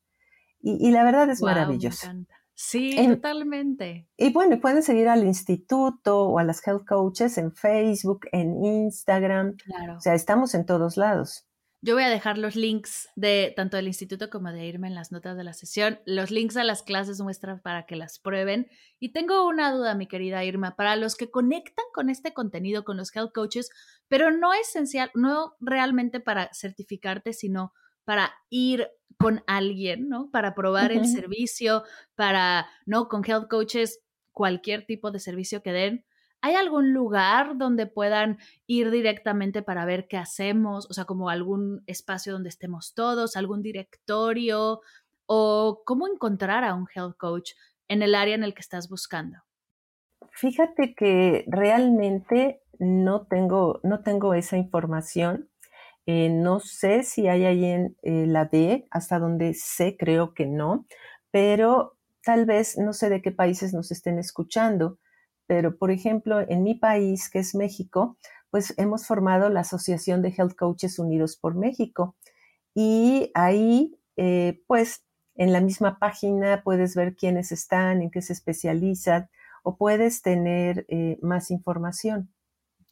Y, 0.59 0.91
la 0.91 1.03
verdad 1.03 1.29
es 1.29 1.41
maravilloso. 1.41 2.07
Sí, 2.53 2.95
totalmente. 3.07 4.07
Y 4.17 4.33
bueno, 4.33 4.59
pueden 4.59 4.81
seguir 4.81 5.07
al 5.07 5.23
instituto 5.23 6.23
o 6.23 6.39
a 6.39 6.43
las 6.43 6.65
health 6.67 6.85
coaches 6.87 7.37
en 7.37 7.53
Facebook, 7.53 8.21
en 8.31 8.63
Instagram. 8.63 9.55
Claro. 9.57 9.97
O 9.97 9.99
sea, 10.01 10.15
estamos 10.15 10.55
en 10.55 10.65
todos 10.65 10.97
lados. 10.97 11.47
Yo 11.81 11.93
voy 11.93 12.03
a 12.03 12.09
dejar 12.09 12.39
los 12.39 12.55
links 12.55 13.07
de 13.15 13.53
tanto 13.55 13.77
del 13.77 13.87
instituto 13.87 14.31
como 14.31 14.51
de 14.51 14.65
irme 14.65 14.87
en 14.87 14.95
las 14.95 15.11
notas 15.11 15.37
de 15.37 15.43
la 15.43 15.53
sesión, 15.53 15.99
los 16.05 16.31
links 16.31 16.57
a 16.57 16.63
las 16.63 16.81
clases 16.81 17.21
muestras 17.21 17.61
para 17.61 17.85
que 17.85 17.95
las 17.95 18.17
prueben. 18.17 18.67
Y 18.99 19.13
tengo 19.13 19.47
una 19.47 19.71
duda, 19.71 19.93
mi 19.93 20.07
querida 20.07 20.43
Irma, 20.43 20.75
para 20.75 20.95
los 20.95 21.15
que 21.15 21.29
conectan 21.29 21.85
con 21.93 22.09
este 22.09 22.33
contenido, 22.33 22.83
con 22.83 22.97
los 22.97 23.15
health 23.15 23.31
coaches, 23.31 23.69
pero 24.07 24.31
no 24.31 24.53
esencial, 24.55 25.11
no 25.13 25.55
realmente 25.59 26.19
para 26.19 26.49
certificarte, 26.51 27.31
sino 27.33 27.73
para 28.05 28.33
ir 28.49 28.89
con 29.19 29.43
alguien, 29.45 30.09
¿no? 30.09 30.31
Para 30.31 30.55
probar 30.55 30.91
el 30.91 31.05
servicio, 31.05 31.83
para, 32.15 32.67
¿no? 32.87 33.07
Con 33.07 33.23
health 33.23 33.49
coaches, 33.49 34.01
cualquier 34.31 34.85
tipo 34.87 35.11
de 35.11 35.19
servicio 35.19 35.61
que 35.61 35.73
den. 35.73 36.05
¿Hay 36.47 36.55
algún 36.55 36.93
lugar 36.93 37.57
donde 37.57 37.87
puedan 37.87 38.37
ir 38.67 38.89
directamente 38.89 39.63
para 39.63 39.83
ver 39.83 40.07
qué 40.07 40.15
hacemos? 40.15 40.89
O 40.89 40.93
sea, 40.93 41.03
como 41.03 41.29
algún 41.29 41.83
espacio 41.87 42.31
donde 42.31 42.47
estemos 42.47 42.93
todos, 42.93 43.35
algún 43.35 43.61
directorio, 43.61 44.79
o 45.25 45.81
cómo 45.85 46.07
encontrar 46.07 46.63
a 46.63 46.73
un 46.73 46.87
health 46.95 47.17
coach 47.17 47.51
en 47.89 48.01
el 48.01 48.15
área 48.15 48.33
en 48.33 48.45
el 48.45 48.53
que 48.53 48.61
estás 48.61 48.87
buscando. 48.87 49.39
Fíjate 50.31 50.95
que 50.95 51.43
realmente 51.47 52.61
no 52.79 53.27
tengo, 53.27 53.81
no 53.83 54.01
tengo 54.01 54.33
esa 54.33 54.55
información. 54.55 55.49
Eh, 56.05 56.29
no 56.29 56.61
sé 56.61 57.03
si 57.03 57.27
hay 57.27 57.43
ahí 57.43 57.65
en 57.65 57.97
eh, 58.03 58.25
la 58.25 58.45
D, 58.45 58.87
hasta 58.89 59.19
donde 59.19 59.53
sé, 59.53 59.97
creo 59.99 60.33
que 60.33 60.45
no, 60.45 60.87
pero 61.29 61.97
tal 62.23 62.45
vez 62.45 62.77
no 62.77 62.93
sé 62.93 63.09
de 63.09 63.21
qué 63.21 63.33
países 63.33 63.73
nos 63.73 63.91
estén 63.91 64.17
escuchando, 64.17 64.97
pero 65.47 65.77
por 65.77 65.91
ejemplo, 65.91 66.39
en 66.41 66.63
mi 66.63 66.75
país, 66.75 67.29
que 67.29 67.39
es 67.39 67.55
México, 67.55 68.17
pues 68.51 68.73
hemos 68.77 69.07
formado 69.07 69.49
la 69.49 69.61
Asociación 69.61 70.21
de 70.21 70.29
Health 70.37 70.55
Coaches 70.55 70.99
Unidos 70.99 71.35
por 71.35 71.55
México. 71.55 72.15
Y 72.73 73.31
ahí, 73.33 73.99
eh, 74.17 74.61
pues, 74.67 75.03
en 75.35 75.51
la 75.51 75.61
misma 75.61 75.99
página 75.99 76.61
puedes 76.63 76.95
ver 76.95 77.15
quiénes 77.15 77.51
están, 77.51 78.01
en 78.01 78.11
qué 78.11 78.21
se 78.21 78.33
especializan, 78.33 79.29
o 79.63 79.77
puedes 79.77 80.21
tener 80.21 80.85
más 81.21 81.51
información. 81.51 82.31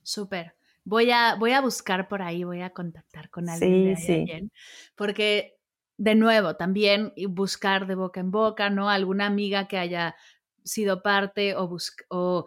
Súper. 0.03 0.55
Voy 0.83 1.09
a, 1.09 1.35
voy 1.35 1.53
a 1.53 1.61
buscar 1.61 2.07
por 2.07 2.21
ahí, 2.21 2.43
voy 2.43 2.61
a 2.61 2.69
contactar 2.69 3.29
con 3.29 3.49
alguien. 3.49 3.97
Sí, 3.97 4.25
sí. 4.27 4.51
Porque, 4.95 5.57
de 5.97 6.13
nuevo, 6.13 6.57
también 6.57 7.13
buscar 7.29 7.87
de 7.87 7.95
boca 7.95 8.19
en 8.19 8.29
boca, 8.29 8.69
¿no? 8.69 8.89
Alguna 8.89 9.25
amiga 9.25 9.67
que 9.67 9.79
haya 9.79 10.15
sido 10.65 11.01
parte 11.01 11.55
o, 11.55 11.77
o 12.09 12.45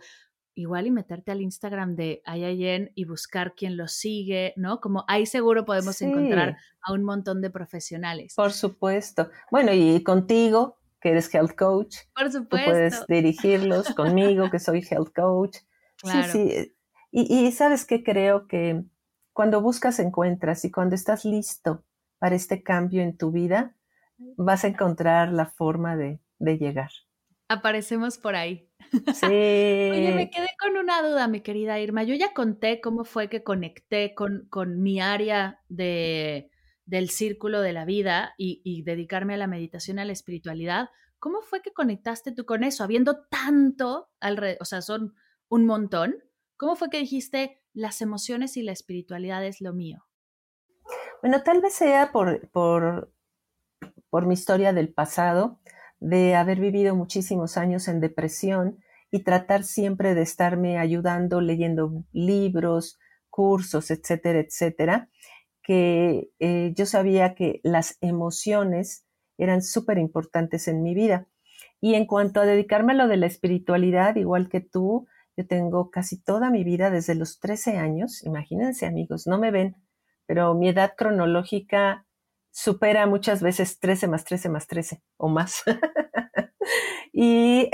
igual 0.55 0.87
y 0.87 0.91
meterte 0.91 1.31
al 1.31 1.41
Instagram 1.41 1.95
de 1.95 2.21
Ayayen 2.25 2.91
y 2.95 3.05
buscar 3.05 3.55
quién 3.55 3.77
lo 3.77 3.89
sigue, 3.89 4.53
¿no? 4.57 4.81
Como 4.81 5.05
ahí 5.09 5.25
seguro 5.25 5.65
podemos 5.65 6.03
encontrar 6.03 6.59
a 6.83 6.93
un 6.93 7.05
montón 7.05 7.41
de 7.41 7.51
profesionales. 7.51 8.35
Por 8.35 8.53
supuesto. 8.53 9.31
Bueno, 9.51 9.73
y 9.73 10.03
contigo, 10.03 10.79
que 11.01 11.11
eres 11.11 11.33
health 11.33 11.55
coach. 11.57 11.97
Por 12.15 12.31
supuesto. 12.31 12.67
Tú 12.67 12.73
puedes 12.73 13.07
dirigirlos 13.07 13.95
conmigo, 13.95 14.51
que 14.51 14.59
soy 14.59 14.85
health 14.91 15.13
coach. 15.15 15.59
Claro. 16.01 16.33
Sí, 16.33 16.51
sí. 16.51 16.75
Y, 17.11 17.51
sabes 17.53 17.87
que 17.87 18.03
creo 18.05 18.47
que 18.47 18.85
cuando 19.33 19.63
buscas 19.63 19.99
encuentras 19.99 20.65
y 20.65 20.71
cuando 20.71 20.95
estás 20.95 21.25
listo 21.25 21.85
para 22.19 22.35
este 22.35 22.63
cambio 22.63 23.03
en 23.03 23.17
tu 23.17 23.31
vida, 23.31 23.75
vas 24.37 24.65
a 24.65 24.69
encontrar 24.69 25.33
la 25.33 25.47
forma 25.47 25.97
de, 25.97 26.21
llegar. 26.39 26.91
Aparecemos 27.49 28.19
por 28.19 28.37
ahí. 28.37 28.71
Sí. 28.91 29.27
Oye, 29.27 30.13
me 30.15 30.31
quedé 30.31 30.49
con 30.61 30.77
una 30.77 31.03
duda, 31.03 31.29
mi 31.29 31.41
querida 31.41 31.81
Irma. 31.81 32.03
Yo 32.03 32.15
ya 32.15 32.33
conté 32.35 32.81
cómo 32.81 33.05
fue 33.05 33.29
que 33.29 33.43
conecté 33.43 34.15
con, 34.15 34.47
con 34.51 34.83
mi 34.83 35.01
área 35.01 35.61
de, 35.69 36.51
del 36.85 37.11
círculo 37.11 37.61
de 37.61 37.73
la 37.73 37.85
vida 37.85 38.35
y, 38.37 38.61
y 38.65 38.83
dedicarme 38.83 39.35
a 39.35 39.39
la 39.39 39.47
meditación, 39.47 39.99
a 39.99 40.05
la 40.05 40.13
espiritualidad. 40.13 40.91
¿Cómo 41.19 41.43
fue 41.43 41.63
que 41.63 41.73
conectaste 41.73 42.33
tú 42.33 42.45
con 42.45 42.65
eso? 42.65 42.85
Habiendo 42.85 43.27
tanto 43.27 44.11
alrededor, 44.21 44.59
o 44.61 44.65
sea, 44.65 44.83
son 44.83 45.15
un 45.49 45.67
montón. 45.67 46.17
¿Cómo 46.57 46.77
fue 46.77 46.91
que 46.91 46.99
dijiste 46.99 47.63
las 47.73 48.01
emociones 48.03 48.57
y 48.57 48.63
la 48.63 48.73
espiritualidad 48.73 49.45
es 49.45 49.61
lo 49.61 49.73
mío? 49.73 50.05
Bueno, 51.23 51.43
tal 51.43 51.61
vez 51.61 51.75
sea 51.75 52.13
por, 52.13 52.49
por, 52.51 53.13
por 54.11 54.27
mi 54.27 54.35
historia 54.35 54.73
del 54.73 54.93
pasado, 54.93 55.61
de 56.01 56.35
haber 56.35 56.61
vivido 56.61 56.95
muchísimos 56.95 57.57
años 57.57 57.89
en 57.89 58.01
depresión 58.01 58.79
y 59.11 59.23
tratar 59.25 59.65
siempre 59.65 60.15
de 60.15 60.23
estarme 60.23 60.79
ayudando 60.79 61.41
leyendo 61.41 62.05
libros, 62.13 62.99
cursos, 63.31 63.91
etcétera, 63.91 64.41
etcétera, 64.41 65.09
que 65.63 66.31
eh, 66.39 66.73
yo 66.75 66.87
sabía 66.87 67.35
que 67.35 67.61
las 67.63 67.99
emociones 68.01 69.07
eran 69.39 69.63
súper 69.63 69.99
importantes 69.99 70.69
en 70.69 70.83
mi 70.83 70.95
vida. 70.95 71.27
Y 71.81 71.95
en 71.95 72.07
cuanto 72.07 72.41
a 72.41 72.47
dedicarme 72.47 72.93
a 72.93 72.97
lo 72.97 73.09
de 73.09 73.17
la 73.17 73.27
espiritualidad, 73.27 74.17
igual 74.17 74.49
que 74.49 74.61
tú, 74.61 75.07
yo 75.37 75.47
tengo 75.47 75.91
casi 75.91 76.21
toda 76.21 76.51
mi 76.51 76.65
vida 76.65 76.91
desde 76.91 77.15
los 77.15 77.39
13 77.39 77.79
años, 77.79 78.25
imagínense 78.25 78.87
amigos, 78.87 79.29
no 79.29 79.39
me 79.39 79.53
ven, 79.53 79.77
pero 80.27 80.55
mi 80.55 80.69
edad 80.69 80.95
cronológica 80.97 82.05
supera 82.59 83.07
muchas 83.07 83.41
veces 83.41 83.79
13 83.79 84.09
más 84.09 84.25
13 84.25 84.49
más 84.49 84.67
13 84.67 85.01
o 85.17 85.29
más. 85.29 85.63
y 87.13 87.71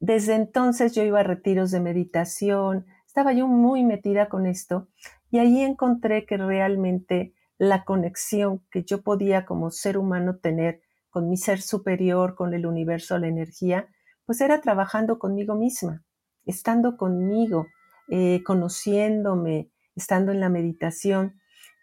desde 0.00 0.34
entonces 0.36 0.94
yo 0.94 1.02
iba 1.02 1.20
a 1.20 1.22
retiros 1.22 1.70
de 1.70 1.80
meditación, 1.80 2.86
estaba 3.06 3.34
yo 3.34 3.46
muy 3.46 3.84
metida 3.84 4.30
con 4.30 4.46
esto 4.46 4.88
y 5.30 5.36
ahí 5.38 5.60
encontré 5.60 6.24
que 6.24 6.38
realmente 6.38 7.34
la 7.58 7.84
conexión 7.84 8.64
que 8.70 8.84
yo 8.84 9.02
podía 9.02 9.44
como 9.44 9.70
ser 9.70 9.98
humano 9.98 10.38
tener 10.38 10.80
con 11.10 11.28
mi 11.28 11.36
ser 11.36 11.60
superior, 11.60 12.36
con 12.36 12.54
el 12.54 12.64
universo, 12.64 13.18
la 13.18 13.28
energía, 13.28 13.88
pues 14.24 14.40
era 14.40 14.62
trabajando 14.62 15.18
conmigo 15.18 15.56
misma, 15.56 16.02
estando 16.46 16.96
conmigo, 16.96 17.66
eh, 18.08 18.42
conociéndome, 18.44 19.70
estando 19.94 20.32
en 20.32 20.40
la 20.40 20.48
meditación. 20.48 21.38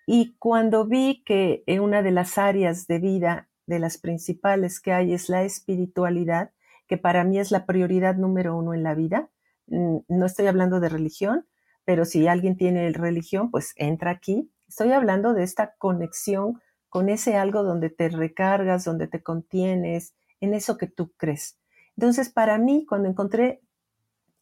Y 0.05 0.35
cuando 0.39 0.85
vi 0.85 1.23
que 1.25 1.63
una 1.81 2.01
de 2.01 2.11
las 2.11 2.37
áreas 2.37 2.87
de 2.87 2.99
vida, 2.99 3.49
de 3.65 3.79
las 3.79 3.97
principales 3.97 4.79
que 4.79 4.91
hay, 4.93 5.13
es 5.13 5.29
la 5.29 5.43
espiritualidad, 5.43 6.51
que 6.87 6.97
para 6.97 7.23
mí 7.23 7.39
es 7.39 7.51
la 7.51 7.65
prioridad 7.65 8.15
número 8.15 8.57
uno 8.57 8.73
en 8.73 8.83
la 8.83 8.95
vida, 8.95 9.29
mm, 9.67 9.97
no 10.07 10.25
estoy 10.25 10.47
hablando 10.47 10.79
de 10.79 10.89
religión, 10.89 11.45
pero 11.85 12.05
si 12.05 12.27
alguien 12.27 12.57
tiene 12.57 12.91
religión, 12.91 13.49
pues 13.51 13.73
entra 13.77 14.11
aquí. 14.11 14.51
Estoy 14.67 14.91
hablando 14.91 15.33
de 15.33 15.43
esta 15.43 15.75
conexión 15.77 16.61
con 16.89 17.09
ese 17.09 17.37
algo 17.37 17.63
donde 17.63 17.89
te 17.89 18.09
recargas, 18.09 18.83
donde 18.83 19.07
te 19.07 19.23
contienes, 19.23 20.13
en 20.41 20.53
eso 20.53 20.77
que 20.77 20.87
tú 20.87 21.11
crees. 21.15 21.57
Entonces, 21.95 22.29
para 22.29 22.57
mí, 22.57 22.85
cuando 22.85 23.07
encontré 23.07 23.61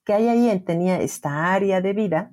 que 0.03 0.13
ahí, 0.13 0.27
ahí 0.27 0.59
tenía 0.61 0.99
esta 1.01 1.53
área 1.53 1.81
de 1.81 1.93
vida 1.93 2.31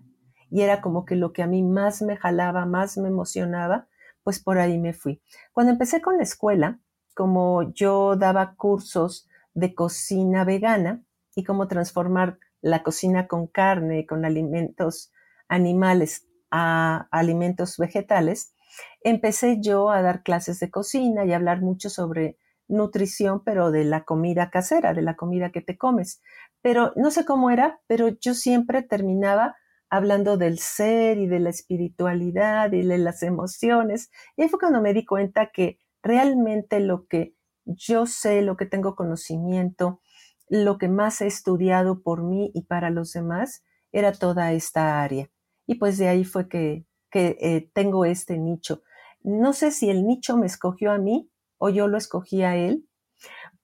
y 0.50 0.62
era 0.62 0.80
como 0.80 1.04
que 1.04 1.16
lo 1.16 1.32
que 1.32 1.42
a 1.42 1.46
mí 1.46 1.62
más 1.62 2.02
me 2.02 2.16
jalaba, 2.16 2.66
más 2.66 2.96
me 2.96 3.08
emocionaba, 3.08 3.88
pues 4.22 4.40
por 4.40 4.58
ahí 4.58 4.78
me 4.78 4.92
fui. 4.92 5.22
Cuando 5.52 5.72
empecé 5.72 6.00
con 6.00 6.16
la 6.16 6.22
escuela, 6.22 6.80
como 7.14 7.72
yo 7.72 8.16
daba 8.16 8.54
cursos 8.56 9.28
de 9.54 9.74
cocina 9.74 10.44
vegana 10.44 11.02
y 11.34 11.44
cómo 11.44 11.68
transformar 11.68 12.38
la 12.60 12.82
cocina 12.82 13.26
con 13.26 13.46
carne, 13.46 14.06
con 14.06 14.24
alimentos 14.24 15.12
animales 15.48 16.26
a 16.50 17.08
alimentos 17.10 17.76
vegetales, 17.78 18.54
empecé 19.02 19.60
yo 19.60 19.90
a 19.90 20.02
dar 20.02 20.22
clases 20.22 20.60
de 20.60 20.70
cocina 20.70 21.24
y 21.24 21.32
a 21.32 21.36
hablar 21.36 21.62
mucho 21.62 21.88
sobre 21.90 22.36
nutrición, 22.68 23.42
pero 23.44 23.70
de 23.70 23.84
la 23.84 24.04
comida 24.04 24.50
casera, 24.50 24.92
de 24.92 25.02
la 25.02 25.16
comida 25.16 25.50
que 25.52 25.60
te 25.60 25.78
comes. 25.78 26.20
Pero 26.62 26.92
no 26.96 27.10
sé 27.10 27.24
cómo 27.24 27.50
era, 27.50 27.80
pero 27.86 28.08
yo 28.08 28.34
siempre 28.34 28.82
terminaba 28.82 29.56
hablando 29.90 30.36
del 30.36 30.58
ser 30.58 31.18
y 31.18 31.26
de 31.26 31.40
la 31.40 31.50
espiritualidad 31.50 32.72
y 32.72 32.82
de 32.82 32.98
las 32.98 33.22
emociones. 33.22 34.10
Y 34.36 34.42
ahí 34.42 34.48
fue 34.48 34.58
cuando 34.58 34.80
me 34.80 34.94
di 34.94 35.04
cuenta 35.04 35.50
que 35.52 35.78
realmente 36.02 36.80
lo 36.80 37.06
que 37.06 37.34
yo 37.64 38.06
sé, 38.06 38.42
lo 38.42 38.56
que 38.56 38.66
tengo 38.66 38.94
conocimiento, 38.94 40.00
lo 40.48 40.78
que 40.78 40.88
más 40.88 41.20
he 41.20 41.26
estudiado 41.26 42.02
por 42.02 42.22
mí 42.22 42.50
y 42.54 42.62
para 42.62 42.90
los 42.90 43.12
demás, 43.12 43.64
era 43.92 44.12
toda 44.12 44.52
esta 44.52 45.02
área. 45.02 45.28
Y 45.66 45.76
pues 45.76 45.98
de 45.98 46.08
ahí 46.08 46.24
fue 46.24 46.48
que, 46.48 46.84
eh, 47.14 47.70
tengo 47.72 48.04
este 48.04 48.38
nicho. 48.38 48.82
No 49.22 49.54
sé 49.54 49.70
si 49.70 49.88
el 49.88 50.06
nicho 50.06 50.36
me 50.36 50.46
escogió 50.46 50.92
a 50.92 50.98
mí 50.98 51.30
o 51.58 51.70
yo 51.70 51.88
lo 51.88 51.96
escogí 51.96 52.42
a 52.42 52.56
él, 52.56 52.86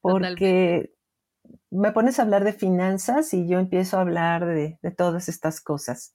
porque 0.00 0.92
me 1.72 1.92
pones 1.92 2.18
a 2.18 2.22
hablar 2.22 2.44
de 2.44 2.52
finanzas 2.52 3.32
y 3.32 3.48
yo 3.48 3.58
empiezo 3.58 3.96
a 3.96 4.02
hablar 4.02 4.46
de, 4.46 4.78
todas 4.96 5.28
estas 5.28 5.60
cosas. 5.60 6.14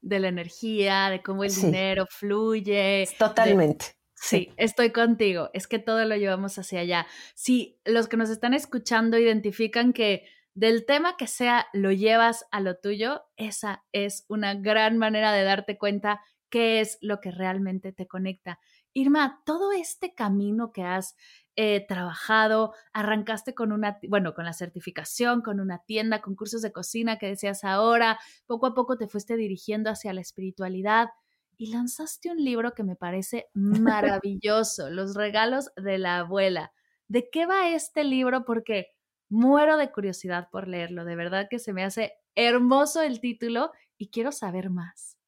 De 0.00 0.18
la 0.18 0.28
energía, 0.28 1.10
de 1.10 1.22
cómo 1.22 1.44
el 1.44 1.54
dinero 1.54 2.06
fluye. 2.10 3.06
Totalmente. 3.18 3.96
Sí, 4.14 4.50
estoy 4.56 4.90
contigo. 4.90 5.50
Es 5.52 5.66
que 5.66 5.78
todo 5.78 6.04
lo 6.06 6.16
llevamos 6.16 6.58
hacia 6.58 6.80
allá. 6.80 7.06
Si 7.34 7.78
los 7.84 8.08
que 8.08 8.16
nos 8.16 8.30
están 8.30 8.54
escuchando 8.54 9.18
identifican 9.18 9.92
que 9.92 10.24
del 10.54 10.86
tema 10.86 11.16
que 11.16 11.26
sea 11.26 11.66
lo 11.72 11.92
llevas 11.92 12.46
a 12.50 12.60
lo 12.60 12.76
tuyo, 12.76 13.22
esa 13.36 13.84
es 13.92 14.24
una 14.28 14.54
gran 14.54 14.98
manera 14.98 15.32
de 15.32 15.44
darte 15.44 15.78
cuenta 15.78 16.20
qué 16.48 16.80
es 16.80 16.98
lo 17.00 17.20
que 17.20 17.32
realmente 17.32 17.92
te 17.92 18.06
conecta. 18.06 18.60
Irma, 18.92 19.42
todo 19.44 19.72
este 19.72 20.14
camino 20.14 20.70
que 20.70 20.84
has 20.84 21.16
eh, 21.56 21.84
trabajado, 21.88 22.72
arrancaste 22.92 23.54
con 23.54 23.72
una, 23.72 23.98
bueno, 24.08 24.34
con 24.34 24.44
la 24.44 24.52
certificación, 24.52 25.42
con 25.42 25.58
una 25.58 25.80
tienda, 25.80 26.20
con 26.20 26.36
cursos 26.36 26.62
de 26.62 26.70
cocina 26.70 27.18
que 27.18 27.26
decías 27.26 27.64
ahora, 27.64 28.20
poco 28.46 28.66
a 28.66 28.74
poco 28.74 28.96
te 28.96 29.08
fuiste 29.08 29.36
dirigiendo 29.36 29.90
hacia 29.90 30.12
la 30.12 30.20
espiritualidad 30.20 31.08
y 31.56 31.72
lanzaste 31.72 32.30
un 32.30 32.42
libro 32.42 32.72
que 32.72 32.84
me 32.84 32.94
parece 32.94 33.48
maravilloso, 33.54 34.90
Los 34.90 35.14
regalos 35.16 35.70
de 35.76 35.98
la 35.98 36.18
abuela. 36.18 36.72
¿De 37.08 37.28
qué 37.30 37.46
va 37.46 37.68
este 37.68 38.04
libro? 38.04 38.44
Porque 38.44 38.88
muero 39.34 39.76
de 39.76 39.90
curiosidad 39.90 40.48
por 40.50 40.68
leerlo, 40.68 41.04
de 41.04 41.16
verdad 41.16 41.48
que 41.50 41.58
se 41.58 41.72
me 41.72 41.84
hace 41.84 42.14
hermoso 42.34 43.02
el 43.02 43.20
título 43.20 43.72
y 43.98 44.08
quiero 44.10 44.32
saber 44.32 44.70
más. 44.70 45.18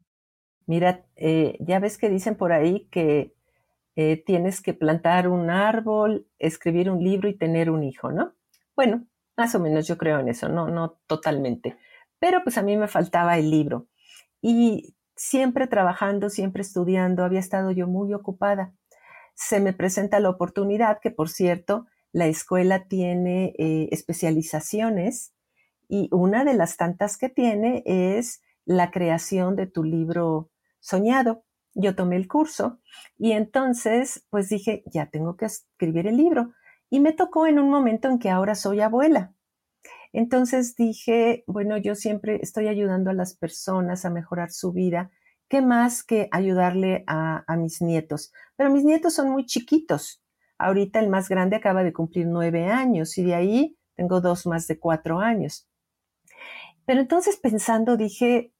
Mira, 0.66 1.04
eh, 1.16 1.56
ya 1.60 1.78
ves 1.78 1.98
que 1.98 2.08
dicen 2.08 2.36
por 2.36 2.52
ahí 2.52 2.88
que 2.90 3.34
eh, 3.96 4.22
tienes 4.24 4.60
que 4.60 4.74
plantar 4.74 5.28
un 5.28 5.50
árbol, 5.50 6.26
escribir 6.38 6.90
un 6.90 7.02
libro 7.02 7.28
y 7.28 7.36
tener 7.36 7.70
un 7.70 7.82
hijo, 7.82 8.12
¿no? 8.12 8.34
Bueno, 8.74 9.06
más 9.36 9.54
o 9.54 9.60
menos 9.60 9.86
yo 9.86 9.96
creo 9.96 10.18
en 10.18 10.28
eso, 10.28 10.48
no, 10.48 10.68
no 10.68 10.98
totalmente. 11.06 11.76
Pero 12.18 12.42
pues 12.42 12.58
a 12.58 12.62
mí 12.62 12.76
me 12.76 12.88
faltaba 12.88 13.38
el 13.38 13.50
libro. 13.50 13.88
Y 14.40 14.96
siempre 15.14 15.66
trabajando, 15.66 16.30
siempre 16.30 16.62
estudiando, 16.62 17.24
había 17.24 17.40
estado 17.40 17.70
yo 17.70 17.86
muy 17.86 18.12
ocupada. 18.14 18.74
Se 19.34 19.60
me 19.60 19.72
presenta 19.72 20.20
la 20.20 20.30
oportunidad, 20.30 20.98
que 21.00 21.10
por 21.10 21.28
cierto, 21.28 21.86
la 22.16 22.28
escuela 22.28 22.88
tiene 22.88 23.52
eh, 23.58 23.90
especializaciones 23.92 25.34
y 25.86 26.08
una 26.12 26.46
de 26.46 26.54
las 26.54 26.78
tantas 26.78 27.18
que 27.18 27.28
tiene 27.28 27.82
es 27.84 28.40
la 28.64 28.90
creación 28.90 29.54
de 29.54 29.66
tu 29.66 29.84
libro 29.84 30.50
soñado. 30.80 31.44
Yo 31.74 31.94
tomé 31.94 32.16
el 32.16 32.26
curso 32.26 32.80
y 33.18 33.32
entonces 33.32 34.24
pues 34.30 34.48
dije, 34.48 34.82
ya 34.86 35.10
tengo 35.10 35.36
que 35.36 35.44
escribir 35.44 36.06
el 36.06 36.16
libro. 36.16 36.54
Y 36.88 37.00
me 37.00 37.12
tocó 37.12 37.46
en 37.46 37.58
un 37.58 37.68
momento 37.68 38.08
en 38.08 38.18
que 38.18 38.30
ahora 38.30 38.54
soy 38.54 38.80
abuela. 38.80 39.34
Entonces 40.14 40.74
dije, 40.74 41.44
bueno, 41.46 41.76
yo 41.76 41.94
siempre 41.94 42.38
estoy 42.40 42.68
ayudando 42.68 43.10
a 43.10 43.12
las 43.12 43.36
personas 43.36 44.06
a 44.06 44.10
mejorar 44.10 44.52
su 44.52 44.72
vida. 44.72 45.10
¿Qué 45.50 45.60
más 45.60 46.02
que 46.02 46.30
ayudarle 46.32 47.04
a, 47.06 47.44
mis 47.58 47.82
nietos? 47.82 48.32
Pero 48.56 48.70
mis 48.70 48.84
nietos 48.84 49.12
son 49.12 49.28
muy 49.28 49.44
chiquitos. 49.44 50.22
Ahorita 50.58 51.00
el 51.00 51.08
más 51.08 51.28
grande 51.28 51.56
acaba 51.56 51.84
de 51.84 51.92
cumplir 51.92 52.26
nueve 52.26 52.66
años 52.66 53.16
y 53.18 53.24
de 53.24 53.34
ahí 53.34 53.78
tengo 53.94 54.20
dos 54.20 54.46
más 54.46 54.66
de 54.66 54.78
cuatro 54.78 55.20
años. 55.20 55.68
Pero 56.84 57.00
entonces 57.00 57.36
pensando 57.36 57.96
dije, 57.96 58.52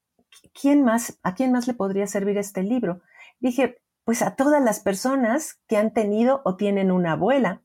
¿quién 0.52 0.82
más, 0.84 1.18
a 1.22 1.34
quién 1.34 1.52
más 1.52 1.66
le 1.66 1.74
podría 1.74 2.06
servir 2.06 2.38
este 2.38 2.62
libro? 2.62 3.00
Dije, 3.38 3.80
pues 4.04 4.22
a 4.22 4.36
todas 4.36 4.62
las 4.62 4.80
personas 4.80 5.60
que 5.66 5.76
han 5.76 5.92
tenido 5.92 6.42
o 6.44 6.56
tienen 6.56 6.90
una 6.90 7.12
abuela. 7.12 7.62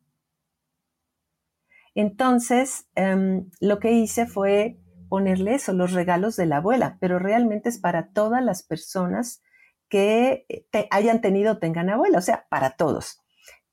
Entonces, 1.93 2.87
em, 2.95 3.49
lo 3.59 3.79
que 3.79 3.91
hice 3.91 4.25
fue 4.25 4.77
ponerle 5.09 5.55
eso, 5.55 5.73
los 5.73 5.91
regalos 5.91 6.37
de 6.37 6.45
la 6.45 6.57
abuela, 6.57 6.97
pero 7.01 7.19
realmente 7.19 7.69
es 7.69 7.79
para 7.79 8.07
todas 8.13 8.43
las 8.43 8.63
personas 8.63 9.43
que 9.89 10.45
eh, 10.47 10.87
hayan 10.89 11.19
tenido 11.19 11.53
o 11.53 11.57
tengan 11.57 11.89
abuela, 11.89 12.17
o 12.17 12.21
sea, 12.21 12.47
para 12.49 12.71
todos. 12.71 13.19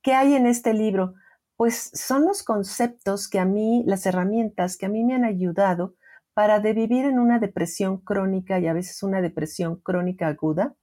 ¿Qué 0.03 0.15
hay 0.15 0.35
en 0.35 0.47
este 0.47 0.75
libro? 0.75 1.15
Pues 1.57 1.91
son 1.93 2.25
los 2.25 2.43
conceptos 2.43 3.29
que 3.29 3.39
a 3.39 3.45
mí, 3.45 3.83
las 3.87 4.07
herramientas 4.07 4.77
que 4.77 4.87
a 4.87 4.89
mí 4.89 5.05
me 5.05 5.15
han 5.15 5.25
ayudado 5.25 5.95
para 6.35 6.61
de 6.61 6.73
vivir 6.73 7.05
en 7.05 7.19
una 7.19 7.39
depresión 7.39 7.99
crónica 7.99 8.61
y 8.61 8.69
a 8.69 8.73
veces 8.73 9.03
una 9.03 9.21
depresión 9.21 9.77
crónica 9.81 10.29
aguda, 10.29 10.77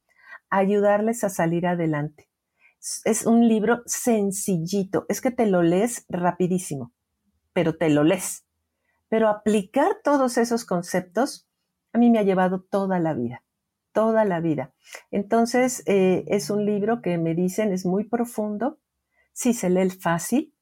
ayudarles 0.50 1.24
a 1.24 1.30
salir 1.30 1.66
adelante. 1.66 2.30
Es 3.06 3.26
un 3.26 3.48
libro 3.48 3.82
sencillito, 3.86 5.06
es 5.08 5.22
que 5.22 5.32
te 5.32 5.46
lo 5.46 5.64
lees 5.64 6.06
rapidísimo 6.10 6.92
pero 7.56 7.78
te 7.78 7.90
lo 7.90 8.04
lees. 8.04 8.46
Pero 9.08 9.30
aplicar 9.30 10.00
todos 10.04 10.38
esos 10.38 10.66
conceptos 10.66 11.48
a 11.94 11.98
mí 11.98 12.12
me 12.12 12.20
ha 12.20 12.24
llevado 12.24 12.62
toda 12.70 13.00
la 13.00 13.14
vida, 13.14 13.44
toda 13.94 14.26
la 14.26 14.42
vida. 14.42 14.74
Entonces, 15.10 15.82
eh, 15.86 16.26
es 16.28 16.50
un 16.50 16.66
libro 16.66 17.02
que 17.02 17.18
me 17.18 17.34
dicen 17.34 17.72
es 17.72 17.86
muy 17.86 18.04
profundo, 18.04 18.78
sí 19.36 19.54
se 19.54 19.70
lee 19.70 19.92
fácil, 19.92 20.54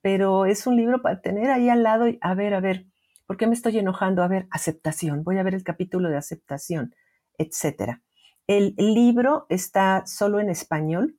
pero 0.00 0.46
es 0.46 0.66
un 0.66 0.76
libro 0.76 1.02
para 1.02 1.20
tener 1.20 1.50
ahí 1.50 1.68
al 1.68 1.82
lado 1.82 2.08
y 2.08 2.18
a 2.22 2.34
ver, 2.34 2.54
a 2.54 2.60
ver, 2.60 2.86
¿Por 3.32 3.38
qué 3.38 3.46
me 3.46 3.54
estoy 3.54 3.78
enojando? 3.78 4.22
A 4.22 4.28
ver, 4.28 4.46
aceptación. 4.50 5.24
Voy 5.24 5.38
a 5.38 5.42
ver 5.42 5.54
el 5.54 5.64
capítulo 5.64 6.10
de 6.10 6.18
aceptación, 6.18 6.94
etcétera. 7.38 8.02
El 8.46 8.74
libro 8.76 9.46
está 9.48 10.04
solo 10.04 10.38
en 10.38 10.50
español. 10.50 11.16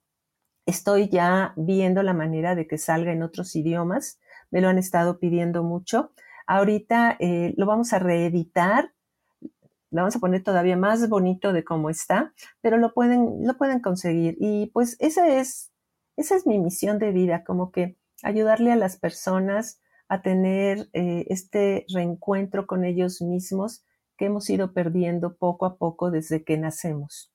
Estoy 0.67 1.09
ya 1.09 1.53
viendo 1.55 2.03
la 2.03 2.13
manera 2.13 2.53
de 2.53 2.67
que 2.67 2.77
salga 2.77 3.11
en 3.11 3.23
otros 3.23 3.55
idiomas. 3.55 4.19
Me 4.51 4.61
lo 4.61 4.69
han 4.69 4.77
estado 4.77 5.17
pidiendo 5.17 5.63
mucho. 5.63 6.11
Ahorita 6.45 7.17
eh, 7.19 7.55
lo 7.57 7.65
vamos 7.65 7.93
a 7.93 7.97
reeditar. 7.97 8.93
Lo 9.89 10.01
vamos 10.01 10.15
a 10.15 10.19
poner 10.19 10.43
todavía 10.43 10.77
más 10.77 11.09
bonito 11.09 11.51
de 11.51 11.63
cómo 11.63 11.89
está, 11.89 12.31
pero 12.61 12.77
lo 12.77 12.93
pueden, 12.93 13.39
lo 13.41 13.57
pueden 13.57 13.79
conseguir. 13.79 14.37
Y 14.39 14.67
pues 14.67 14.97
esa 14.99 15.29
es, 15.29 15.71
esa 16.16 16.36
es 16.36 16.45
mi 16.45 16.59
misión 16.59 16.99
de 16.99 17.11
vida, 17.11 17.43
como 17.43 17.72
que 17.72 17.97
ayudarle 18.22 18.72
a 18.72 18.76
las 18.76 18.97
personas 18.97 19.82
a 20.07 20.22
tener 20.22 20.89
eh, 20.93 21.26
este 21.30 21.86
reencuentro 21.93 22.68
con 22.68 22.86
ellos 22.86 23.22
mismos 23.22 23.84
que 24.18 24.26
hemos 24.26 24.49
ido 24.49 24.74
perdiendo 24.74 25.36
poco 25.38 25.66
a 25.66 25.78
poco 25.78 26.11
desde 26.11 26.43
que 26.43 26.57
nacemos. 26.57 27.32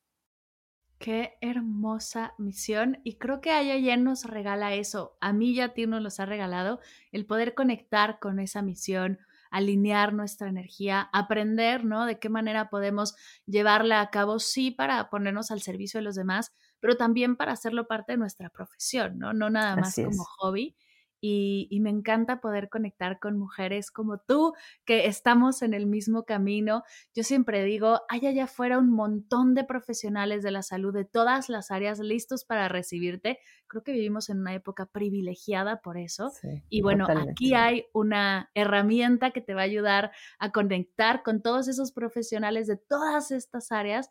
Qué 0.98 1.38
hermosa 1.40 2.34
misión 2.38 2.98
y 3.04 3.18
creo 3.18 3.40
que 3.40 3.52
Aya 3.52 3.96
nos 3.96 4.24
regala 4.24 4.74
eso. 4.74 5.16
A 5.20 5.32
mí 5.32 5.54
ya 5.54 5.72
ti 5.72 5.86
nos 5.86 6.02
los 6.02 6.18
ha 6.18 6.26
regalado 6.26 6.80
el 7.12 7.24
poder 7.24 7.54
conectar 7.54 8.18
con 8.18 8.40
esa 8.40 8.62
misión, 8.62 9.20
alinear 9.50 10.12
nuestra 10.12 10.48
energía, 10.48 11.08
aprender, 11.12 11.84
¿no? 11.84 12.04
De 12.04 12.18
qué 12.18 12.28
manera 12.28 12.68
podemos 12.68 13.14
llevarla 13.46 14.00
a 14.00 14.10
cabo, 14.10 14.40
sí, 14.40 14.72
para 14.72 15.08
ponernos 15.08 15.52
al 15.52 15.62
servicio 15.62 15.98
de 15.98 16.04
los 16.04 16.16
demás, 16.16 16.52
pero 16.80 16.96
también 16.96 17.36
para 17.36 17.52
hacerlo 17.52 17.86
parte 17.86 18.12
de 18.12 18.18
nuestra 18.18 18.50
profesión, 18.50 19.18
¿no? 19.18 19.32
No 19.32 19.50
nada 19.50 19.76
más 19.76 19.94
como 19.94 20.24
hobby 20.24 20.76
y, 21.20 21.78
me 21.80 21.90
encanta 21.90 22.40
poder 22.40 22.68
conectar 22.68 23.18
con 23.18 23.38
mujeres 23.38 23.90
como 23.90 24.18
tú, 24.18 24.54
que 24.84 25.06
estamos 25.06 25.62
en 25.62 25.74
el 25.74 25.86
mismo 25.86 26.24
camino. 26.24 26.84
Yo 27.14 27.22
siempre 27.22 27.64
digo, 27.64 28.02
hay 28.08 28.26
allá 28.26 28.44
afuera 28.44 28.78
un 28.78 28.90
montón 28.90 29.54
de 29.54 29.64
profesionales 29.64 30.42
de 30.42 30.50
la 30.50 30.62
salud 30.62 30.94
de 30.94 31.04
todas 31.04 31.48
las 31.48 31.70
áreas 31.70 31.98
listos 31.98 32.44
para 32.44 32.68
recibirte. 32.68 33.38
Creo 33.66 33.82
que 33.82 33.92
vivimos 33.92 34.28
en 34.28 34.40
una 34.40 34.54
época 34.54 34.86
privilegiada 34.86 35.80
por 35.80 35.98
eso. 35.98 36.30
y 36.68 36.82
bueno, 36.82 37.06
aquí 37.08 37.54
hay 37.54 37.86
una 37.92 38.50
herramienta 38.54 39.30
que 39.30 39.40
te 39.40 39.54
va 39.54 39.62
a 39.62 39.64
ayudar 39.64 40.12
a 40.38 40.52
conectar 40.52 41.22
con 41.22 41.42
todos 41.42 41.68
esos 41.68 41.92
profesionales 41.92 42.66
de 42.66 42.76
todas 42.76 43.30
estas 43.30 43.72
áreas 43.72 44.10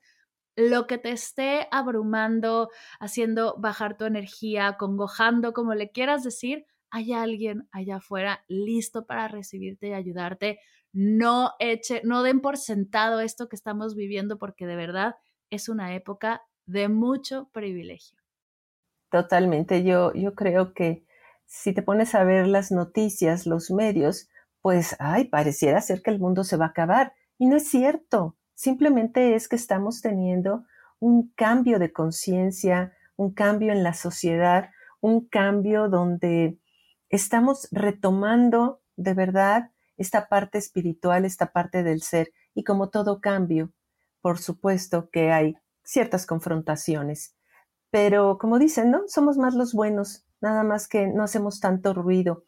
lo 0.58 0.88
que 0.88 0.98
te 0.98 1.12
esté 1.12 1.68
abrumando, 1.72 2.70
haciendo 3.00 3.56
bajar 3.60 3.96
tu 3.96 4.06
energía, 4.06 4.76
congojando, 4.78 5.54
como 5.54 5.76
le 5.76 5.92
quieras 5.92 6.24
decir, 6.24 6.66
hay 6.90 7.14
alguien 7.14 7.70
allá 7.72 7.98
afuera 7.98 8.44
listo 8.48 9.06
para 9.06 9.28
recibirte 9.28 9.90
y 9.90 9.94
ayudarte. 9.94 10.60
No 10.92 11.52
eche, 11.60 12.02
no 12.04 12.24
den 12.24 12.42
por 12.42 12.58
sentado 12.58 13.20
esto 13.20 13.50
que 13.50 13.56
estamos 13.56 13.96
viviendo 13.96 14.40
porque 14.40 14.66
de 14.66 14.76
verdad 14.76 15.16
es 15.52 15.70
una 15.70 15.94
época 15.94 16.42
de 16.66 16.90
mucho 16.90 17.50
privilegio. 17.54 18.20
Totalmente, 19.12 19.84
yo, 19.84 20.12
yo 20.14 20.34
creo 20.34 20.74
que 20.74 21.06
si 21.46 21.74
te 21.74 21.84
pones 21.84 22.16
a 22.16 22.24
ver 22.24 22.48
las 22.48 22.72
noticias, 22.72 23.46
los 23.46 23.70
medios, 23.70 24.28
pues, 24.62 24.96
ay, 25.00 25.26
pareciera 25.26 25.82
ser 25.82 26.02
que 26.02 26.10
el 26.10 26.20
mundo 26.20 26.44
se 26.44 26.58
va 26.58 26.66
a 26.66 26.70
acabar. 26.70 27.14
Y 27.38 27.46
no 27.46 27.58
es 27.58 27.70
cierto, 27.70 28.37
simplemente 28.58 29.36
es 29.36 29.48
que 29.48 29.56
estamos 29.56 30.02
teniendo 30.02 30.66
un 31.00 31.32
cambio 31.36 31.78
de 31.78 31.94
conciencia, 31.94 32.92
un 33.16 33.32
cambio 33.32 33.72
en 33.72 33.84
la 33.84 33.94
sociedad, 33.94 34.72
un 35.00 35.28
cambio 35.28 35.90
donde 35.90 36.58
estamos 37.08 37.68
retomando 37.72 38.82
de 38.96 39.14
verdad 39.14 39.70
esta 39.96 40.28
parte 40.28 40.58
espiritual, 40.58 41.24
esta 41.24 41.52
parte 41.54 41.84
del 41.84 42.02
ser. 42.02 42.32
Y 42.56 42.64
como 42.64 42.90
todo 42.90 43.22
cambio, 43.22 43.72
por 44.22 44.40
supuesto 44.40 45.10
que 45.12 45.32
hay 45.32 45.56
ciertas 45.84 46.26
confrontaciones. 46.26 47.36
Pero 47.92 48.40
como 48.40 48.58
dicen, 48.58 48.90
¿no? 48.90 49.04
Somos 49.08 49.38
más 49.38 49.54
los 49.54 49.74
buenos, 49.74 50.26
nada 50.42 50.64
más 50.64 50.88
que 50.88 51.06
no 51.06 51.24
hacemos 51.24 51.60
tanto 51.60 51.94
ruido. 51.94 52.44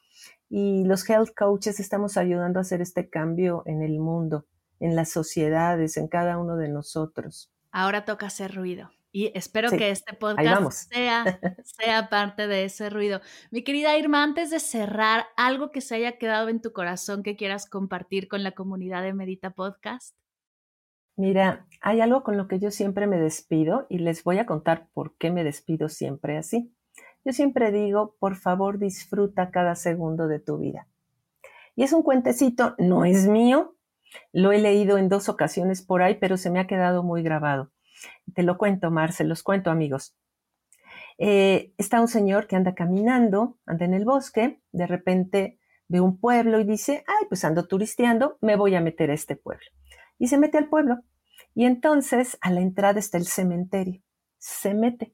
Y 0.49 0.86
los 0.86 1.07
health 1.07 1.36
coaches 1.38 1.80
estamos 1.80 2.18
ayudando 2.18 2.57
a 2.57 2.64
hacer 2.64 2.82
este 2.82 3.10
cambio 3.10 3.62
en 3.68 3.84
el 3.84 3.99
mundo, 3.99 4.47
en 4.80 4.96
las 4.96 5.10
sociedades, 5.10 5.98
en 5.98 6.08
cada 6.08 6.38
uno 6.38 6.58
de 6.58 6.70
nosotros. 6.70 7.52
Ahora 7.72 8.06
toca 8.06 8.28
hacer 8.28 8.56
ruido. 8.56 8.92
Y 9.12 9.32
espero 9.36 9.72
que 9.72 9.90
este 9.90 10.14
podcast 10.14 10.94
sea, 10.94 11.24
sea 11.64 12.10
parte 12.10 12.48
de 12.48 12.66
ese 12.66 12.90
ruido. 12.92 13.22
Mi 13.50 13.64
querida 13.64 13.98
Irma, 13.98 14.24
antes 14.24 14.52
de 14.52 14.60
cerrar, 14.60 15.26
algo 15.36 15.72
que 15.72 15.82
se 15.82 15.96
haya 15.96 16.18
quedado 16.20 16.50
en 16.50 16.62
tu 16.62 16.74
corazón 16.74 17.24
que 17.24 17.36
quieras 17.36 17.68
compartir 17.68 18.28
con 18.28 18.44
la 18.44 18.52
comunidad 18.52 19.02
de 19.02 19.14
Medita 19.14 19.50
Podcast. 19.50 20.16
Mira, 21.16 21.66
hay 21.82 22.02
algo 22.02 22.24
con 22.24 22.38
lo 22.38 22.48
que 22.48 22.60
yo 22.60 22.70
siempre 22.72 23.08
me 23.08 23.18
despido 23.18 23.88
y 23.90 23.98
les 23.98 24.24
voy 24.24 24.38
a 24.38 24.46
contar 24.46 24.88
por 24.94 25.18
qué 25.18 25.32
me 25.32 25.44
despido 25.44 25.90
siempre 25.90 26.38
así. 26.38 26.72
Yo 27.26 27.34
siempre 27.34 27.72
digo, 27.72 28.16
por 28.20 28.36
favor, 28.36 28.78
disfruta 28.78 29.52
cada 29.52 29.76
segundo 29.76 30.28
de 30.28 30.40
tu 30.40 30.60
vida. 30.60 30.88
Y 31.76 31.84
es 31.84 31.94
un 31.94 32.04
cuentecito, 32.04 32.76
no 32.78 33.06
es 33.06 33.28
mío, 33.28 33.76
lo 34.32 34.51
he 34.51 34.60
leído 34.60 34.97
en 34.97 35.10
dos 35.10 35.30
ocasiones 35.30 35.82
por 35.82 36.01
ahí, 36.01 36.16
pero 36.16 36.38
se 36.38 36.49
me 36.49 36.60
ha 36.60 36.68
quedado 36.68 37.03
muy 37.03 37.24
grabado. 37.24 37.72
Te 38.34 38.43
lo 38.43 38.57
cuento, 38.57 38.91
Marce, 38.91 39.24
los 39.24 39.43
cuento, 39.43 39.72
amigos. 39.72 40.16
Eh, 41.18 41.74
está 41.78 41.99
un 41.99 42.07
señor 42.07 42.47
que 42.47 42.55
anda 42.55 42.76
caminando, 42.76 43.57
anda 43.66 43.86
en 43.86 43.93
el 43.93 44.05
bosque, 44.05 44.62
de 44.72 44.88
repente 44.88 45.60
ve 45.89 45.99
un 45.99 46.20
pueblo 46.20 46.60
y 46.60 46.64
dice, 46.64 47.03
ay, 47.07 47.26
pues 47.28 47.43
ando 47.43 47.68
turisteando, 47.68 48.38
me 48.41 48.55
voy 48.55 48.76
a 48.76 48.82
meter 48.82 49.12
a 49.12 49.16
este 49.16 49.36
pueblo. 49.36 49.66
Y 50.18 50.28
se 50.28 50.38
mete 50.38 50.57
al 50.57 50.70
pueblo. 50.70 50.99
Y 51.55 51.66
entonces 51.66 52.38
a 52.41 52.51
la 52.51 52.62
entrada 52.62 52.99
está 52.99 53.18
el 53.18 53.26
cementerio. 53.26 54.01
Se 54.38 54.74
mete 54.74 55.14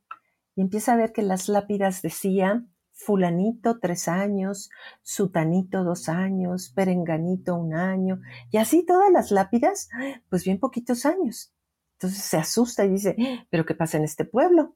y 0.55 0.61
empieza 0.61 0.93
a 0.93 0.97
ver 0.97 1.11
que 1.11 1.23
las 1.23 1.49
lápidas 1.49 2.01
decían 2.01 2.74
fulanito 2.95 3.79
tres 3.79 4.07
años, 4.07 4.71
sutanito 5.03 5.83
dos 5.83 6.09
años, 6.09 6.71
perenganito 6.73 7.55
un 7.55 7.75
año, 7.75 8.21
y 8.49 8.57
así 8.57 8.83
todas 8.85 9.11
las 9.11 9.31
lápidas, 9.31 9.89
pues 10.29 10.45
bien 10.45 10.59
poquitos 10.59 11.05
años. 11.05 11.53
Entonces 11.93 12.23
se 12.23 12.37
asusta 12.37 12.85
y 12.85 12.89
dice, 12.89 13.15
pero 13.49 13.65
¿qué 13.65 13.75
pasa 13.75 13.97
en 13.97 14.05
este 14.05 14.25
pueblo? 14.25 14.75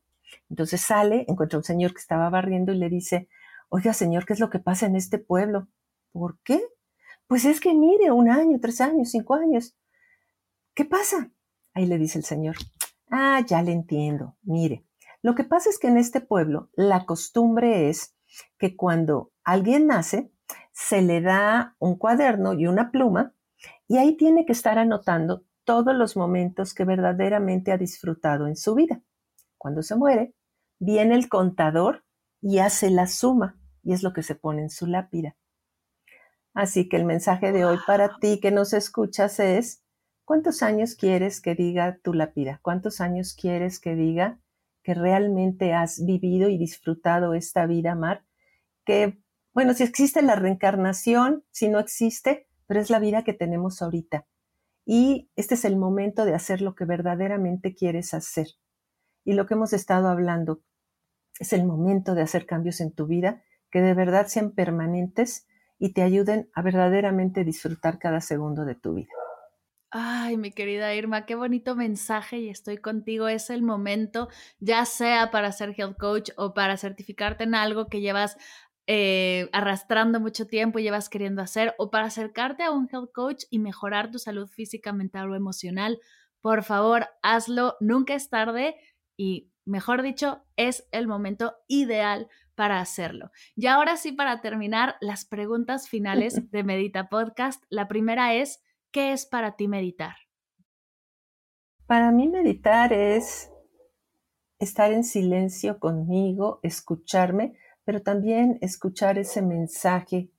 Entonces 0.50 0.82
sale, 0.82 1.26
encuentra 1.28 1.58
un 1.58 1.64
señor 1.64 1.94
que 1.94 2.02
estaba 2.02 2.30
barriendo 2.30 2.74
y 2.74 2.78
le 2.78 2.90
dice, 2.90 3.30
oiga 3.70 3.94
señor, 3.94 4.26
¿qué 4.26 4.34
es 4.34 4.40
lo 4.40 4.50
que 4.50 4.60
pasa 4.60 4.86
en 4.86 4.96
este 4.96 5.18
pueblo? 5.18 5.68
¿Por 6.12 6.40
qué? 6.44 6.62
Pues 7.28 7.46
es 7.46 7.60
que 7.60 7.74
mire, 7.74 8.12
un 8.12 8.30
año, 8.30 8.60
tres 8.60 8.82
años, 8.82 9.12
cinco 9.12 9.36
años. 9.36 9.76
¿Qué 10.74 10.86
pasa? 10.86 11.32
Ahí 11.74 11.86
le 11.86 11.98
dice 11.98 12.18
el 12.18 12.26
señor, 12.26 12.58
ah, 13.10 13.44
ya 13.48 13.62
le 13.62 13.72
entiendo, 13.72 14.36
mire, 14.42 14.86
lo 15.22 15.36
que 15.36 15.44
pasa 15.44 15.70
es 15.70 15.80
que 15.80 15.88
en 15.88 15.98
este 15.98 16.22
pueblo 16.22 16.70
la 16.74 17.06
costumbre 17.06 17.90
es 17.90 18.16
que 18.58 18.76
cuando 18.76 19.32
alguien 19.44 19.88
nace, 19.88 20.32
se 20.72 21.02
le 21.02 21.22
da 21.22 21.76
un 21.80 21.98
cuaderno 21.98 22.54
y 22.54 22.68
una 22.68 22.92
pluma 22.92 23.34
y 23.88 23.98
ahí 23.98 24.16
tiene 24.16 24.46
que 24.46 24.54
estar 24.54 24.80
anotando 24.80 25.44
todos 25.66 25.94
los 25.94 26.16
momentos 26.16 26.74
que 26.74 26.86
verdaderamente 26.86 27.72
ha 27.72 27.78
disfrutado 27.78 28.48
en 28.48 28.56
su 28.56 28.76
vida. 28.76 29.02
Cuando 29.58 29.84
se 29.84 29.96
muere, 29.96 30.34
viene 30.80 31.16
el 31.16 31.28
contador 31.28 32.06
y 32.42 32.60
hace 32.60 32.90
la 32.90 33.08
suma, 33.08 33.60
y 33.84 33.94
es 33.94 34.02
lo 34.02 34.14
que 34.14 34.24
se 34.24 34.36
pone 34.36 34.62
en 34.62 34.70
su 34.70 34.88
lápida. 34.88 35.36
Así 36.54 36.88
que 36.88 36.98
el 36.98 37.06
mensaje 37.06 37.52
de 37.52 37.66
hoy 37.66 37.78
para 37.86 38.18
ti 38.20 38.40
que 38.40 38.52
nos 38.52 38.74
escuchas 38.74 39.40
es, 39.40 39.84
¿cuántos 40.24 40.64
años 40.64 40.96
quieres 40.96 41.42
que 41.42 41.56
diga 41.56 42.00
tu 42.02 42.14
lápida? 42.14 42.60
¿Cuántos 42.62 43.02
años 43.02 43.36
quieres 43.40 43.80
que 43.80 43.96
diga 43.96 44.40
que 44.90 44.96
realmente 44.96 45.72
has 45.72 46.04
vivido 46.04 46.50
y 46.50 46.58
disfrutado 46.58 47.36
esta 47.36 47.68
vida, 47.68 47.94
Mar? 47.94 48.26
Que, 48.86 49.22
bueno, 49.54 49.76
si 49.76 49.84
existe 49.84 50.24
la 50.24 50.34
reencarnación, 50.34 51.44
si 51.52 51.68
no 51.68 51.78
existe, 51.78 52.48
pero 52.66 52.80
es 52.80 52.90
la 52.90 52.98
vida 52.98 53.24
que 53.24 53.34
tenemos 53.34 53.84
ahorita 53.84 54.26
y 54.92 55.30
este 55.36 55.54
es 55.54 55.66
el 55.66 55.78
momento 55.78 56.26
de 56.26 56.34
hacer 56.34 56.62
lo 56.64 56.74
que 56.74 56.86
verdaderamente 56.86 57.76
quieres 57.76 58.16
hacer. 58.16 58.48
Y 59.24 59.34
lo 59.34 59.46
que 59.46 59.54
hemos 59.54 59.74
estado 59.74 60.08
hablando 60.08 60.64
es 61.40 61.54
el 61.54 61.68
momento 61.68 62.16
de 62.16 62.24
hacer 62.24 62.48
cambios 62.48 62.82
en 62.82 62.92
tu 62.92 63.06
vida 63.06 63.44
que 63.70 63.82
de 63.82 63.94
verdad 63.94 64.26
sean 64.26 64.50
permanentes 64.50 65.46
y 65.78 65.94
te 65.94 66.02
ayuden 66.02 66.50
a 66.56 66.64
verdaderamente 66.64 67.44
disfrutar 67.44 68.00
cada 68.00 68.22
segundo 68.22 68.66
de 68.66 68.74
tu 68.74 68.96
vida. 68.96 69.14
Ay, 69.92 70.38
mi 70.38 70.52
querida 70.52 70.94
Irma, 70.94 71.26
qué 71.26 71.34
bonito 71.34 71.76
mensaje 71.76 72.38
y 72.38 72.50
estoy 72.50 72.78
contigo. 72.78 73.28
Es 73.28 73.50
el 73.50 73.64
momento, 73.64 74.30
ya 74.60 74.86
sea 74.86 75.32
para 75.32 75.52
ser 75.52 75.74
health 75.76 75.98
coach 75.98 76.30
o 76.38 76.54
para 76.54 76.78
certificarte 76.78 77.46
en 77.46 77.56
algo 77.56 77.88
que 77.88 78.00
llevas 78.00 78.38
eh, 78.86 79.50
arrastrando 79.52 80.20
mucho 80.20 80.46
tiempo 80.46 80.78
y 80.78 80.84
llevas 80.84 81.10
queriendo 81.10 81.42
hacer 81.42 81.74
o 81.80 81.90
para 81.90 82.06
acercarte 82.06 82.64
a 82.64 82.72
un 82.72 82.88
health 82.92 83.12
coach 83.14 83.44
y 83.50 83.60
mejorar 83.60 84.12
tu 84.12 84.20
salud 84.20 84.48
física, 84.48 84.94
mental 84.94 85.32
o 85.32 85.36
emocional, 85.36 86.00
por 86.42 86.64
favor, 86.64 87.08
hazlo. 87.22 87.76
Nunca 87.80 88.14
es 88.14 88.30
tarde 88.30 88.76
y, 89.18 89.52
mejor 89.66 90.02
dicho, 90.02 90.44
es 90.56 90.88
el 90.92 91.08
momento 91.08 91.56
ideal 91.68 92.28
para 92.56 92.80
hacerlo. 92.80 93.32
Y 93.56 93.68
ahora 93.68 93.98
sí, 93.98 94.12
para 94.12 94.42
terminar, 94.42 94.98
las 95.02 95.26
preguntas 95.26 95.90
finales 95.90 96.34
de 96.52 96.64
Medita 96.64 97.10
Podcast. 97.10 97.64
La 97.70 97.88
primera 97.88 98.34
es, 98.36 98.62
¿qué 98.92 99.14
es 99.14 99.26
para 99.26 99.56
ti 99.56 99.68
meditar? 99.68 100.16
Para 101.86 102.12
mí 102.12 102.28
meditar 102.28 102.94
es 102.94 103.52
estar 104.60 104.92
en 104.92 105.04
silencio 105.04 105.80
conmigo, 105.80 106.60
escucharme, 106.64 107.58
pero 107.84 108.02
también 108.02 108.60
escuchar 108.62 109.18
ese 109.18 109.42
mensaje 109.42 110.30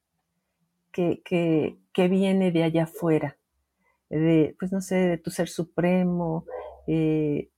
que, 0.92 1.22
que, 1.24 2.08
viene 2.08 2.52
de 2.52 2.62
allá 2.62 2.84
afuera, 2.84 3.36
de, 4.08 4.54
pues 4.58 4.72
no 4.72 4.80
sé, 4.80 4.96
de 4.96 5.18
tu 5.18 5.30
ser 5.30 5.48
supremo. 5.48 6.44
Eh, 6.86 7.50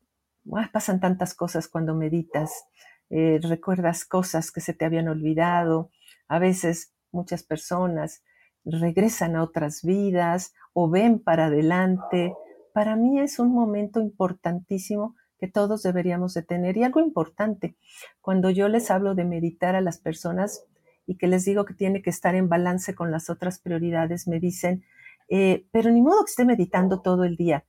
pasan 0.72 1.00
tantas 1.00 1.34
cosas 1.34 1.68
cuando 1.68 1.94
meditas, 1.94 2.66
eh, 3.10 3.38
recuerdas 3.42 4.04
cosas 4.04 4.50
que 4.50 4.60
se 4.60 4.74
te 4.74 4.84
habían 4.84 5.08
olvidado, 5.08 5.90
a 6.28 6.38
veces 6.38 6.94
muchas 7.10 7.42
personas 7.42 8.22
regresan 8.64 9.36
a 9.36 9.42
otras 9.42 9.82
vidas 9.82 10.54
o 10.72 10.88
ven 10.88 11.18
para 11.18 11.46
adelante. 11.46 12.34
Para 12.72 12.96
mí 12.96 13.20
es 13.20 13.38
un 13.38 13.52
momento 13.52 14.00
importantísimo 14.00 15.14
que 15.38 15.48
todos 15.48 15.82
deberíamos 15.82 16.34
de 16.34 16.42
tener. 16.42 16.76
Y 16.76 16.84
algo 16.84 17.00
importante, 17.00 17.76
cuando 18.20 18.50
yo 18.50 18.68
les 18.68 18.90
hablo 18.90 19.14
de 19.14 19.24
meditar 19.24 19.74
a 19.74 19.80
las 19.80 19.98
personas 19.98 20.64
y 21.06 21.16
que 21.16 21.26
les 21.26 21.44
digo 21.44 21.64
que 21.64 21.74
tiene 21.74 22.00
que 22.00 22.10
estar 22.10 22.34
en 22.34 22.48
balance 22.48 22.94
con 22.94 23.10
las 23.10 23.28
otras 23.28 23.58
prioridades, 23.58 24.28
me 24.28 24.38
dicen, 24.38 24.84
eh, 25.28 25.66
pero 25.72 25.90
ni 25.90 26.00
modo 26.00 26.24
que 26.24 26.30
esté 26.30 26.44
meditando 26.44 27.00
todo 27.00 27.24
el 27.24 27.36
día. 27.36 27.64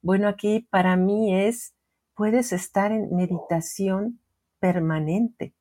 Bueno, 0.00 0.28
aquí 0.28 0.66
para 0.70 0.96
mí 0.96 1.34
es, 1.34 1.74
puedes 2.14 2.52
estar 2.52 2.92
en 2.92 3.14
meditación 3.14 4.20
permanente, 4.58 5.54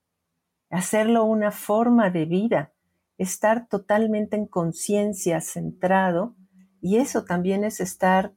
hacerlo 0.69 1.25
una 1.25 1.51
forma 1.51 2.09
de 2.09 2.25
vida, 2.25 2.71
estar 3.17 3.67
totalmente 3.67 4.35
en 4.35 4.45
conciencia, 4.45 5.41
centrado, 5.41 6.35
y 6.81 6.97
eso 6.97 7.25
también 7.25 7.63
es 7.63 7.79
estar 7.79 8.33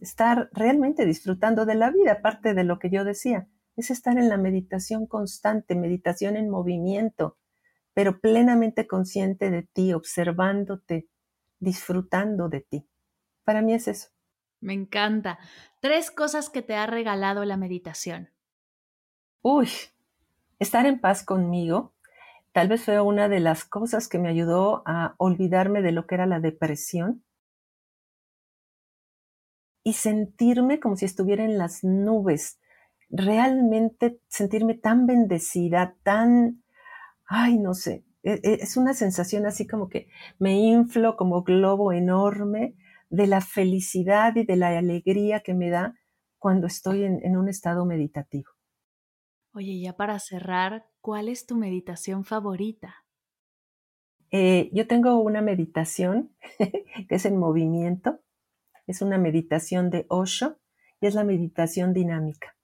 estar 0.00 0.50
realmente 0.52 1.06
disfrutando 1.06 1.64
de 1.66 1.74
la 1.74 1.90
vida, 1.90 2.12
aparte 2.12 2.54
de 2.54 2.64
lo 2.64 2.78
que 2.78 2.90
yo 2.90 3.04
decía, 3.04 3.48
es 3.76 3.90
estar 3.90 4.18
en 4.18 4.28
la 4.28 4.36
meditación 4.36 5.06
constante, 5.06 5.74
meditación 5.74 6.36
en 6.36 6.50
movimiento, 6.50 7.36
pero 7.94 8.20
plenamente 8.20 8.86
consciente 8.86 9.50
de 9.50 9.62
ti, 9.62 9.92
observándote, 9.92 11.08
disfrutando 11.58 12.48
de 12.48 12.60
ti. 12.60 12.86
Para 13.44 13.62
mí 13.62 13.74
es 13.74 13.88
eso. 13.88 14.08
Me 14.60 14.74
encanta. 14.74 15.38
Tres 15.80 16.10
cosas 16.10 16.50
que 16.50 16.62
te 16.62 16.74
ha 16.74 16.86
regalado 16.86 17.44
la 17.44 17.56
meditación. 17.56 18.30
Uy, 19.42 19.68
estar 20.58 20.86
en 20.86 21.00
paz 21.00 21.22
conmigo. 21.22 21.92
Tal 22.56 22.68
vez 22.68 22.86
fue 22.86 22.98
una 23.02 23.28
de 23.28 23.38
las 23.38 23.66
cosas 23.66 24.08
que 24.08 24.18
me 24.18 24.30
ayudó 24.30 24.82
a 24.86 25.14
olvidarme 25.18 25.82
de 25.82 25.92
lo 25.92 26.06
que 26.06 26.14
era 26.14 26.24
la 26.24 26.40
depresión 26.40 27.22
y 29.84 29.92
sentirme 29.92 30.80
como 30.80 30.96
si 30.96 31.04
estuviera 31.04 31.44
en 31.44 31.58
las 31.58 31.84
nubes, 31.84 32.58
realmente 33.10 34.22
sentirme 34.28 34.72
tan 34.72 35.06
bendecida, 35.06 35.96
tan, 36.02 36.64
ay, 37.26 37.58
no 37.58 37.74
sé, 37.74 38.06
e, 38.22 38.40
e, 38.42 38.54
es 38.62 38.78
una 38.78 38.94
sensación 38.94 39.44
así 39.44 39.66
como 39.66 39.90
que 39.90 40.08
me 40.38 40.54
inflo 40.54 41.18
como 41.18 41.42
globo 41.42 41.92
enorme 41.92 42.74
de 43.10 43.26
la 43.26 43.42
felicidad 43.42 44.34
y 44.34 44.46
de 44.46 44.56
la 44.56 44.68
alegría 44.78 45.40
que 45.40 45.52
me 45.52 45.68
da 45.68 45.94
cuando 46.38 46.68
estoy 46.68 47.04
en, 47.04 47.36
un 47.36 47.50
estado 47.50 47.84
meditativo. 47.84 48.50
Oye, 49.52 49.78
ya 49.78 49.92
para 49.94 50.18
cerrar, 50.20 50.86
¿cuál 51.06 51.28
es 51.28 51.46
tu 51.46 51.54
meditación 51.54 52.24
favorita? 52.24 53.04
Eh, 54.32 54.70
yo 54.72 54.88
tengo 54.88 55.20
una 55.20 55.40
meditación 55.40 56.34
que 56.58 57.14
es 57.14 57.24
en 57.26 57.36
movimiento, 57.36 58.18
es 58.88 59.02
una 59.02 59.16
meditación 59.16 59.88
de 59.88 60.06
Osho 60.08 60.58
y 61.00 61.06
es 61.06 61.14
la 61.14 61.22
meditación 61.22 61.92
dinámica. 61.92 62.56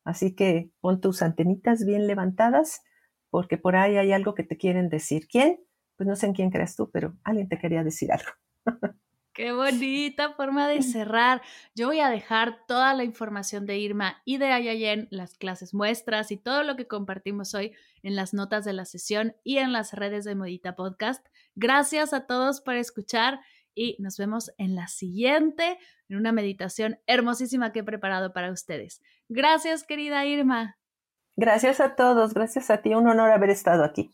Así 0.04 0.34
que 0.34 0.72
pon 0.82 1.00
tus 1.00 1.22
antenitas 1.22 1.86
bien 1.86 2.08
levantadas 2.08 2.82
porque 3.30 3.58
por 3.58 3.76
ahí 3.76 3.98
hay 3.98 4.12
algo 4.12 4.34
que 4.34 4.44
te 4.44 4.58
quieren 4.58 4.90
decir. 4.90 5.28
¿Quién? 5.28 5.60
Pues 5.96 6.08
no 6.08 6.16
sé 6.16 6.28
en 6.28 6.34
quién 6.34 6.50
crees 6.50 6.76
tú, 6.76 6.90
pero 6.92 7.16
alguien 7.24 7.48
te 7.48 7.60
quería 7.60 7.84
decir 7.84 8.12
algo. 8.12 8.32
Qué 9.42 9.54
bonita 9.54 10.34
forma 10.34 10.68
de 10.68 10.84
cerrar. 10.84 11.42
Yo 11.74 11.88
voy 11.88 12.00
a 12.00 12.12
dejar 12.12 12.64
toda 12.68 12.94
la 12.94 13.04
información 13.04 13.66
de 13.66 13.80
Irma 13.80 14.22
y 14.24 14.38
de 14.38 14.52
Ayayen, 14.52 15.08
las 15.10 15.34
clases 15.34 15.74
muestras 15.74 16.30
y 16.32 16.38
todo 16.38 16.62
lo 16.62 16.76
que 16.76 16.86
compartimos 16.86 17.56
hoy 17.56 17.74
en 18.04 18.16
las 18.16 18.36
notas 18.36 18.66
de 18.66 18.74
la 18.74 18.86
sesión 18.86 19.36
y 19.44 19.58
en 19.58 19.74
las 19.74 19.94
redes 19.94 20.26
de 20.26 20.36
Modita 20.36 20.76
Podcast. 20.76 21.26
Gracias 21.56 22.14
a 22.14 22.28
todos 22.28 22.62
por 22.62 22.76
escuchar 22.76 23.40
y 23.74 23.96
nos 23.98 24.16
vemos 24.18 24.52
en 24.60 24.76
la 24.76 24.88
siguiente, 24.88 25.80
en 26.08 26.18
una 26.18 26.32
meditación 26.32 27.00
hermosísima 27.08 27.72
que 27.72 27.80
he 27.80 27.84
preparado 27.84 28.34
para 28.34 28.52
ustedes. 28.52 29.02
Gracias, 29.28 29.84
querida 29.84 30.24
Irma. 30.24 30.78
Gracias 31.36 31.82
a 31.82 31.96
todos, 31.96 32.36
gracias 32.36 32.70
a 32.70 32.84
ti. 32.84 32.94
Un 32.94 33.08
honor 33.08 33.32
haber 33.32 33.50
estado 33.50 33.84
aquí. 33.84 34.12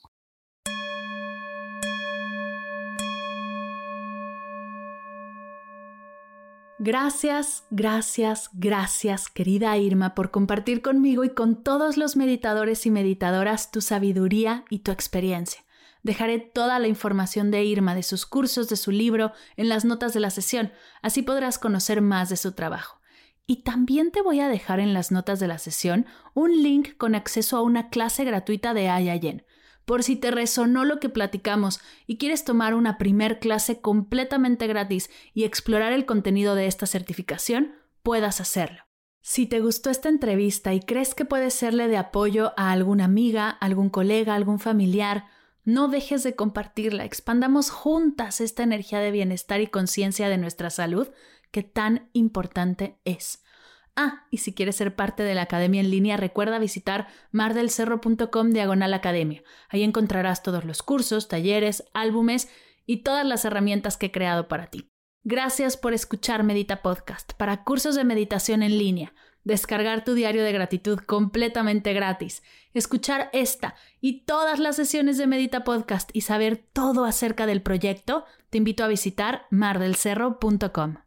Gracias, 6.88 7.66
gracias, 7.70 8.50
gracias, 8.54 9.28
querida 9.28 9.76
Irma, 9.76 10.16
por 10.16 10.32
compartir 10.32 10.82
conmigo 10.82 11.26
y 11.26 11.32
con 11.32 11.62
todos 11.62 11.98
los 11.98 12.16
meditadores 12.16 12.86
y 12.86 12.92
meditadoras 12.92 13.72
tu 13.72 13.82
sabiduría 13.82 14.64
y 14.70 14.80
tu 14.80 14.92
experiencia. 14.92 15.66
Dejaré 16.02 16.40
toda 16.40 16.80
la 16.80 16.88
información 16.88 17.52
de 17.52 17.66
Irma, 17.66 17.94
de 17.94 18.04
sus 18.04 18.26
cursos, 18.26 18.70
de 18.70 18.78
su 18.78 18.92
libro, 18.92 19.34
en 19.58 19.68
las 19.68 19.84
notas 19.84 20.14
de 20.14 20.22
la 20.22 20.30
sesión, 20.30 20.72
así 21.02 21.24
podrás 21.24 21.60
conocer 21.60 22.00
más 22.00 22.30
de 22.30 22.38
su 22.38 22.54
trabajo. 22.54 23.02
Y 23.46 23.64
también 23.64 24.12
te 24.12 24.22
voy 24.22 24.40
a 24.40 24.48
dejar 24.48 24.80
en 24.80 24.94
las 24.94 25.12
notas 25.12 25.42
de 25.42 25.50
la 25.50 25.58
sesión 25.58 26.06
un 26.34 26.64
link 26.64 26.96
con 26.96 27.16
acceso 27.16 27.58
a 27.58 27.64
una 27.64 27.90
clase 27.90 28.24
gratuita 28.24 28.74
de 28.74 28.88
Ayayen. 28.88 29.46
Por 29.88 30.04
si 30.04 30.18
te 30.18 30.32
resonó 30.32 30.84
lo 30.84 31.00
que 31.00 31.08
platicamos 31.08 31.80
y 32.08 32.18
quieres 32.18 32.44
tomar 32.44 32.74
una 32.74 32.98
primer 32.98 33.40
clase 33.40 33.80
completamente 33.80 34.68
gratis 34.68 35.10
y 35.34 35.46
explorar 35.46 35.94
el 35.94 36.06
contenido 36.06 36.56
de 36.56 36.68
esta 36.68 36.86
certificación, 36.86 37.74
puedas 38.04 38.42
hacerlo. 38.42 38.84
Si 39.22 39.46
te 39.46 39.62
gustó 39.62 39.90
esta 39.90 40.10
entrevista 40.10 40.74
y 40.74 40.82
crees 40.82 41.16
que 41.16 41.24
puede 41.24 41.52
serle 41.52 41.88
de 41.88 41.96
apoyo 41.96 42.52
a 42.58 42.74
alguna 42.74 43.06
amiga, 43.06 43.50
algún 43.50 43.90
colega, 43.90 44.36
algún 44.36 44.60
familiar, 44.60 45.28
no 45.64 45.88
dejes 45.88 46.22
de 46.22 46.36
compartirla. 46.36 47.06
Expandamos 47.06 47.70
juntas 47.70 48.42
esta 48.42 48.64
energía 48.64 49.00
de 49.00 49.12
bienestar 49.12 49.62
y 49.62 49.68
conciencia 49.68 50.28
de 50.28 50.38
nuestra 50.38 50.70
salud 50.70 51.08
que 51.52 51.64
tan 51.64 52.10
importante 52.12 53.00
es. 53.06 53.42
Ah, 54.00 54.28
y 54.30 54.38
si 54.38 54.54
quieres 54.54 54.76
ser 54.76 54.96
parte 54.96 55.24
de 55.24 55.34
la 55.34 55.42
academia 55.42 55.82
en 55.82 55.90
línea, 55.90 56.18
recuerda 56.18 56.60
visitar 56.60 57.08
mardelcerro.com 57.32 58.52
diagonal 58.52 58.94
academia. 58.94 59.42
Ahí 59.70 59.84
encontrarás 59.84 60.44
todos 60.44 60.66
los 60.66 60.84
cursos, 60.84 61.28
talleres, 61.28 61.84
álbumes 61.96 62.48
y 62.86 62.98
todas 62.98 63.26
las 63.26 63.44
herramientas 63.44 63.98
que 63.98 64.06
he 64.06 64.12
creado 64.12 64.48
para 64.48 64.68
ti. 64.68 64.88
Gracias 65.24 65.78
por 65.78 65.96
escuchar 65.96 66.44
Medita 66.44 66.84
Podcast 66.84 67.34
para 67.34 67.64
cursos 67.64 67.96
de 67.96 68.04
meditación 68.04 68.62
en 68.62 68.78
línea, 68.78 69.16
descargar 69.44 70.04
tu 70.04 70.14
diario 70.14 70.44
de 70.44 70.52
gratitud 70.52 71.00
completamente 71.00 71.92
gratis, 71.94 72.44
escuchar 72.76 73.32
esta 73.34 73.74
y 74.00 74.26
todas 74.26 74.60
las 74.60 74.76
sesiones 74.76 75.18
de 75.18 75.26
Medita 75.26 75.64
Podcast 75.64 76.12
y 76.14 76.22
saber 76.22 76.58
todo 76.72 77.04
acerca 77.04 77.48
del 77.48 77.64
proyecto, 77.64 78.26
te 78.52 78.60
invito 78.60 78.84
a 78.84 78.88
visitar 78.90 79.48
mardelcerro.com. 79.50 81.07